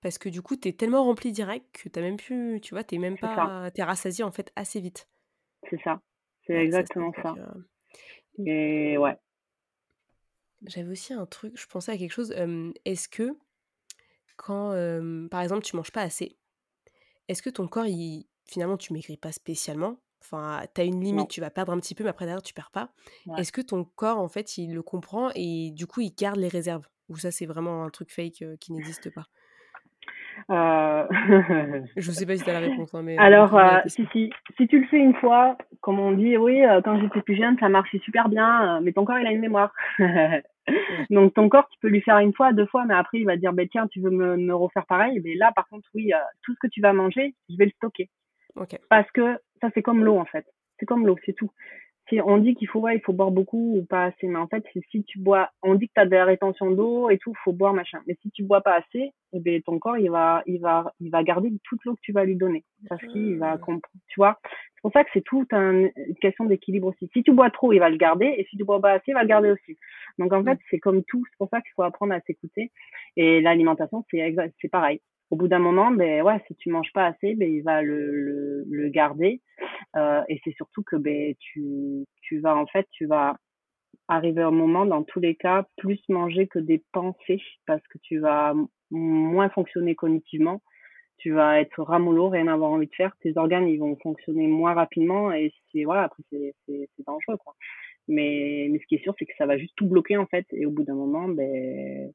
parce 0.02 0.18
que 0.18 0.28
du 0.28 0.42
coup, 0.42 0.56
tu 0.56 0.68
es 0.68 0.72
tellement 0.72 1.04
rempli 1.04 1.32
direct 1.32 1.66
que 1.72 1.88
tu 1.88 2.00
même 2.00 2.16
plus, 2.16 2.60
tu 2.60 2.74
vois, 2.74 2.84
tu 2.84 2.98
même 2.98 3.16
pas, 3.18 3.70
tu 3.74 3.80
es 3.80 3.84
rassasié 3.84 4.24
en 4.24 4.32
fait 4.32 4.52
assez 4.56 4.80
vite. 4.80 5.08
C'est 5.70 5.80
ça, 5.82 6.00
c'est 6.46 6.54
exactement 6.54 7.12
ça. 7.22 7.34
Et 8.44 8.98
ouais. 8.98 9.16
J'avais 10.66 10.90
aussi 10.90 11.12
un 11.12 11.24
truc, 11.26 11.52
je 11.56 11.66
pensais 11.66 11.92
à 11.92 11.96
quelque 11.96 12.12
chose. 12.12 12.34
Est-ce 12.84 13.08
que 13.08 13.30
quand, 14.36 14.74
par 15.30 15.40
exemple, 15.40 15.62
tu 15.62 15.76
manges 15.76 15.92
pas 15.92 16.02
assez, 16.02 16.36
est-ce 17.28 17.42
que 17.42 17.50
ton 17.50 17.68
corps, 17.68 17.86
il, 17.86 18.26
finalement, 18.46 18.76
tu 18.76 18.92
maigris 18.92 19.16
pas 19.16 19.32
spécialement? 19.32 20.00
Enfin, 20.20 20.64
tu 20.74 20.80
as 20.80 20.84
une 20.84 21.02
limite, 21.02 21.30
tu 21.30 21.40
vas 21.40 21.50
perdre 21.50 21.72
un 21.72 21.80
petit 21.80 21.94
peu, 21.94 22.04
mais 22.04 22.10
après 22.10 22.26
derrière, 22.26 22.42
tu 22.42 22.54
perds 22.54 22.70
pas. 22.70 22.92
Est-ce 23.36 23.52
que 23.52 23.60
ton 23.60 23.84
corps, 23.84 24.18
en 24.18 24.28
fait, 24.28 24.56
il 24.58 24.72
le 24.74 24.82
comprend 24.82 25.30
et 25.34 25.70
du 25.72 25.86
coup, 25.86 26.00
il 26.00 26.14
garde 26.14 26.38
les 26.38 26.48
réserves? 26.48 26.86
Ou 27.08 27.16
ça, 27.18 27.30
c'est 27.32 27.46
vraiment 27.46 27.84
un 27.84 27.90
truc 27.90 28.10
fake 28.12 28.58
qui 28.60 28.72
n'existe 28.72 29.10
pas? 29.10 29.26
Euh... 30.50 31.06
Je 31.96 32.10
sais 32.10 32.26
pas 32.26 32.36
si 32.36 32.44
tu 32.44 32.50
as 32.50 32.54
la 32.54 32.60
réponse. 32.68 32.94
Hein, 32.94 33.02
mais 33.02 33.16
Alors, 33.18 33.56
euh, 33.56 33.80
si, 33.86 34.06
si, 34.12 34.30
si 34.56 34.66
tu 34.66 34.80
le 34.80 34.86
fais 34.86 34.98
une 34.98 35.14
fois, 35.14 35.56
comme 35.80 35.98
on 35.98 36.12
dit, 36.12 36.36
oui, 36.36 36.64
euh, 36.64 36.80
quand 36.82 37.00
j'étais 37.00 37.22
plus 37.22 37.36
jeune, 37.36 37.58
ça 37.58 37.68
marchait 37.68 37.98
super 37.98 38.28
bien, 38.28 38.76
euh, 38.76 38.80
mais 38.82 38.92
ton 38.92 39.04
corps, 39.04 39.18
il 39.18 39.26
a 39.26 39.32
une 39.32 39.40
mémoire. 39.40 39.72
Donc, 41.10 41.34
ton 41.34 41.48
corps, 41.48 41.68
tu 41.70 41.78
peux 41.80 41.88
lui 41.88 42.00
faire 42.02 42.18
une 42.18 42.32
fois, 42.32 42.52
deux 42.52 42.66
fois, 42.66 42.84
mais 42.84 42.94
après, 42.94 43.18
il 43.18 43.26
va 43.26 43.36
dire, 43.36 43.52
bah, 43.52 43.64
tiens, 43.70 43.86
tu 43.88 44.00
veux 44.00 44.10
me, 44.10 44.36
me 44.36 44.54
refaire 44.54 44.86
pareil? 44.86 45.20
Mais 45.24 45.34
là, 45.34 45.52
par 45.54 45.68
contre, 45.68 45.88
oui, 45.94 46.12
tout 46.42 46.54
ce 46.54 46.58
que 46.60 46.68
tu 46.68 46.80
vas 46.80 46.92
manger, 46.92 47.34
je 47.48 47.56
vais 47.56 47.66
le 47.66 47.72
stocker. 47.72 48.08
Parce 48.88 49.10
que 49.12 49.38
ça, 49.60 49.68
c'est 49.74 49.82
comme 49.82 50.04
l'eau, 50.04 50.18
en 50.18 50.24
fait. 50.24 50.46
C'est 50.78 50.86
comme 50.86 51.06
l'eau, 51.06 51.16
c'est 51.24 51.32
tout 51.32 51.50
on 52.20 52.38
dit 52.38 52.54
qu'il 52.54 52.68
faut, 52.68 52.80
ouais, 52.80 52.96
il 52.96 53.00
faut 53.00 53.12
boire 53.12 53.30
beaucoup 53.30 53.78
ou 53.78 53.84
pas 53.84 54.04
assez, 54.04 54.26
mais 54.26 54.38
en 54.38 54.46
fait, 54.46 54.64
si 54.90 55.04
tu 55.04 55.18
bois, 55.18 55.50
on 55.62 55.74
dit 55.74 55.88
que 55.88 55.94
tu 55.94 56.00
as 56.00 56.04
de 56.04 56.10
la 56.10 56.24
rétention 56.24 56.70
d'eau 56.70 57.08
et 57.08 57.18
tout, 57.18 57.32
faut 57.44 57.52
boire 57.52 57.72
machin. 57.72 58.00
Mais 58.06 58.16
si 58.20 58.30
tu 58.30 58.42
bois 58.42 58.60
pas 58.60 58.76
assez, 58.76 59.12
eh 59.32 59.40
ben, 59.40 59.62
ton 59.62 59.78
corps, 59.78 59.98
il 59.98 60.10
va, 60.10 60.42
il 60.46 60.60
va, 60.60 60.92
il 61.00 61.10
va 61.10 61.22
garder 61.22 61.50
toute 61.64 61.84
l'eau 61.84 61.94
que 61.94 62.00
tu 62.02 62.12
vas 62.12 62.24
lui 62.24 62.36
donner. 62.36 62.64
Parce 62.88 63.02
qu'il 63.06 63.38
va 63.38 63.56
comprendre, 63.58 63.82
tu 64.08 64.18
vois? 64.18 64.38
C'est 64.44 64.82
pour 64.82 64.92
ça 64.92 65.04
que 65.04 65.10
c'est 65.12 65.24
tout 65.24 65.46
un, 65.52 65.84
une 65.84 66.14
question 66.20 66.44
d'équilibre 66.44 66.88
aussi. 66.88 67.08
Si 67.12 67.22
tu 67.22 67.32
bois 67.32 67.50
trop, 67.50 67.72
il 67.72 67.78
va 67.78 67.88
le 67.88 67.96
garder, 67.96 68.34
et 68.36 68.44
si 68.50 68.56
tu 68.56 68.64
bois 68.64 68.80
pas 68.80 68.92
assez, 68.92 69.12
il 69.12 69.14
va 69.14 69.22
le 69.22 69.28
garder 69.28 69.50
aussi. 69.50 69.78
Donc, 70.18 70.32
en 70.32 70.42
fait, 70.44 70.58
c'est 70.70 70.78
comme 70.78 71.04
tout. 71.04 71.24
C'est 71.30 71.38
pour 71.38 71.48
ça 71.48 71.60
qu'il 71.60 71.72
faut 71.74 71.82
apprendre 71.82 72.12
à 72.12 72.20
s'écouter. 72.20 72.72
Et 73.16 73.40
l'alimentation, 73.40 74.04
c'est, 74.10 74.34
c'est 74.60 74.68
pareil 74.68 75.00
au 75.32 75.36
bout 75.36 75.48
d'un 75.48 75.60
moment, 75.60 75.90
ben 75.90 76.20
ouais, 76.20 76.38
si 76.46 76.54
tu 76.56 76.68
manges 76.68 76.92
pas 76.92 77.06
assez, 77.06 77.34
ben 77.34 77.50
il 77.50 77.62
va 77.62 77.80
le, 77.80 78.12
le, 78.12 78.64
le 78.68 78.88
garder. 78.90 79.40
Euh, 79.96 80.20
et 80.28 80.38
c'est 80.44 80.52
surtout 80.52 80.82
que 80.82 80.96
ben 80.96 81.34
tu, 81.38 82.04
tu 82.20 82.40
vas 82.40 82.54
en 82.54 82.66
fait, 82.66 82.86
tu 82.92 83.06
vas 83.06 83.36
arriver 84.08 84.42
un 84.42 84.50
moment, 84.50 84.84
dans 84.84 85.02
tous 85.02 85.20
les 85.20 85.34
cas, 85.34 85.66
plus 85.78 86.00
manger 86.10 86.46
que 86.48 86.58
des 86.58 86.82
pensées 86.92 87.40
parce 87.66 87.86
que 87.88 87.96
tu 88.02 88.18
vas 88.18 88.54
moins 88.92 89.48
fonctionner 89.50 89.94
cognitivement. 89.94 90.62
Tu 91.18 91.32
vas 91.32 91.60
être 91.60 91.82
ramollo, 91.82 92.28
rien 92.28 92.48
avoir 92.48 92.70
envie 92.70 92.88
de 92.88 92.94
faire. 92.94 93.16
Tes 93.20 93.36
organes, 93.36 93.68
ils 93.68 93.78
vont 93.78 93.96
fonctionner 94.02 94.46
moins 94.46 94.74
rapidement 94.74 95.32
et 95.32 95.52
c'est 95.72 95.84
voilà, 95.84 96.04
après 96.04 96.22
c'est 96.30 96.54
c'est 96.66 97.06
dangereux 97.06 97.36
quoi. 97.36 97.54
Mais 98.08 98.68
mais 98.70 98.78
ce 98.78 98.86
qui 98.86 98.96
est 98.96 99.02
sûr, 99.02 99.14
c'est 99.18 99.26
que 99.26 99.36
ça 99.38 99.46
va 99.46 99.58
juste 99.58 99.74
tout 99.76 99.86
bloquer 99.86 100.16
en 100.16 100.26
fait 100.26 100.46
et 100.52 100.66
au 100.66 100.70
bout 100.70 100.84
d'un 100.84 100.94
moment, 100.94 101.28
ben 101.28 102.12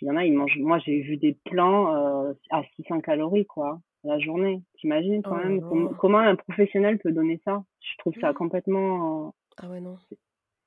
il 0.00 0.08
y 0.08 0.10
en 0.10 0.16
a, 0.16 0.24
ils 0.24 0.32
mangent. 0.32 0.58
Moi, 0.58 0.78
j'ai 0.80 1.00
vu 1.00 1.16
des 1.16 1.36
plans 1.44 1.94
euh, 1.94 2.32
à 2.50 2.62
600 2.76 3.00
calories, 3.00 3.46
quoi, 3.46 3.80
la 4.04 4.18
journée. 4.18 4.62
T'imagines 4.78 5.22
quand 5.22 5.38
oh 5.42 5.48
même 5.48 5.96
comment, 5.98 6.18
un 6.18 6.36
professionnel 6.36 6.98
peut 6.98 7.12
donner 7.12 7.40
ça? 7.44 7.64
Je 7.80 7.96
trouve 7.98 8.14
ça 8.20 8.30
mmh. 8.30 8.34
complètement. 8.34 9.34
Ah 9.56 9.68
ouais, 9.68 9.80
non. 9.80 9.96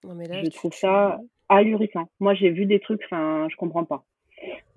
non 0.03 0.15
mais 0.15 0.25
là, 0.25 0.43
je 0.43 0.49
trouve 0.49 0.73
ça 0.73 1.19
ahurissant. 1.47 2.09
Moi, 2.19 2.33
j'ai 2.33 2.49
vu 2.49 2.65
des 2.65 2.79
trucs, 2.79 3.03
enfin, 3.05 3.47
je 3.49 3.55
comprends 3.55 3.85
pas. 3.85 4.03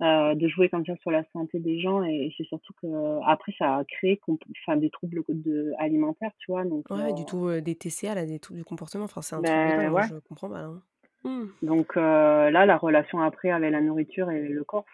Euh, 0.03 0.35
de 0.35 0.47
jouer 0.49 0.67
comme 0.67 0.85
ça 0.85 0.97
sur 0.97 1.11
la 1.11 1.23
santé 1.31 1.59
des 1.59 1.79
gens 1.79 2.03
et, 2.03 2.33
c'est 2.35 2.43
surtout 2.45 2.73
que 2.81 2.87
après 3.25 3.53
ça 3.57 3.77
a 3.77 3.83
créé 3.85 4.19
enfin 4.27 4.75
des 4.75 4.89
troubles 4.89 5.23
de, 5.29 5.71
alimentaires 5.79 6.31
tu 6.39 6.51
vois 6.51 6.65
donc 6.65 6.89
ouais 6.89 7.13
du 7.13 7.23
tout 7.23 7.49
des 7.61 7.75
TCA 7.75 8.13
là 8.13 8.25
des 8.25 8.39
troubles 8.39 8.59
du 8.59 8.65
comportement 8.65 9.05
enfin 9.05 9.21
c'est 9.21 9.35
un 9.35 9.41
ben, 9.41 9.79
truc 9.79 9.93
ouais. 9.93 10.03
je 10.09 10.15
comprends 10.27 10.49
pas 10.49 10.59
hein. 10.59 10.81
Mmh. 11.23 11.45
Donc 11.61 11.95
euh, 11.95 12.49
là, 12.51 12.65
la 12.65 12.77
relation 12.77 13.21
après 13.21 13.49
avec 13.49 13.71
la 13.71 13.81
nourriture 13.81 14.29
et 14.29 14.47
le 14.47 14.63
corps, 14.63 14.85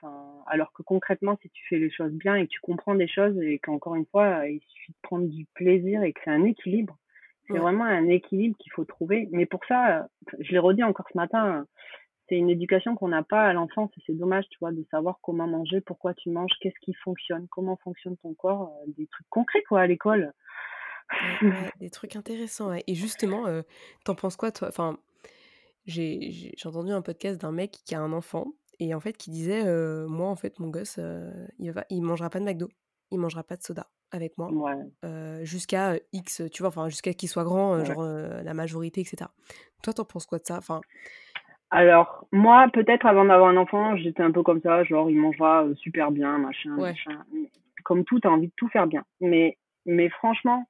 alors 0.45 0.71
que 0.73 0.83
concrètement, 0.83 1.37
si 1.41 1.49
tu 1.49 1.65
fais 1.67 1.79
les 1.79 1.89
choses 1.89 2.11
bien 2.11 2.35
et 2.35 2.45
que 2.45 2.51
tu 2.51 2.59
comprends 2.59 2.95
des 2.95 3.07
choses 3.07 3.35
et 3.41 3.57
qu'encore 3.59 3.95
une 3.95 4.05
fois, 4.05 4.47
il 4.47 4.61
suffit 4.67 4.91
de 4.91 4.97
prendre 5.01 5.27
du 5.27 5.45
plaisir 5.55 6.03
et 6.03 6.13
que 6.13 6.19
c'est 6.23 6.29
un 6.29 6.43
équilibre, 6.43 6.97
c'est 7.47 7.57
vraiment 7.57 7.85
un 7.85 8.07
équilibre 8.09 8.55
qu'il 8.59 8.71
faut 8.73 8.85
trouver. 8.85 9.27
Mais 9.31 9.47
pour 9.47 9.61
ça, 9.67 10.07
je 10.39 10.51
l'ai 10.51 10.59
redit 10.59 10.83
encore 10.83 11.07
ce 11.11 11.17
matin, 11.17 11.65
c'est 12.29 12.35
une 12.35 12.49
éducation 12.49 12.95
qu'on 12.95 13.09
n'a 13.09 13.23
pas 13.23 13.41
à 13.41 13.53
l'enfance 13.53 13.89
et 13.97 14.01
c'est 14.05 14.13
dommage, 14.13 14.45
tu 14.51 14.59
vois, 14.59 14.71
de 14.71 14.85
savoir 14.91 15.19
comment 15.21 15.47
manger, 15.47 15.81
pourquoi 15.81 16.13
tu 16.13 16.29
manges, 16.29 16.51
qu'est-ce 16.61 16.79
qui 16.81 16.93
fonctionne, 16.93 17.47
comment 17.49 17.75
fonctionne 17.77 18.15
ton 18.17 18.33
corps, 18.35 18.71
euh, 18.81 18.91
des 18.95 19.07
trucs 19.07 19.27
concrets 19.29 19.63
quoi 19.63 19.81
à 19.81 19.87
l'école. 19.87 20.33
des 21.79 21.89
trucs 21.89 22.15
intéressants. 22.15 22.71
Et 22.87 22.95
justement, 22.95 23.47
euh, 23.47 23.63
t'en 24.05 24.15
penses 24.15 24.35
quoi 24.35 24.51
toi? 24.51 24.67
Enfin, 24.67 24.97
j'ai 25.85 26.53
entendu 26.65 26.91
un 26.91 27.01
podcast 27.01 27.41
d'un 27.41 27.51
mec 27.51 27.71
qui 27.83 27.95
a 27.95 27.99
un 27.99 28.13
enfant 28.13 28.53
et 28.79 28.93
en 28.93 28.99
fait 28.99 29.13
qui 29.13 29.31
disait 29.31 29.63
moi 30.07 30.29
en 30.29 30.35
fait 30.35 30.59
mon 30.59 30.67
gosse 30.67 30.99
il 31.57 31.71
va 31.71 31.83
il 31.89 32.01
mangera 32.01 32.29
pas 32.29 32.39
de 32.39 32.45
McDo 32.45 32.69
il 33.09 33.17
mangera 33.17 33.43
pas 33.43 33.57
de 33.57 33.63
soda 33.63 33.89
avec 34.11 34.37
moi 34.37 34.51
jusqu'à 35.41 35.95
X 36.13 36.43
tu 36.51 36.61
vois 36.61 36.69
enfin 36.69 36.89
jusqu'à 36.89 37.13
qu'il 37.13 37.27
soit 37.27 37.43
grand 37.43 37.83
genre 37.85 38.03
la 38.03 38.53
majorité 38.53 39.01
etc 39.01 39.31
toi 39.81 39.93
t'en 39.93 40.05
penses 40.05 40.27
quoi 40.27 40.37
de 40.37 40.45
ça? 40.45 40.57
Enfin 40.57 40.81
alors 41.71 42.25
moi 42.31 42.67
peut-être 42.73 43.05
avant 43.05 43.25
d'avoir 43.25 43.49
un 43.49 43.57
enfant 43.57 43.95
j'étais 43.97 44.23
un 44.23 44.31
peu 44.31 44.43
comme 44.43 44.61
ça 44.61 44.83
genre 44.83 45.09
il 45.09 45.17
mangera 45.17 45.65
super 45.75 46.11
bien 46.11 46.37
machin, 46.37 46.75
machin. 46.75 47.23
comme 47.83 48.05
tout 48.05 48.19
t'as 48.19 48.29
envie 48.29 48.47
de 48.47 48.53
tout 48.55 48.67
faire 48.69 48.87
bien. 48.87 49.03
Mais 49.21 49.57
mais 49.85 50.09
franchement 50.09 50.65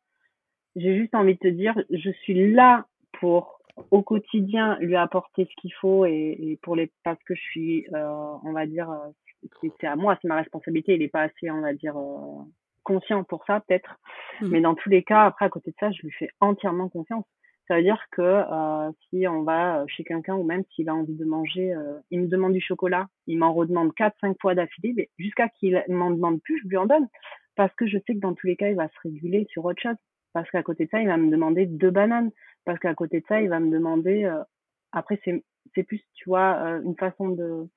j'ai 0.76 0.98
juste 0.98 1.16
envie 1.16 1.34
de 1.34 1.40
te 1.40 1.48
dire 1.48 1.74
je 1.90 2.12
suis 2.12 2.52
là 2.52 2.86
pour 3.20 3.60
au 3.92 4.02
quotidien 4.02 4.78
lui 4.80 4.96
apporter 4.98 5.46
ce 5.46 5.62
qu'il 5.62 5.74
faut 5.74 6.06
et, 6.06 6.38
et, 6.38 6.60
pour 6.62 6.76
les 6.76 6.92
parce 7.04 7.22
que 7.24 7.34
je 7.34 7.42
suis 7.42 7.88
euh, 7.94 8.34
on 8.44 8.52
va 8.52 8.66
dire 8.66 8.90
euh, 8.90 9.70
c'est 9.80 9.88
à 9.88 9.96
moi 9.96 10.18
c'est 10.22 10.28
ma 10.28 10.36
responsabilité. 10.36 10.96
Il 10.96 11.02
est 11.02 11.08
pas 11.08 11.22
assez 11.22 11.50
on 11.50 11.62
va 11.62 11.74
dire 11.74 11.98
euh, 11.98 12.44
conscient 12.84 13.24
pour 13.24 13.46
ça 13.46 13.62
peut-être. 13.62 13.98
Mmh. 14.42 14.48
mais 14.50 14.62
dans 14.62 14.76
tous 14.76 14.90
les 14.90 15.04
cas 15.04 15.24
après 15.26 15.46
à 15.46 15.50
côté 15.50 15.72
de 15.72 15.76
ça 15.80 15.92
je 15.92 16.02
lui 16.02 16.12
fais 16.12 16.30
entièrement 16.42 16.90
confiance 16.90 17.26
ça 17.69 17.77
veut 17.77 17.84
dire 17.84 18.03
que 18.12 18.21
euh, 18.21 18.91
si 19.10 19.25
on 19.27 19.43
va 19.43 19.86
chez 19.88 20.03
quelqu'un 20.03 20.36
ou 20.36 20.43
même 20.43 20.63
s'il 20.75 20.89
a 20.89 20.95
envie 20.95 21.15
de 21.15 21.23
manger 21.23 21.73
il 22.12 22.21
me 22.21 22.27
demande 22.27 22.53
du 22.53 22.62
chocolat 22.62 23.08
il 23.27 23.38
m'en 23.38 23.53
redemande 23.53 23.93
quatre 23.93 24.17
cinq 24.19 24.36
fois 24.41 24.55
d'affilée 24.55 24.93
mais 24.97 25.10
jusqu'à 25.17 25.47
qu'il 25.47 25.82
m'en 25.88 26.12
demande 26.12 26.41
plus 26.41 26.60
je 26.62 26.67
lui 26.67 26.77
en 26.77 26.86
donne 26.86 27.08
parce 27.55 27.73
que 27.75 27.88
je 27.88 27.97
sais 28.05 28.15
que 28.15 28.19
dans 28.19 28.34
tous 28.34 28.47
les 28.47 28.58
cas 28.58 28.69
il 28.69 28.75
va 28.75 28.89
se 28.89 28.99
réguler 29.03 29.47
sur 29.49 29.63
autre 29.65 29.82
chose 29.82 29.95
parce 30.34 30.49
qu'à 30.51 30.63
côté 30.63 30.86
de 30.86 30.89
ça 30.89 30.99
il 30.99 31.08
va 31.08 31.17
me 31.17 31.32
demander 31.32 31.65
deux 31.65 31.91
bananes 31.91 32.32
parce 32.69 32.79
qu'à 32.79 32.93
côté 32.93 33.21
de 33.21 33.25
ça, 33.27 33.41
il 33.41 33.49
va 33.49 33.60
me 33.60 33.71
demander. 33.71 34.25
Euh, 34.25 34.43
après, 34.91 35.19
c'est 35.25 35.43
c'est 35.73 35.84
plus, 35.84 36.01
tu 36.13 36.29
vois, 36.29 36.55
euh, 36.63 36.82
une 36.84 36.95
façon 36.95 37.29
de. 37.29 37.67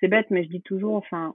C'est 0.00 0.08
bête, 0.08 0.30
mais 0.30 0.44
je 0.44 0.48
dis 0.48 0.62
toujours, 0.62 0.96
enfin, 0.96 1.34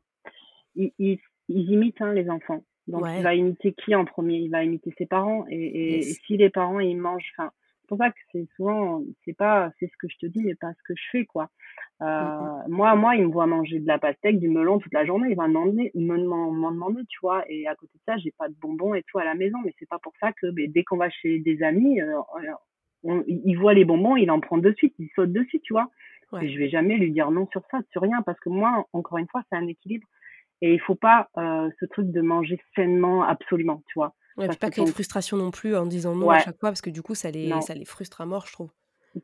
ils, 0.75 0.91
ils, 0.97 1.19
imitent 1.47 2.01
hein, 2.01 2.13
les 2.13 2.29
enfants. 2.29 2.63
Donc, 2.87 3.03
il 3.15 3.21
va 3.23 3.35
imiter 3.35 3.73
qui 3.73 3.93
en 3.93 4.05
premier? 4.05 4.37
Il 4.37 4.49
va 4.49 4.63
imiter 4.63 4.91
ses 4.97 5.05
parents. 5.05 5.45
Et, 5.49 5.99
et, 5.99 6.01
si 6.01 6.37
les 6.37 6.49
parents, 6.49 6.79
ils 6.79 6.97
mangent. 6.97 7.31
Enfin, 7.37 7.51
pour 7.89 7.97
ça 7.97 8.11
que 8.11 8.19
c'est 8.31 8.47
souvent, 8.55 9.01
c'est 9.25 9.35
pas, 9.35 9.71
c'est 9.79 9.87
ce 9.87 9.97
que 9.97 10.07
je 10.07 10.17
te 10.17 10.25
dis, 10.27 10.43
mais 10.43 10.55
pas 10.55 10.71
ce 10.71 10.83
que 10.85 10.93
je 10.95 11.03
fais, 11.11 11.25
quoi. 11.25 11.49
Euh. 12.01 12.67
Moi, 12.67 12.95
moi, 12.95 13.15
il 13.15 13.27
me 13.27 13.31
voit 13.31 13.47
manger 13.47 13.79
de 13.79 13.87
la 13.87 13.99
pastèque, 13.99 14.39
du 14.39 14.47
melon 14.47 14.79
toute 14.79 14.93
la 14.93 15.05
journée. 15.05 15.29
Il 15.31 15.35
va 15.35 15.47
m'en 15.47 15.65
demander, 15.65 17.03
tu 17.09 17.19
vois. 17.21 17.43
Et 17.49 17.67
à 17.67 17.75
côté 17.75 17.91
de 17.95 18.03
ça, 18.05 18.17
j'ai 18.17 18.31
pas 18.31 18.47
de 18.47 18.55
bonbons 18.61 18.93
et 18.93 19.03
tout 19.03 19.19
à 19.19 19.25
la 19.25 19.35
maison. 19.35 19.57
Mais 19.65 19.73
c'est 19.77 19.89
pas 19.89 19.99
pour 19.99 20.13
ça 20.21 20.31
que 20.31 20.47
dès 20.67 20.83
qu'on 20.83 20.97
va 20.97 21.09
chez 21.09 21.39
des 21.39 21.61
amis, 21.63 21.99
euh, 21.99 22.21
il 23.27 23.55
voit 23.55 23.73
les 23.73 23.85
bonbons, 23.85 24.15
il 24.15 24.31
en 24.31 24.39
prend 24.39 24.57
de 24.57 24.71
suite, 24.73 24.93
il 24.99 25.09
saute 25.15 25.33
dessus, 25.33 25.59
tu 25.61 25.73
vois. 25.73 25.89
Et 26.41 26.49
je 26.49 26.59
vais 26.59 26.69
jamais 26.69 26.95
lui 26.97 27.11
dire 27.11 27.31
non 27.31 27.47
sur 27.47 27.63
ça, 27.71 27.79
sur 27.91 28.03
rien, 28.03 28.21
parce 28.21 28.39
que 28.39 28.49
moi, 28.49 28.85
encore 28.93 29.17
une 29.17 29.27
fois, 29.27 29.41
c'est 29.49 29.57
un 29.57 29.67
équilibre. 29.67 30.07
Et 30.61 30.73
il 30.73 30.79
faut 30.79 30.95
pas 30.95 31.27
euh, 31.37 31.69
ce 31.79 31.85
truc 31.85 32.11
de 32.11 32.21
manger 32.21 32.59
sainement, 32.75 33.23
absolument, 33.23 33.81
tu 33.87 33.93
vois. 33.95 34.13
Ouais, 34.39 34.47
puis 34.47 34.57
pas 34.57 34.69
créer 34.69 34.85
de 34.85 34.89
frustration 34.89 35.37
non 35.37 35.51
plus 35.51 35.75
en 35.75 35.85
disant 35.85 36.15
non 36.15 36.29
à 36.29 36.39
chaque 36.39 36.59
fois, 36.59 36.69
parce 36.69 36.81
que 36.81 36.89
du 36.89 37.01
coup, 37.01 37.15
ça 37.15 37.29
les, 37.31 37.51
ça 37.61 37.73
les 37.73 37.85
frustre 37.85 38.21
à 38.21 38.25
mort, 38.25 38.45
je 38.47 38.53
trouve. 38.53 38.69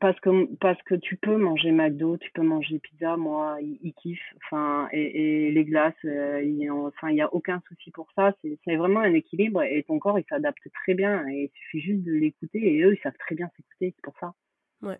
Parce 0.00 0.18
que, 0.18 0.52
parce 0.56 0.82
que 0.82 0.96
tu 0.96 1.16
peux 1.16 1.36
manger 1.36 1.70
McDo, 1.70 2.16
tu 2.16 2.30
peux 2.32 2.42
manger 2.42 2.80
pizza, 2.80 3.16
moi, 3.16 3.58
ils, 3.60 3.94
kiffent. 3.94 4.34
Enfin, 4.44 4.88
et, 4.92 5.46
et 5.46 5.52
les 5.52 5.64
glaces, 5.64 5.94
euh, 6.04 6.42
il, 6.42 6.70
enfin, 6.70 7.10
il 7.10 7.14
n'y 7.14 7.22
a 7.22 7.32
aucun 7.32 7.62
souci 7.68 7.92
pour 7.92 8.08
ça. 8.16 8.34
C'est 8.42 8.76
vraiment 8.76 9.00
un 9.00 9.14
équilibre 9.14 9.62
et 9.62 9.84
ton 9.84 9.98
corps, 10.00 10.18
il 10.18 10.24
s'adapte 10.28 10.68
très 10.72 10.94
bien. 10.94 11.26
Et 11.28 11.44
il 11.44 11.50
suffit 11.60 11.80
juste 11.80 12.02
de 12.02 12.12
l'écouter 12.12 12.58
et 12.58 12.82
eux, 12.82 12.94
ils 12.94 13.02
savent 13.02 13.16
très 13.18 13.36
bien 13.36 13.48
s'écouter, 13.56 13.94
c'est 13.94 14.02
pour 14.02 14.18
ça. 14.18 14.34
Ouais. 14.82 14.98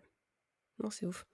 Non, 0.83 0.91
c'est 0.91 1.07
ouf. 1.07 1.27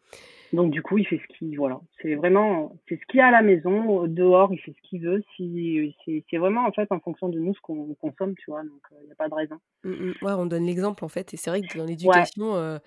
Donc, 0.52 0.70
du 0.70 0.82
coup, 0.82 0.98
il 0.98 1.06
fait 1.06 1.18
ce 1.18 1.38
qu'il, 1.38 1.56
voilà. 1.56 1.80
C'est 2.00 2.14
vraiment, 2.14 2.76
c'est 2.88 2.96
ce 2.96 3.06
qu'il 3.06 3.18
y 3.18 3.22
a 3.22 3.28
à 3.28 3.30
la 3.30 3.42
maison. 3.42 4.06
Dehors, 4.06 4.52
il 4.52 4.58
fait 4.58 4.72
ce 4.72 4.88
qu'il 4.88 5.02
veut. 5.02 5.22
Si, 5.34 5.96
c'est 6.04 6.36
vraiment, 6.36 6.66
en 6.66 6.72
fait, 6.72 6.90
en 6.92 7.00
fonction 7.00 7.30
de 7.30 7.38
nous, 7.38 7.54
ce 7.54 7.60
qu'on 7.62 7.94
consomme, 7.94 8.34
tu 8.36 8.50
vois. 8.50 8.62
Donc, 8.62 8.80
il 8.90 8.96
euh, 8.96 9.06
n'y 9.06 9.12
a 9.12 9.14
pas 9.14 9.28
de 9.28 9.34
raison. 9.34 9.56
Mmh, 9.84 9.90
mmh. 9.90 10.12
Ouais, 10.22 10.32
on 10.32 10.44
donne 10.44 10.66
l'exemple, 10.66 11.04
en 11.04 11.08
fait. 11.08 11.32
Et 11.32 11.38
c'est 11.38 11.48
vrai 11.48 11.62
que 11.62 11.78
dans 11.78 11.86
l'éducation, 11.86 12.54
euh, 12.54 12.78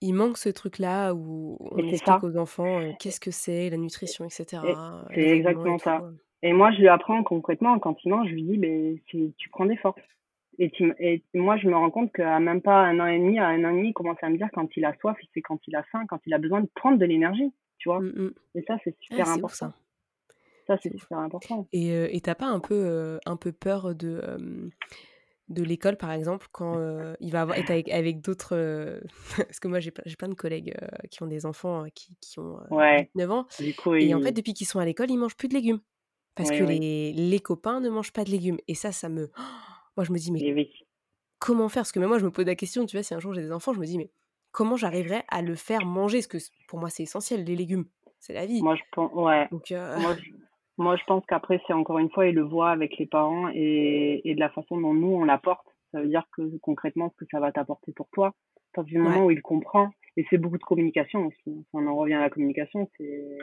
il 0.00 0.14
manque 0.14 0.36
ce 0.36 0.48
truc-là 0.48 1.14
où 1.14 1.58
on 1.60 1.78
explique 1.78 2.24
aux 2.24 2.36
enfants 2.36 2.80
qu'est-ce 2.98 3.20
que 3.20 3.30
c'est, 3.30 3.70
la 3.70 3.76
nutrition, 3.76 4.24
etc. 4.24 4.62
C'est 5.14 5.20
exactement 5.20 5.78
ça. 5.78 6.02
Et 6.42 6.52
moi, 6.52 6.70
je 6.72 6.78
lui 6.78 6.88
apprends 6.88 7.22
concrètement 7.22 7.78
quand 7.78 7.96
il 8.04 8.10
mange, 8.10 8.28
je 8.28 8.34
lui 8.34 8.42
dis, 8.42 8.58
ben, 8.58 8.98
tu 9.06 9.48
prends 9.50 9.66
des 9.66 9.76
forces. 9.76 10.00
Et, 10.58 10.72
et, 10.98 11.22
moi, 11.34 11.56
je 11.56 11.68
me 11.68 11.74
rends 11.74 11.90
compte 11.90 12.12
qu'à 12.12 12.38
même 12.40 12.62
pas 12.62 12.82
un 12.82 12.98
an 13.00 13.06
et 13.06 13.18
demi, 13.18 13.38
à 13.38 13.48
un 13.48 13.64
an 13.64 13.70
et 13.70 13.76
demi, 13.76 13.88
il 13.88 13.94
commence 13.94 14.18
à 14.22 14.28
me 14.28 14.36
dire 14.36 14.48
quand 14.52 14.68
il 14.76 14.84
a 14.84 14.94
soif, 15.00 15.16
c'est 15.34 15.42
quand 15.42 15.58
il 15.66 15.76
a 15.76 15.82
faim, 15.84 16.06
quand 16.08 16.20
il 16.26 16.34
a 16.34 16.38
besoin 16.38 16.60
de 16.60 16.68
prendre 16.74 16.98
de 16.98 17.04
l'énergie, 17.04 17.52
tu 17.78 17.88
vois. 17.88 18.00
Mmh, 18.00 18.12
mmh. 18.16 18.30
Et 18.56 18.62
ça, 18.62 18.76
c'est 18.84 18.96
super 19.00 19.28
important. 19.28 19.72
Ça, 20.66 20.76
c'est 20.82 20.96
super 20.98 21.18
important. 21.18 21.68
Et 21.72 22.20
t'as 22.22 22.34
pas 22.34 22.46
un 22.46 22.60
peu, 22.60 23.18
un 23.24 23.36
peu 23.36 23.52
peur 23.52 23.94
de, 23.94 24.20
de 25.48 25.62
l'école, 25.62 25.96
par 25.96 26.10
exemple, 26.10 26.48
quand 26.52 26.74
il 27.20 27.30
va 27.30 27.42
avoir, 27.42 27.56
être 27.58 27.70
avec, 27.70 28.20
d'autres. 28.20 29.00
parce 29.36 29.60
que 29.60 29.68
moi, 29.68 29.80
j'ai 29.80 29.90
plein 29.90 30.28
de 30.28 30.34
collègues 30.34 30.74
qui 31.10 31.22
ont 31.22 31.28
des 31.28 31.46
enfants 31.46 31.84
qui, 31.94 32.16
qui 32.20 32.38
ont 32.40 32.58
9 33.14 33.30
ans. 33.30 33.46
et 33.60 34.14
en 34.14 34.20
fait, 34.22 34.32
depuis 34.32 34.54
qu'ils 34.54 34.66
sont 34.66 34.80
à 34.80 34.84
l'école, 34.84 35.10
ils 35.10 35.18
mangent 35.18 35.36
plus 35.36 35.48
de 35.48 35.54
légumes. 35.54 35.80
Parce 36.36 36.50
que 36.50 36.64
Les, 36.64 37.12
les 37.14 37.40
copains 37.40 37.80
ne 37.80 37.88
mangent 37.88 38.12
pas 38.12 38.24
de 38.24 38.30
légumes. 38.30 38.58
Et 38.68 38.74
ça, 38.74 38.92
ça 38.92 39.08
me. 39.08 39.30
Moi, 39.96 40.04
je 40.04 40.12
me 40.12 40.18
dis, 40.18 40.32
mais 40.32 40.68
comment 41.38 41.68
faire? 41.68 41.82
Parce 41.82 41.92
que 41.92 42.00
même 42.00 42.08
moi, 42.08 42.18
je 42.18 42.24
me 42.24 42.30
pose 42.30 42.46
la 42.46 42.54
question, 42.54 42.86
tu 42.86 42.96
vois, 42.96 43.02
si 43.02 43.14
un 43.14 43.20
jour 43.20 43.32
j'ai 43.32 43.42
des 43.42 43.52
enfants, 43.52 43.72
je 43.72 43.80
me 43.80 43.86
dis, 43.86 43.98
mais 43.98 44.10
comment 44.52 44.76
j'arriverais 44.76 45.24
à 45.28 45.42
le 45.42 45.54
faire 45.54 45.84
manger? 45.84 46.18
Parce 46.18 46.26
que 46.26 46.38
pour 46.68 46.78
moi, 46.78 46.90
c'est 46.90 47.02
essentiel, 47.02 47.44
les 47.44 47.56
légumes. 47.56 47.86
C'est 48.18 48.32
la 48.32 48.46
vie. 48.46 48.62
Moi, 48.62 48.74
je 48.76 48.82
pense, 48.92 49.12
ouais. 49.12 49.48
moi, 50.78 50.96
je, 50.96 51.04
pense 51.04 51.24
qu'après, 51.26 51.60
c'est 51.66 51.72
encore 51.72 51.98
une 51.98 52.10
fois, 52.10 52.26
ils 52.26 52.34
le 52.34 52.42
voient 52.42 52.70
avec 52.70 52.96
les 52.98 53.06
parents 53.06 53.48
et, 53.54 54.22
et 54.24 54.34
de 54.34 54.40
la 54.40 54.48
façon 54.50 54.80
dont 54.80 54.94
nous, 54.94 55.14
on 55.14 55.24
l'apporte. 55.24 55.66
Ça 55.92 56.00
veut 56.00 56.08
dire 56.08 56.24
que 56.32 56.56
concrètement, 56.58 57.10
ce 57.10 57.24
que 57.24 57.30
ça 57.30 57.40
va 57.40 57.52
t'apporter 57.52 57.92
pour 57.92 58.08
toi, 58.10 58.28
à 58.28 58.32
partir 58.74 58.98
du 58.98 58.98
moment 58.98 59.26
où 59.26 59.30
il 59.30 59.42
comprend, 59.42 59.90
et 60.16 60.26
c'est 60.28 60.38
beaucoup 60.38 60.58
de 60.58 60.64
communication 60.64 61.26
aussi. 61.26 61.64
on 61.72 61.86
en 61.86 61.94
revient 61.94 62.14
à 62.14 62.20
la 62.20 62.30
communication, 62.30 62.90
c'est 62.96 63.38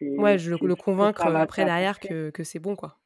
Ouais, 0.00 0.38
je 0.38 0.54
le, 0.54 0.76
convaincre 0.76 1.26
après 1.26 1.64
derrière 1.64 1.98
que, 1.98 2.30
que 2.30 2.44
c'est 2.44 2.58
bon, 2.58 2.76
quoi. 2.76 2.96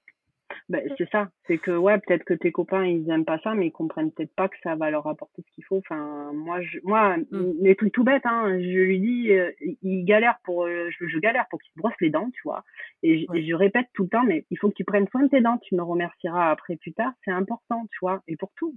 Ben, 0.68 0.86
c'est 0.98 1.08
ça. 1.10 1.30
C'est 1.46 1.56
que, 1.56 1.70
ouais, 1.70 1.98
peut-être 1.98 2.24
que 2.24 2.34
tes 2.34 2.52
copains, 2.52 2.84
ils 2.84 3.08
aiment 3.08 3.24
pas 3.24 3.38
ça, 3.38 3.54
mais 3.54 3.68
ils 3.68 3.72
comprennent 3.72 4.12
peut-être 4.12 4.34
pas 4.34 4.48
que 4.48 4.56
ça 4.62 4.74
va 4.74 4.90
leur 4.90 5.06
apporter 5.06 5.42
ce 5.42 5.54
qu'il 5.54 5.64
faut. 5.64 5.78
Enfin, 5.78 6.30
moi, 6.34 6.60
je, 6.60 6.78
moi, 6.82 7.16
mmh. 7.16 7.52
les 7.60 7.74
trucs 7.74 7.92
tout 7.92 8.04
bêtes, 8.04 8.26
hein, 8.26 8.58
je 8.60 8.78
lui 8.78 9.00
dis, 9.00 9.32
euh, 9.32 9.50
il 9.82 10.04
galère 10.04 10.38
pour, 10.44 10.66
euh, 10.66 10.90
je, 10.90 11.06
je, 11.06 11.18
galère 11.18 11.46
pour 11.48 11.58
qu'il 11.60 11.72
se 11.72 11.78
brosse 11.78 11.94
les 12.02 12.10
dents, 12.10 12.30
tu 12.34 12.42
vois. 12.44 12.64
Et 13.02 13.20
je, 13.20 13.26
je, 13.40 13.54
répète 13.54 13.86
tout 13.94 14.02
le 14.02 14.10
temps, 14.10 14.24
mais 14.24 14.44
il 14.50 14.58
faut 14.58 14.68
que 14.68 14.74
tu 14.74 14.84
prennes 14.84 15.08
soin 15.08 15.22
de 15.22 15.28
tes 15.28 15.40
dents, 15.40 15.56
tu 15.56 15.74
me 15.74 15.82
remercieras 15.82 16.50
après 16.50 16.76
plus 16.76 16.92
tard, 16.92 17.12
c'est 17.24 17.30
important, 17.30 17.86
tu 17.90 17.98
vois. 18.02 18.22
Et 18.28 18.36
pour 18.36 18.52
tout. 18.54 18.76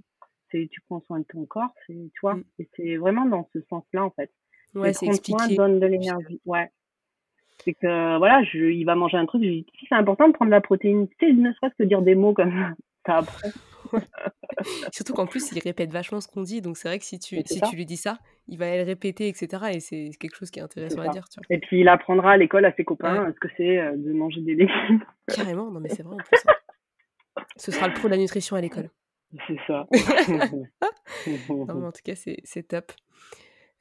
C'est, 0.50 0.68
tu 0.70 0.80
prends 0.82 1.00
soin 1.00 1.20
de 1.20 1.24
ton 1.24 1.44
corps, 1.44 1.74
c'est, 1.86 1.94
tu 1.94 2.20
vois. 2.22 2.36
Mmh. 2.36 2.44
Et 2.58 2.68
c'est 2.74 2.96
vraiment 2.96 3.26
dans 3.26 3.48
ce 3.52 3.60
sens-là, 3.68 4.02
en 4.02 4.10
fait. 4.10 4.30
Ouais, 4.74 4.94
c'est 4.94 5.06
expliqué. 5.06 5.56
donne 5.56 5.78
de 5.78 5.86
l'énergie. 5.86 6.40
Ouais. 6.46 6.70
C'est 7.64 7.74
que 7.74 8.18
voilà, 8.18 8.42
je, 8.44 8.58
il 8.58 8.84
va 8.84 8.94
manger 8.94 9.16
un 9.16 9.26
truc. 9.26 9.42
Si 9.42 9.66
c'est 9.88 9.94
important 9.94 10.28
de 10.28 10.32
prendre 10.32 10.50
de 10.50 10.54
la 10.54 10.60
protéine, 10.60 11.08
tu 11.08 11.26
sais, 11.26 11.32
ne 11.32 11.52
serait-ce 11.52 11.74
que 11.76 11.84
dire 11.84 12.02
des 12.02 12.14
mots 12.14 12.34
comme 12.34 12.74
ça 13.06 13.18
après. 13.18 13.50
Surtout 14.92 15.12
qu'en 15.12 15.26
plus, 15.26 15.52
il 15.52 15.58
répète 15.60 15.90
vachement 15.92 16.20
ce 16.20 16.28
qu'on 16.28 16.42
dit, 16.42 16.60
donc 16.60 16.76
c'est 16.76 16.88
vrai 16.88 16.98
que 16.98 17.04
si 17.04 17.18
tu, 17.18 17.36
si 17.44 17.60
tu 17.60 17.76
lui 17.76 17.86
dis 17.86 17.96
ça, 17.96 18.18
il 18.48 18.58
va 18.58 18.76
le 18.76 18.82
répéter, 18.82 19.28
etc. 19.28 19.64
Et 19.74 19.80
c'est 19.80 20.10
quelque 20.18 20.36
chose 20.36 20.50
qui 20.50 20.60
est 20.60 20.62
intéressant 20.62 21.00
à 21.00 21.08
dire. 21.08 21.28
Tu 21.28 21.40
vois. 21.40 21.46
Et 21.50 21.58
puis 21.58 21.80
il 21.80 21.88
apprendra 21.88 22.32
à 22.32 22.36
l'école 22.36 22.64
à 22.64 22.72
ses 22.72 22.84
copains 22.84 23.32
ce 23.32 23.40
que 23.40 23.48
c'est 23.56 23.78
euh, 23.78 23.96
de 23.96 24.12
manger 24.12 24.40
des 24.40 24.54
légumes. 24.54 25.04
Carrément, 25.34 25.70
non 25.70 25.80
mais 25.80 25.88
c'est 25.88 26.02
vrai 26.02 26.14
en 26.14 26.18
plus. 26.18 26.42
Hein. 26.46 27.42
Ce 27.56 27.70
sera 27.70 27.88
le 27.88 27.94
pro 27.94 28.08
de 28.08 28.12
la 28.12 28.18
nutrition 28.18 28.56
à 28.56 28.60
l'école. 28.60 28.90
C'est 29.46 29.58
ça. 29.66 29.86
non, 31.48 31.86
en 31.86 31.92
tout 31.92 32.02
cas, 32.04 32.14
c'est 32.14 32.68
top. 32.68 32.92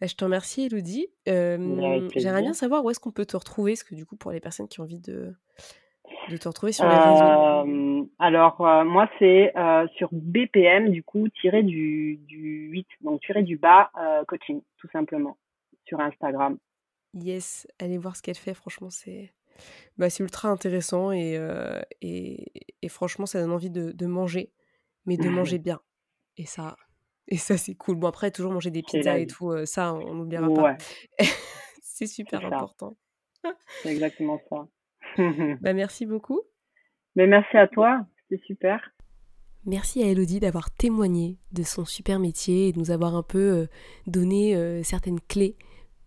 Bah, 0.02 0.08
je 0.08 0.16
te 0.16 0.24
remercie, 0.24 0.66
Elodie. 0.66 1.08
J'aimerais 1.28 2.41
bien 2.41 2.54
savoir 2.54 2.84
où 2.84 2.89
est-ce 2.89 2.99
qu'on 2.99 3.12
peut 3.12 3.26
te 3.26 3.38
retrouver, 3.38 3.74
parce 3.74 3.84
que 3.84 3.93
du 3.93 4.06
coup, 4.06 4.16
pour 4.16 4.32
les 4.32 4.39
personnes 4.39 4.68
qui 4.68 4.80
ont 4.80 4.84
envie 4.84 4.99
de, 4.99 5.36
de 6.32 6.38
te 6.38 6.47
retrouver 6.47 6.72
sur 6.72 6.86
les 6.86 6.97
réseaux. 6.97 8.10
alors, 8.18 8.86
moi, 8.86 9.08
c'est 9.20 9.54
sur 9.97 10.10
BPM, 10.12 10.89
du 10.89 11.04
coup, 11.04 11.30
tiré 11.30 11.62
du, 11.62 12.18
du 12.28 12.70
8, 12.72 12.88
donc 13.02 13.22
tiré 13.22 13.43
du 13.43 13.58
bas 13.58 13.91
coaching, 14.28 14.62
tout 14.78 14.89
simplement, 14.91 15.38
sur 15.86 15.99
Instagram. 15.99 16.58
Yes, 17.14 17.68
allez 17.80 17.99
voir 17.99 18.16
ce 18.16 18.24
qu'elle 18.24 18.38
fait, 18.38 18.56
franchement, 18.56 18.89
c'est 18.89 19.34
bah, 19.97 20.08
ultra 20.20 20.49
intéressant 20.49 21.12
et, 21.12 21.39
et, 22.02 22.52
et, 22.82 22.89
franchement, 22.89 23.28
ça 23.28 23.39
donne 23.39 23.52
envie 23.52 23.70
de, 23.70 23.91
de 23.91 24.06
manger, 24.08 24.52
mais 25.06 25.18
de 25.18 25.30
manger 25.30 25.60
bien. 25.60 25.80
Et 26.38 26.45
ça, 26.47 26.76
et 27.28 27.38
ça, 27.38 27.57
c'est 27.57 27.76
cool. 27.76 27.95
Bon, 27.95 28.07
après, 28.07 28.32
toujours 28.32 28.51
manger 28.51 28.72
des 28.72 28.84
pizzas 28.84 29.17
et 29.17 29.28
tout, 29.28 29.65
ça, 29.65 29.93
on 29.93 30.13
n'oubliera 30.13 30.49
pas. 30.53 30.78
c'est 31.82 32.07
super 32.07 32.45
important. 32.45 32.97
C'est 33.82 33.91
exactement 33.91 34.39
ça. 34.49 34.67
bah, 35.61 35.74
merci 35.74 36.05
beaucoup. 36.05 36.41
Mais 37.15 37.28
merci 37.28 37.57
à 37.57 37.67
toi, 37.67 38.05
c'était 38.22 38.41
super. 38.45 38.91
Merci 39.65 40.01
à 40.01 40.07
Elodie 40.07 40.39
d'avoir 40.39 40.72
témoigné 40.72 41.38
de 41.51 41.63
son 41.63 41.86
super 41.86 42.19
métier 42.19 42.69
et 42.69 42.72
de 42.72 42.80
nous 42.80 42.89
avoir 42.89 43.15
un 43.15 43.22
peu 43.22 43.67
donné 44.07 44.82
certaines 44.84 45.19
clés 45.19 45.55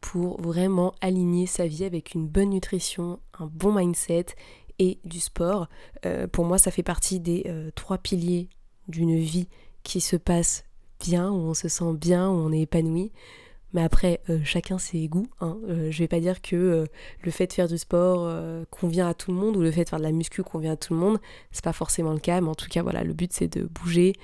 pour 0.01 0.41
vraiment 0.41 0.95
aligner 1.01 1.47
sa 1.47 1.69
vie 1.69 1.85
avec 1.85 2.15
une 2.15 2.27
bonne 2.27 2.51
nutrition, 2.51 3.21
un 3.39 3.47
bon 3.47 3.73
mindset 3.73 4.27
et 4.81 4.99
du 5.05 5.21
sport. 5.21 5.69
pour 6.33 6.47
moi, 6.47 6.59
ça 6.59 6.73
fait 6.73 6.83
partie 6.83 7.21
des 7.21 7.45
trois 7.77 7.99
piliers 7.99 8.49
d'une 8.89 9.17
vie 9.17 9.49
qui 9.85 10.01
se 10.01 10.17
passe 10.17 10.65
où 11.13 11.37
on 11.37 11.55
se 11.55 11.69
sent 11.69 11.95
bien, 11.95 12.29
où 12.29 12.35
on 12.35 12.53
est 12.53 12.63
épanoui. 12.63 13.13
Mais 13.75 13.83
après, 13.83 14.21
euh, 14.31 14.39
chacun 14.45 14.79
ses 14.79 15.09
goûts. 15.09 15.27
Hein. 15.41 15.59
Euh, 15.69 15.91
je 15.91 15.99
vais 15.99 16.09
pas 16.09 16.21
dire 16.21 16.41
que 16.41 16.55
euh, 16.55 16.87
le 17.23 17.31
fait 17.33 17.49
de 17.49 17.53
faire 17.53 17.67
du 17.67 17.77
sport 17.77 18.33
convient 18.71 19.09
à 19.09 19.15
tout 19.15 19.33
le 19.33 19.37
monde 19.37 19.57
ou 19.57 19.61
le 19.61 19.71
fait 19.71 19.85
de 19.85 19.89
faire 19.89 19.99
de 19.99 20.05
la 20.05 20.13
muscu 20.13 20.43
convient 20.43 20.73
à 20.73 20.77
tout 20.77 20.95
le 20.95 21.01
monde. 21.01 21.19
C'est 21.51 21.65
pas 21.65 21.73
forcément 21.73 22.13
le 22.13 22.21
cas, 22.21 22.41
mais 22.41 22.49
en 22.49 22.55
tout 22.55 22.69
cas, 22.69 22.83
voilà, 22.83 23.03
le 23.03 23.13
but 23.13 23.33
c'est 23.33 23.49
de 23.49 23.65
bouger, 23.65 24.15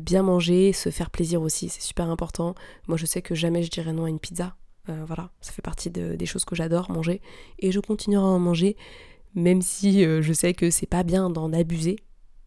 bien 0.00 0.22
manger, 0.22 0.72
se 0.72 0.90
faire 0.90 1.10
plaisir 1.10 1.40
aussi. 1.42 1.68
C'est 1.68 1.80
super 1.80 2.10
important. 2.10 2.54
Moi, 2.88 2.96
je 2.96 3.06
sais 3.06 3.22
que 3.22 3.34
jamais 3.34 3.62
je 3.62 3.70
dirais 3.70 3.92
non 3.92 4.04
à 4.04 4.08
une 4.08 4.18
pizza. 4.18 4.56
voilà, 4.88 5.30
ça 5.40 5.52
fait 5.52 5.62
partie 5.62 5.90
des 5.90 6.26
choses 6.26 6.44
que 6.44 6.56
j'adore 6.56 6.90
manger 6.90 7.20
et 7.60 7.70
je 7.70 7.78
continuerai 7.78 8.24
à 8.24 8.28
en 8.28 8.38
manger, 8.40 8.76
même 9.34 9.62
si 9.62 10.02
je 10.02 10.32
sais 10.32 10.54
que 10.54 10.70
c'est 10.70 10.86
pas 10.86 11.04
bien 11.04 11.30
d'en 11.30 11.52
abuser 11.52 11.96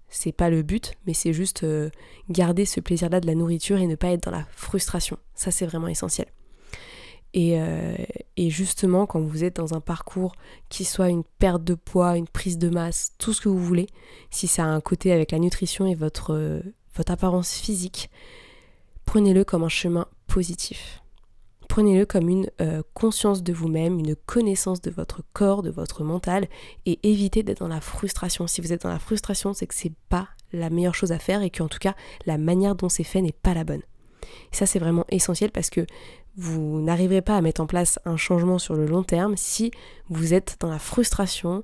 c'est 0.10 0.32
pas 0.32 0.49
le 0.49 0.62
but, 0.62 0.93
mais 1.06 1.14
c'est 1.14 1.34
juste 1.34 1.64
euh, 1.64 1.89
garder 2.30 2.66
ce 2.66 2.80
plaisir-là 2.80 3.20
de 3.20 3.28
la 3.28 3.36
nourriture 3.36 3.78
et 3.78 3.88
ne 3.88 3.95
pas 3.95 4.10
être 4.10 4.24
dans 4.24 4.32
la 4.32 4.45
frustration. 4.56 5.18
Ça, 5.34 5.51
c'est 5.51 5.66
vraiment 5.66 5.88
essentiel. 5.88 6.28
Et, 7.34 7.60
euh, 7.60 7.95
et, 8.38 8.49
justement, 8.49 9.06
quand 9.06 9.20
vous 9.20 9.43
êtes 9.43 9.58
dans 9.58 9.74
un 9.74 9.82
parcours 9.82 10.36
qui 10.70 10.86
soit 10.86 11.10
une 11.10 11.26
perte 11.38 11.66
de 11.66 11.74
poids, 11.74 12.16
une 12.16 12.30
prise 12.30 12.58
de 12.58 12.70
masse, 12.70 13.12
tout 13.18 13.34
ce 13.34 13.41
que 13.41 13.49
vous 13.49 13.64
voulez, 13.64 13.88
si 14.32 14.47
ça 14.47 14.64
a 14.64 14.68
un 14.68 14.80
côté 14.80 15.12
avec 15.12 15.32
la 15.32 15.39
nutrition 15.39 15.86
et 15.86 15.95
votre, 15.95 16.34
euh, 16.34 16.62
votre 16.95 17.12
apparence 17.12 17.53
physique, 17.56 18.10
prenez-le 19.06 19.43
comme 19.43 19.64
un 19.64 19.70
chemin 19.70 20.08
positif. 20.28 21.01
Prenez-le 21.68 22.05
comme 22.05 22.30
une 22.30 22.49
euh, 22.61 22.82
conscience 22.93 23.43
de 23.43 23.53
vous-même, 23.53 23.99
une 23.99 24.16
connaissance 24.16 24.82
de 24.82 24.91
votre 24.91 25.22
corps, 25.34 25.63
de 25.63 25.70
votre 25.70 26.03
mental, 26.03 26.47
et 26.86 26.99
évitez 27.03 27.43
d'être 27.43 27.59
dans 27.59 27.68
la 27.68 27.82
frustration. 27.82 28.47
Si 28.47 28.61
vous 28.61 28.74
êtes 28.74 28.84
dans 28.84 28.89
la 28.89 28.99
frustration, 28.99 29.53
c'est 29.53 29.68
que 29.68 29.76
c'est 29.76 29.93
pas 30.09 30.30
la 30.53 30.70
meilleure 30.70 30.95
chose 30.95 31.11
à 31.11 31.20
faire 31.20 31.41
et 31.41 31.49
qu'en 31.49 31.68
tout 31.68 31.80
cas, 31.80 31.95
la 32.26 32.38
manière 32.38 32.76
dont 32.76 32.89
c'est 32.89 33.03
fait 33.03 33.22
n'est 33.22 33.32
pas 33.32 33.53
la 33.53 33.63
bonne. 33.63 33.82
Ça, 34.51 34.66
c'est 34.66 34.80
vraiment 34.80 35.05
essentiel 35.09 35.51
parce 35.51 35.70
que 35.70 35.86
vous 36.38 36.82
n'arriverez 36.82 37.22
pas 37.22 37.38
à 37.38 37.41
mettre 37.41 37.61
en 37.61 37.68
place 37.68 37.99
un 38.05 38.18
changement 38.18 38.59
sur 38.59 38.76
le 38.76 38.86
long 38.86 39.03
terme 39.03 39.38
si 39.38 39.72
vous 40.09 40.34
êtes 40.34 40.57
dans 40.59 40.70
la 40.70 40.80
frustration, 40.80 41.63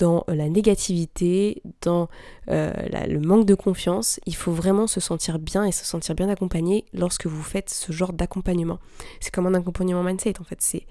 dans 0.00 0.24
la 0.28 0.48
négativité, 0.48 1.62
dans 1.82 2.08
euh, 2.48 2.72
le 3.06 3.20
manque 3.20 3.44
de 3.44 3.54
confiance. 3.54 4.18
Il 4.24 4.34
faut 4.34 4.50
vraiment 4.50 4.86
se 4.86 4.98
sentir 4.98 5.38
bien 5.38 5.64
et 5.64 5.72
se 5.72 5.84
sentir 5.84 6.14
bien 6.14 6.30
accompagné 6.30 6.86
lorsque 6.94 7.26
vous 7.26 7.42
faites 7.42 7.68
ce 7.68 7.92
genre 7.92 8.14
d'accompagnement. 8.14 8.78
C'est 9.20 9.32
comme 9.32 9.46
un 9.46 9.54
accompagnement 9.54 10.02
mindset 10.02 10.40
en 10.40 10.44
fait. 10.44 10.62
C'est 10.62 10.86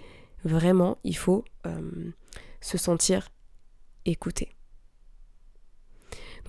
vraiment, 0.45 0.99
il 1.03 1.17
faut 1.17 1.43
euh, 1.65 2.11
se 2.61 2.77
sentir 2.77 3.29
écouté 4.05 4.58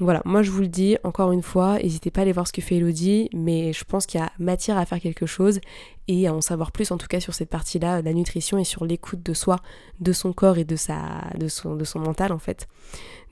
voilà, 0.01 0.23
moi 0.25 0.43
je 0.43 0.51
vous 0.51 0.63
le 0.63 0.69
dis 0.69 0.97
encore 1.05 1.31
une 1.31 1.43
fois, 1.43 1.79
n'hésitez 1.79 2.11
pas 2.11 2.21
à 2.21 2.23
aller 2.23 2.33
voir 2.33 2.49
ce 2.49 2.53
que 2.55 2.63
fait 2.63 2.77
Elodie, 2.77 3.29
mais 3.35 3.75
je 3.75 3.85
pense 3.85 4.07
qu'il 4.07 4.19
y 4.19 4.23
a 4.23 4.33
matière 4.39 4.79
à 4.79 4.87
faire 4.87 4.99
quelque 4.99 5.27
chose 5.27 5.61
et 6.09 6.27
à 6.27 6.35
en 6.35 6.41
savoir 6.41 6.73
plus 6.73 6.91
en 6.91 6.97
tout 6.97 7.07
cas 7.07 7.21
sur 7.21 7.35
cette 7.35 7.51
partie-là, 7.51 8.01
la 8.01 8.15
nutrition 8.15 8.57
et 8.57 8.65
sur 8.65 8.87
l'écoute 8.87 9.23
de 9.23 9.35
soi, 9.35 9.61
de 10.01 10.13
son 10.13 10.33
corps 10.33 10.57
et 10.57 10.65
de, 10.65 10.75
sa, 10.75 10.99
de, 11.39 11.49
son, 11.49 11.77
mental 11.97 12.33
en 12.33 12.39
fait. 12.39 12.67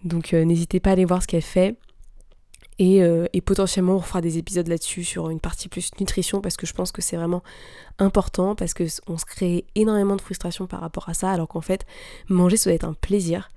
Donc 0.05 0.35
euh, 0.35 0.45
n'hésitez 0.45 0.79
pas 0.79 0.91
à 0.91 0.93
aller 0.93 1.07
voir 1.07 1.23
ce 1.23 1.27
qu'elle 1.27 1.43
fait. 1.43 1.77
Et, 2.81 3.03
euh, 3.03 3.27
et, 3.33 3.41
potentiellement 3.41 3.97
on 3.97 4.01
fera 4.01 4.21
des 4.21 4.39
épisodes 4.39 4.69
là-dessus 4.69 5.03
sur 5.03 5.31
une 5.31 5.41
partie 5.41 5.69
plus 5.69 5.91
nutrition 5.99 6.41
parce 6.41 6.57
que 6.57 6.65
je 6.65 6.75
pense 6.75 6.93
que 6.93 7.03
c'est 7.03 7.17
vraiment 7.17 7.43
important 7.99 8.55
parce 8.55 8.73
que 8.73 8.85
on 9.09 9.19
se 9.19 9.25
crée 9.25 9.65
énormément 9.75 10.15
de 10.15 10.21
frustration 10.21 10.69
par 10.69 10.81
rapport 10.81 11.09
à 11.09 11.15
ça 11.15 11.33
alors 11.33 11.49
qu'en 11.49 11.61
fait 11.61 11.87
manger 12.29 12.57
ça 12.57 12.71
doit 12.71 12.77
être 12.77 12.85
un 12.85 12.93
plaisir 12.93 13.51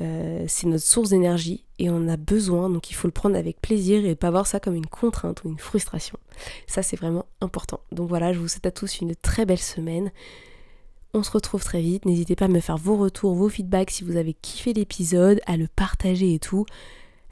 euh, 0.00 0.44
c'est 0.46 0.66
notre 0.66 0.84
source 0.84 1.10
d'énergie 1.10 1.64
et 1.78 1.88
on 1.88 2.08
a 2.08 2.16
besoin, 2.16 2.68
donc 2.68 2.90
il 2.90 2.94
faut 2.94 3.08
le 3.08 3.12
prendre 3.12 3.36
avec 3.36 3.60
plaisir 3.60 4.04
et 4.04 4.14
pas 4.14 4.30
voir 4.30 4.46
ça 4.46 4.60
comme 4.60 4.74
une 4.74 4.86
contrainte 4.86 5.44
ou 5.44 5.48
une 5.48 5.58
frustration. 5.58 6.18
Ça 6.66 6.82
c'est 6.82 6.96
vraiment 6.96 7.26
important. 7.40 7.80
Donc 7.92 8.08
voilà, 8.08 8.32
je 8.32 8.38
vous 8.38 8.48
souhaite 8.48 8.66
à 8.66 8.70
tous 8.70 9.00
une 9.00 9.14
très 9.14 9.46
belle 9.46 9.58
semaine. 9.58 10.10
On 11.14 11.22
se 11.22 11.30
retrouve 11.30 11.64
très 11.64 11.80
vite. 11.80 12.04
N'hésitez 12.04 12.36
pas 12.36 12.44
à 12.44 12.48
me 12.48 12.60
faire 12.60 12.76
vos 12.76 12.96
retours, 12.96 13.34
vos 13.34 13.48
feedbacks 13.48 13.90
si 13.90 14.04
vous 14.04 14.16
avez 14.16 14.34
kiffé 14.34 14.74
l'épisode, 14.74 15.40
à 15.46 15.56
le 15.56 15.66
partager 15.66 16.34
et 16.34 16.38
tout. 16.38 16.66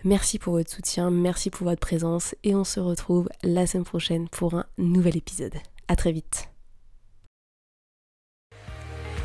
Merci 0.04 0.38
pour 0.38 0.54
votre 0.54 0.70
soutien, 0.70 1.10
merci 1.10 1.50
pour 1.50 1.66
votre 1.66 1.80
présence 1.80 2.34
et 2.44 2.54
on 2.54 2.64
se 2.64 2.78
retrouve 2.78 3.28
la 3.42 3.66
semaine 3.66 3.84
prochaine 3.84 4.28
pour 4.28 4.54
un 4.54 4.66
nouvel 4.76 5.16
épisode. 5.16 5.54
À 5.88 5.96
très 5.96 6.12
vite. 6.12 6.53